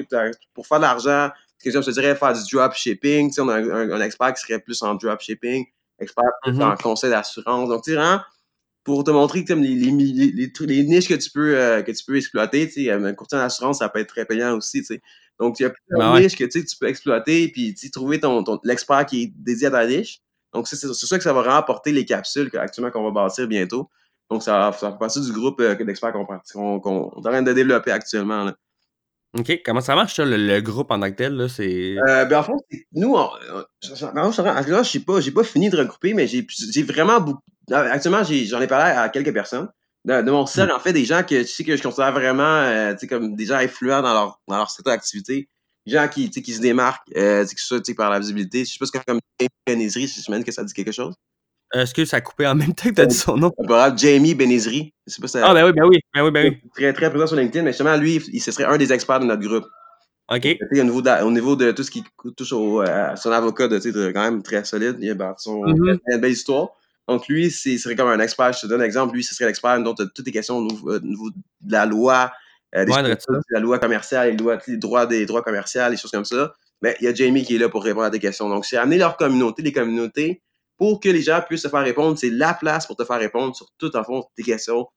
Pour 0.53 0.65
faire 0.65 0.79
de 0.79 0.83
l'argent, 0.83 1.29
que 1.64 1.72
je 1.72 1.80
te 1.80 1.91
dirais 1.91 2.16
faire 2.16 2.34
du 2.34 2.41
dropshipping. 2.51 3.32
On 3.39 3.49
a 3.49 3.55
un, 3.55 3.91
un, 3.91 4.01
expert 4.01 4.34
qui 4.34 4.41
serait 4.41 4.60
plus 4.60 4.82
en 4.82 4.95
dropshipping, 4.95 5.66
expert 5.99 6.32
plus 6.43 6.53
mm 6.53 6.60
-hmm. 6.60 6.74
en 6.74 6.76
conseil 6.76 7.10
d'assurance. 7.10 7.70
Donc, 7.70 7.84
tu 7.84 7.93
sais, 7.93 7.99
pour 8.84 9.03
te 9.03 9.12
montrer 9.12 9.43
que 9.43 9.53
les, 9.53 9.76
les, 9.76 9.91
les, 9.91 10.51
les, 10.60 10.84
niches 10.84 11.07
que 11.07 11.14
tu 11.14 11.30
peux, 11.32 11.57
euh, 11.57 11.82
que 11.84 11.91
tu 11.91 12.03
peux 12.05 12.18
exploiter, 12.18 12.68
tu 12.68 12.86
sais, 12.86 12.91
un 12.91 13.14
courtier 13.14 13.38
d'assurance, 13.38 13.80
ça 13.80 13.89
peut 13.89 13.99
être 13.99 14.10
très 14.10 14.26
payant 14.26 14.55
aussi, 14.57 14.80
tu 14.80 14.86
sais. 14.86 15.01
Donc, 15.39 15.60
il 15.60 15.64
y 15.64 15.66
a 15.66 15.70
plusieurs 15.70 15.99
ben 15.99 16.14
ouais. 16.14 16.22
niches 16.22 16.36
que 16.36 16.43
tu 16.43 16.64
peux 16.80 16.88
exploiter, 16.88 17.49
puis 17.49 17.76
trouver 17.91 18.20
ton, 18.20 18.43
ton 18.43 18.60
l'expert 18.64 19.05
qui 19.05 19.24
est 19.24 19.34
dédié 19.36 19.68
à 19.68 19.72
ta 19.72 19.86
niche. 19.88 20.22
Donc, 20.53 20.68
c'est 20.68 20.76
ça 20.76 21.18
que 21.18 21.24
ça 21.24 21.34
va 21.34 21.41
vraiment 21.41 21.57
apporter 21.57 21.91
les 21.91 22.05
capsules 22.05 22.49
actuellement 22.57 22.91
qu'on 22.91 23.03
va 23.03 23.12
bâtir 23.12 23.47
bientôt. 23.47 23.89
Donc, 24.30 24.43
ça, 24.43 24.72
ça 24.74 24.91
fait 24.91 24.97
partie 24.97 25.22
du 25.22 25.32
groupe 25.32 25.60
euh, 25.62 25.76
d'experts 25.76 26.14
qu'on 26.14 26.26
qu 26.26 26.34
qu 26.43 26.57
est 26.57 26.62
en 26.62 27.22
train 27.22 27.41
de 27.41 27.53
développer 27.53 27.91
actuellement. 27.91 28.43
Là. 28.45 28.55
OK. 29.38 29.61
Comment 29.63 29.82
ça 29.82 29.95
marche, 29.95 30.15
ça, 30.15 30.25
le, 30.25 30.38
le, 30.38 30.61
groupe 30.61 30.91
en 30.91 30.99
tant 30.99 31.11
que 31.11 31.15
tel? 31.15 31.34
Là, 31.34 31.47
c'est... 31.47 31.95
Euh, 31.97 32.25
ben, 32.25 32.39
en 32.39 32.43
fait, 32.43 32.53
nous, 32.93 33.13
on, 33.15 33.30
je 33.84 34.97
n'ai 34.97 35.03
pas, 35.03 35.21
pas 35.36 35.43
fini 35.43 35.69
de 35.69 35.77
regrouper, 35.77 36.13
mais 36.13 36.27
j'ai 36.27 36.84
vraiment 36.84 37.19
beaucoup. 37.21 37.43
Actuellement, 37.71 38.23
j'en 38.23 38.61
ai, 38.61 38.67
parlé 38.67 38.91
à 38.91 39.09
quelques 39.09 39.34
personnes. 39.34 39.69
De, 40.05 40.21
de 40.21 40.32
mon 40.32 40.45
cercle, 40.45 40.71
mmh. 40.71 40.75
en 40.75 40.80
fait, 40.80 40.93
des 40.93 41.05
gens 41.05 41.21
que, 41.21 41.41
tu 41.41 41.47
sais, 41.47 41.63
que 41.63 41.75
je 41.75 41.84
considère 41.84 42.11
vraiment 42.13 42.43
euh, 42.43 42.95
comme 43.07 43.36
des 43.36 43.45
gens 43.45 43.57
influents 43.57 44.01
dans 44.01 44.13
leur, 44.13 44.41
dans 44.47 44.57
leur 44.57 44.71
secteur 44.71 44.93
d'activité. 44.93 45.47
Des 45.86 45.93
gens 45.93 46.07
qui, 46.07 46.30
qui 46.32 46.53
se 46.53 46.61
démarquent, 46.61 47.07
euh, 47.15 47.43
que 47.43 47.61
ce 47.61 47.65
soit 47.65 47.95
par 47.95 48.09
la 48.09 48.19
visibilité. 48.19 48.65
Je 48.65 48.71
sais 48.71 48.77
pas 48.80 48.99
comme 49.05 49.19
je 49.39 49.99
j'imagine 49.99 50.43
que 50.43 50.51
ça 50.51 50.63
dit 50.63 50.73
quelque 50.73 50.91
chose. 50.91 51.13
Est-ce 51.74 51.93
que 51.93 52.03
ça 52.05 52.17
a 52.17 52.22
coupé 52.22 52.47
en 52.47 52.55
même 52.55 52.74
temps 52.74 52.89
que 52.89 52.95
tu 52.95 53.01
as 53.01 53.05
dit 53.05 53.15
son 53.15 53.38
nom? 53.38 53.51
Jamie 53.95 54.34
Benizri. 54.34 54.93
Je 55.05 55.13
sais 55.13 55.22
pas 55.22 55.28
si 55.28 55.34
ça- 55.34 55.45
Ah, 55.47 55.53
ben 55.53 55.65
oui, 55.67 55.74
ben 55.74 55.86
oui, 55.88 55.99
ben 56.13 56.24
oui, 56.24 56.32
ben 56.32 56.47
oui. 56.63 56.70
Très, 56.76 56.93
très 56.93 57.09
présent 57.09 57.28
sur 57.28 57.36
LinkedIn, 57.36 57.63
mais 57.63 57.72
justement, 57.72 57.95
lui, 57.95 58.15
il, 58.34 58.41
ce 58.41 58.51
serait 58.51 58.65
un 58.65 58.78
des 58.78 58.91
experts 58.91 59.20
de 59.20 59.26
notre 59.26 59.41
groupe. 59.47 59.65
OK. 60.32 60.47
Au 60.72 60.76
niveau, 60.84 61.01
de, 61.01 61.24
au 61.24 61.32
niveau 61.32 61.55
de 61.55 61.72
tout 61.72 61.84
ce 61.84 61.91
qui 61.91 62.03
touche 62.38 62.53
au, 62.53 62.82
à 62.82 63.15
son 63.15 63.32
avocat, 63.32 63.67
de, 63.67 63.78
tu 63.78 63.84
sais, 63.84 63.91
de- 63.91 64.11
quand 64.11 64.22
même 64.22 64.43
très 64.43 64.63
solide, 64.63 64.97
il 64.99 65.09
a 65.11 65.13
bâti 65.15 65.43
son 65.43 65.63
Mhm. 65.65 65.89
a 66.07 66.13
une 66.15 66.22
belle 66.22 66.32
histoire. 66.32 66.70
Donc 67.07 67.28
lui, 67.28 67.49
c'est- 67.49 67.72
il 67.72 67.80
serait 67.80 67.95
comme 67.95 68.09
un 68.09 68.20
expert. 68.20 68.53
Je 68.53 68.61
te 68.61 68.67
donne 68.67 68.82
un 68.82 68.86
exemple. 68.86 69.15
Lui, 69.15 69.24
ce 69.24 69.34
serait 69.34 69.45
l'expert 69.47 69.80
donc, 69.82 69.97
de 69.97 70.05
toutes 70.05 70.26
les 70.26 70.32
questions 70.32 70.57
au 70.57 70.65
niveau, 70.65 70.91
euh, 70.91 70.97
au 70.99 71.05
niveau 71.05 71.30
de 71.30 71.72
la 71.72 71.86
loi, 71.88 72.32
euh, 72.76 72.86
des 72.86 72.91
Ouais, 72.91 73.03
choses 73.03 73.17
de 73.28 73.41
la 73.53 73.59
loi 73.59 73.80
commerciale, 73.80 74.30
les, 74.32 74.38
lois, 74.38 74.59
les 74.67 74.78
droits 74.78 75.05
des 75.07 75.26
droits 75.26 75.41
commerciaux, 75.41 75.82
les 75.89 75.97
choses 75.97 76.11
comme 76.11 76.26
ça. 76.26 76.53
Mais 76.84 76.95
il 77.01 77.05
y 77.05 77.07
a 77.07 77.13
Jamie 77.13 77.43
qui 77.43 77.55
est 77.55 77.59
là 77.59 77.67
pour 77.70 77.84
répondre 77.84 78.05
à 78.05 78.11
tes 78.11 78.20
questions. 78.20 78.47
Donc, 78.49 78.65
c'est 78.65 78.78
amener 78.78 78.97
leur 78.99 79.17
communauté, 79.17 79.63
les 79.63 79.72
communautés, 79.74 80.41
pour 80.80 80.99
que 80.99 81.09
les 81.09 81.21
gens 81.21 81.41
puissent 81.47 81.61
se 81.61 81.67
faire 81.67 81.84
répondre. 81.84 82.17
C'est 82.17 82.32
la 82.32 82.55
place 82.55 82.88
pour 82.88 82.95
te 82.95 83.03
faire 83.03 83.19
répondre 83.19 83.55
sur 83.55 83.67
tout, 83.77 83.95
en 83.95 84.03
fond, 84.03 84.23
tes 84.36 84.41
questions. 84.43 84.88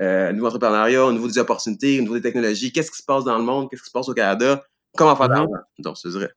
Euh, 0.00 0.30
au 0.30 0.32
niveau 0.32 0.46
entrepreneuriat, 0.46 1.04
au 1.04 1.12
niveau 1.12 1.28
des 1.28 1.36
opportunités, 1.38 1.98
au 1.98 2.02
niveau 2.02 2.14
des 2.14 2.22
technologies, 2.22 2.72
qu'est-ce 2.72 2.90
qui 2.90 2.96
se 2.96 3.04
passe 3.04 3.24
dans 3.24 3.36
le 3.36 3.44
monde, 3.44 3.68
qu'est-ce 3.68 3.82
qui 3.82 3.88
se 3.88 3.92
passe 3.92 4.08
au 4.08 4.14
Canada, 4.14 4.64
comment 4.96 5.14
faire 5.14 5.28
de 5.28 5.34
l'argent. 5.34 5.50
Donc, 5.80 5.96
je 5.98 6.02
te 6.02 6.08
dirais. 6.08 6.30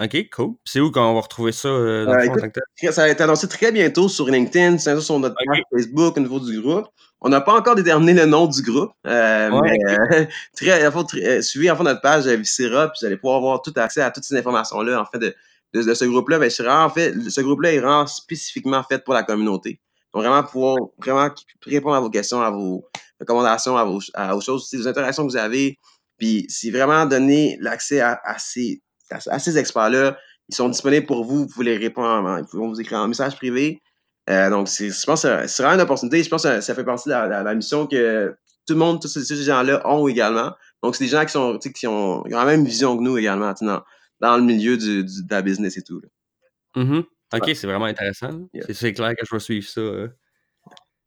OK, 0.00 0.30
cool. 0.34 0.54
C'est 0.64 0.80
où 0.80 0.90
qu'on 0.90 1.14
va 1.14 1.20
retrouver 1.20 1.52
ça 1.52 1.68
euh, 1.68 2.04
dans 2.06 2.12
Euh, 2.12 2.16
le 2.16 2.24
fond, 2.26 2.34
écoute, 2.36 2.52
que? 2.80 2.90
Ça 2.90 3.02
va 3.02 3.08
être 3.10 3.20
annoncé 3.20 3.46
très 3.46 3.70
bientôt 3.70 4.08
sur 4.08 4.26
LinkedIn, 4.28 4.78
c'est 4.78 4.98
sur 5.00 5.18
notre 5.20 5.36
page 5.36 5.62
Facebook 5.72 6.16
au 6.16 6.20
niveau 6.20 6.40
du 6.40 6.60
groupe. 6.60 6.86
On 7.20 7.28
n'a 7.28 7.40
pas 7.42 7.52
encore 7.52 7.74
déterminé 7.74 8.14
le 8.14 8.24
nom 8.24 8.46
du 8.46 8.62
groupe, 8.62 8.92
euh, 9.06 9.50
Ouais, 9.50 9.60
mais 9.78 9.94
euh, 9.94 10.26
très, 10.56 10.90
très- 11.04 11.26
euh, 11.28 11.42
suivez 11.42 11.70
en 11.70 11.76
fond 11.76 11.82
notre 11.84 12.00
page 12.00 12.26
Viscera, 12.26 12.88
puis 12.88 12.98
vous 13.02 13.06
allez 13.06 13.16
pouvoir 13.18 13.36
avoir 13.36 13.60
tout 13.62 13.74
accès 13.76 14.00
à 14.00 14.10
toutes 14.10 14.24
ces 14.24 14.36
informations-là, 14.36 15.00
en 15.00 15.04
fait, 15.04 15.18
de, 15.18 15.34
de, 15.72 15.94
ce 15.94 16.04
groupe-là. 16.04 16.38
Ben, 16.38 16.50
c'est 16.50 16.66
en 16.68 16.90
fait, 16.90 17.14
ce 17.28 17.40
groupe-là 17.40 17.72
est 17.72 17.78
vraiment 17.78 18.06
spécifiquement 18.06 18.82
fait 18.82 19.04
pour 19.04 19.14
la 19.14 19.22
communauté. 19.22 19.80
Donc, 20.12 20.24
vraiment 20.24 20.42
pouvoir 20.42 20.78
vraiment 20.98 21.32
répondre 21.66 21.94
à 21.96 22.00
vos 22.00 22.10
questions, 22.10 22.42
à 22.42 22.50
vos 22.50 22.84
recommandations, 23.20 23.76
à 23.76 23.84
vos, 23.84 24.00
à 24.14 24.34
vos 24.34 24.40
choses, 24.40 24.68
aux 24.74 24.88
interactions 24.88 25.24
que 25.26 25.32
vous 25.32 25.36
avez. 25.36 25.78
Puis, 26.18 26.46
c'est 26.48 26.70
vraiment 26.70 27.06
donner 27.06 27.56
l'accès 27.60 28.00
à, 28.00 28.20
à 28.24 28.38
ces, 28.38 28.82
à, 29.10 29.38
ces 29.38 29.56
experts-là. 29.56 30.18
Ils 30.48 30.54
sont 30.54 30.68
disponibles 30.68 31.06
pour 31.06 31.24
vous. 31.24 31.40
Vous 31.40 31.46
pouvez 31.46 31.66
les 31.66 31.76
répondre, 31.76 32.40
ils 32.52 32.58
vont 32.58 32.68
vous 32.68 32.80
écrire 32.80 32.98
un 32.98 33.08
message 33.08 33.36
privé. 33.36 33.80
Euh, 34.28 34.50
donc, 34.50 34.68
je 34.68 35.04
pense 35.06 35.22
que 35.22 35.46
c'est 35.46 35.62
vraiment 35.62 35.76
une 35.76 35.82
opportunité. 35.82 36.22
Je 36.22 36.28
pense 36.28 36.42
que 36.42 36.60
ça 36.60 36.74
fait 36.74 36.84
partie 36.84 37.08
de 37.08 37.14
la, 37.14 37.42
la- 37.42 37.54
mission 37.54 37.86
que 37.86 38.34
tout 38.66 38.74
le 38.74 38.78
monde, 38.78 39.00
tous 39.00 39.08
ces, 39.08 39.42
gens-là 39.42 39.80
ont 39.88 40.06
également. 40.08 40.52
Donc, 40.82 40.96
c'est 40.96 41.04
des 41.04 41.10
gens 41.10 41.24
qui 41.24 41.32
sont, 41.32 41.58
qui 41.58 41.86
ont, 41.86 42.20
ont 42.20 42.28
la 42.28 42.44
même 42.44 42.64
vision 42.64 42.96
que 42.96 43.02
nous 43.02 43.16
également, 43.16 43.54
dans, 43.60 43.82
dans 44.20 44.36
le 44.36 44.42
milieu 44.42 44.76
du, 44.76 45.04
du- 45.04 45.24
de 45.24 45.30
la 45.30 45.42
business 45.42 45.76
et 45.76 45.82
tout. 45.82 46.00
là. 46.00 46.82
Mhm. 46.82 47.04
OK, 47.32 47.50
c'est 47.54 47.66
vraiment 47.66 47.84
intéressant. 47.86 48.48
Yeah. 48.52 48.66
C'est- 48.72 48.92
clair 48.92 49.10
que 49.10 49.24
je 49.28 49.34
vais 49.34 49.40
suivre 49.40 49.66
ça. 49.68 49.80
euh, 49.80 50.08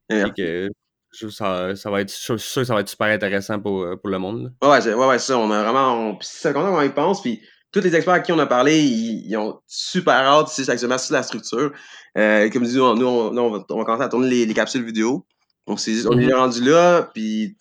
Yeah. 0.10 0.24
puis 0.30 0.34
que 0.44 0.70
je- 1.14 1.28
ça, 1.30 1.76
ça 1.76 1.90
va 1.90 2.02
être, 2.02 2.12
je 2.12 2.16
suis 2.38 2.40
sûr 2.40 2.62
que 2.62 2.68
ça 2.68 2.74
va 2.74 2.82
être 2.82 2.90
super 2.90 3.08
intéressant 3.08 3.60
pour, 3.60 3.84
euh, 3.84 3.96
pour 3.96 4.10
le 4.10 4.18
monde. 4.20 4.44
là. 4.62 4.68
Ouais, 4.68 4.74
ouais, 4.76 4.82
c'est- 4.82 4.94
ouais, 4.94 5.20
ça. 5.20 5.38
On 5.38 5.50
a 5.52 5.64
vraiment. 5.64 6.10
On, 6.12 6.18
c'est 6.22 6.54
content 6.54 6.68
comment 6.68 6.82
ils 6.82 6.94
pensent. 6.94 7.22
Puis 7.22 7.42
tous 7.72 7.82
les 7.82 7.96
experts 7.96 8.14
à 8.16 8.20
qui 8.20 8.32
on 8.32 8.40
a 8.40 8.46
parlé, 8.46 8.80
ils, 8.82 9.26
ils 9.30 9.38
ont 9.38 9.60
super 9.68 10.14
hâte, 10.14 10.48
c'est 10.50 10.62
exactement 10.64 10.98
sur 10.98 11.14
la 11.14 11.24
structure. 11.24 11.72
Euh, 12.18 12.50
comme 12.50 12.64
je 12.66 12.70
dis, 12.72 12.80
on- 12.80 12.96
nous, 12.96 13.06
on, 13.08 13.32
nous, 13.32 13.42
on 13.42 13.52
va, 13.52 13.66
on 13.70 13.78
va 13.78 13.86
commencer 13.86 14.04
à 14.04 14.10
tourner 14.10 14.30
les, 14.30 14.46
les 14.46 14.54
capsules 14.54 14.84
vidéo. 14.84 15.26
Donc, 15.68 15.80
c'est, 15.80 16.06
on 16.08 16.20
est 16.20 16.34
rendu 16.34 16.62
là, 16.62 17.04
puis 17.14 17.56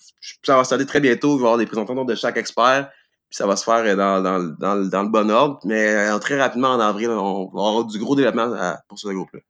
ça 0.44 0.56
va 0.56 0.64
starter 0.64 0.86
très 0.86 1.00
bientôt. 1.00 1.36
Il 1.36 1.38
va 1.38 1.42
y 1.42 1.44
avoir 1.46 1.58
des 1.58 1.66
présentations 1.66 2.04
de 2.04 2.14
chaque 2.16 2.36
expert. 2.36 2.90
Puis 3.32 3.38
ça 3.38 3.46
va 3.46 3.56
se 3.56 3.64
faire 3.64 3.76
euh, 3.78 3.96
dans, 3.96 4.20
dans, 4.22 4.36
le- 4.36 4.54
dans, 4.58 4.74
le- 4.74 4.88
dans 4.90 5.02
le 5.04 5.08
bon 5.08 5.30
ordre. 5.30 5.58
Mais 5.64 5.88
euh, 5.88 6.18
très 6.18 6.38
rapidement, 6.38 6.68
en 6.68 6.80
avril, 6.80 7.08
on 7.08 7.46
va 7.46 7.66
avoir 7.66 7.84
du 7.86 7.98
gros 7.98 8.14
développement 8.14 8.52
à- 8.52 8.78
pour 8.88 8.98
ce 8.98 9.08
groupe-là. 9.08 9.40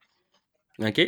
OK. 0.88 1.00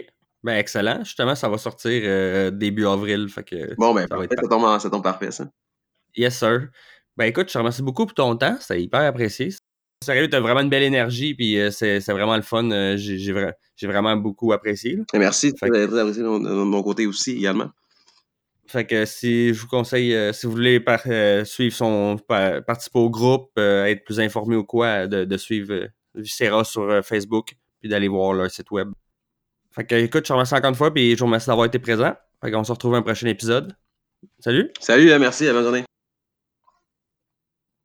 Ben, 0.42 0.56
excellent. 0.58 0.98
Justement, 1.04 1.36
ça 1.36 1.48
va 1.48 1.56
sortir 1.56 2.02
euh, 2.04 2.50
début 2.50 2.84
avril. 2.86 3.28
Fait 3.28 3.44
que, 3.44 3.74
Bon, 3.76 3.94
ben, 3.94 4.02
Ça 4.02 4.08
parfait, 4.08 4.28
ça 4.42 4.48
tombe, 4.48 4.64
en- 4.64 4.78
ça 4.80 4.90
tombe 4.90 5.04
parfait, 5.04 5.30
ça. 5.30 5.46
yes, 6.16 6.36
sir. 6.36 6.66
Ben, 7.16 7.26
écoute, 7.26 7.46
je 7.48 7.52
te 7.52 7.58
remercie 7.58 7.82
beaucoup 7.82 8.06
pour 8.06 8.14
ton 8.14 8.34
temps. 8.36 8.56
C'était 8.60 8.82
hyper 8.82 9.02
apprécié. 9.02 9.50
Sérieux, 10.04 10.28
t'as 10.28 10.40
vraiment 10.40 10.60
une 10.60 10.68
belle 10.68 10.82
énergie. 10.82 11.34
Puis 11.34 11.56
euh, 11.60 11.70
c'est 11.70 12.00
vraiment 12.10 12.34
le 12.34 12.42
fun. 12.42 12.68
euh, 12.72 12.96
J'ai 12.96 13.18
j'ai 13.18 13.32
vra- 13.32 13.52
j'ai 13.76 13.86
vraiment 13.86 14.16
beaucoup 14.16 14.52
apprécié. 14.52 14.96
là. 14.96 15.04
Merci. 15.14 15.54
Fait 15.58 15.68
Très, 15.70 15.86
très 15.86 15.98
apprécié 16.00 16.22
de 16.24 16.28
mon, 16.28 16.40
de 16.40 16.50
mon 16.50 16.82
côté 16.82 17.06
aussi 17.06 17.30
également. 17.38 17.70
Fait 18.66 18.86
que 18.86 19.04
si 19.04 19.52
je 19.52 19.60
vous 19.60 19.68
conseille, 19.68 20.14
euh, 20.14 20.32
si 20.32 20.46
vous 20.46 20.52
voulez 20.52 20.82
euh, 21.06 21.44
suivre 21.44 21.74
son 21.74 22.16
pa- 22.26 22.62
participer 22.62 22.98
au 22.98 23.10
groupe, 23.10 23.50
euh, 23.58 23.84
être 23.84 24.04
plus 24.04 24.20
informé 24.20 24.56
ou 24.56 24.64
quoi, 24.64 25.06
de, 25.06 25.36
suivre 25.36 25.88
Viscera 26.14 26.64
sur 26.64 27.04
Facebook, 27.04 27.54
puis 27.80 27.88
d'aller 27.88 28.08
voir 28.08 28.32
leur 28.32 28.50
site 28.50 28.70
web. 28.70 28.92
Fait 29.72 29.84
que 29.84 29.96
écoute, 29.96 30.24
je 30.24 30.28
te 30.28 30.32
remercie 30.32 30.54
encore 30.54 30.70
une 30.70 30.76
fois, 30.76 30.94
puis 30.94 31.12
je 31.12 31.18
vous 31.18 31.26
remercie 31.26 31.48
d'avoir 31.48 31.66
été 31.66 31.78
présent. 31.78 32.14
Fait 32.42 32.50
qu'on 32.50 32.64
se 32.64 32.72
retrouve 32.72 32.94
à 32.94 32.98
un 32.98 33.02
prochain 33.02 33.26
épisode. 33.26 33.76
Salut! 34.38 34.70
Salut, 34.80 35.10
euh, 35.10 35.18
merci, 35.18 35.48
à 35.48 35.52
bonne 35.52 35.64
journée. 35.64 35.84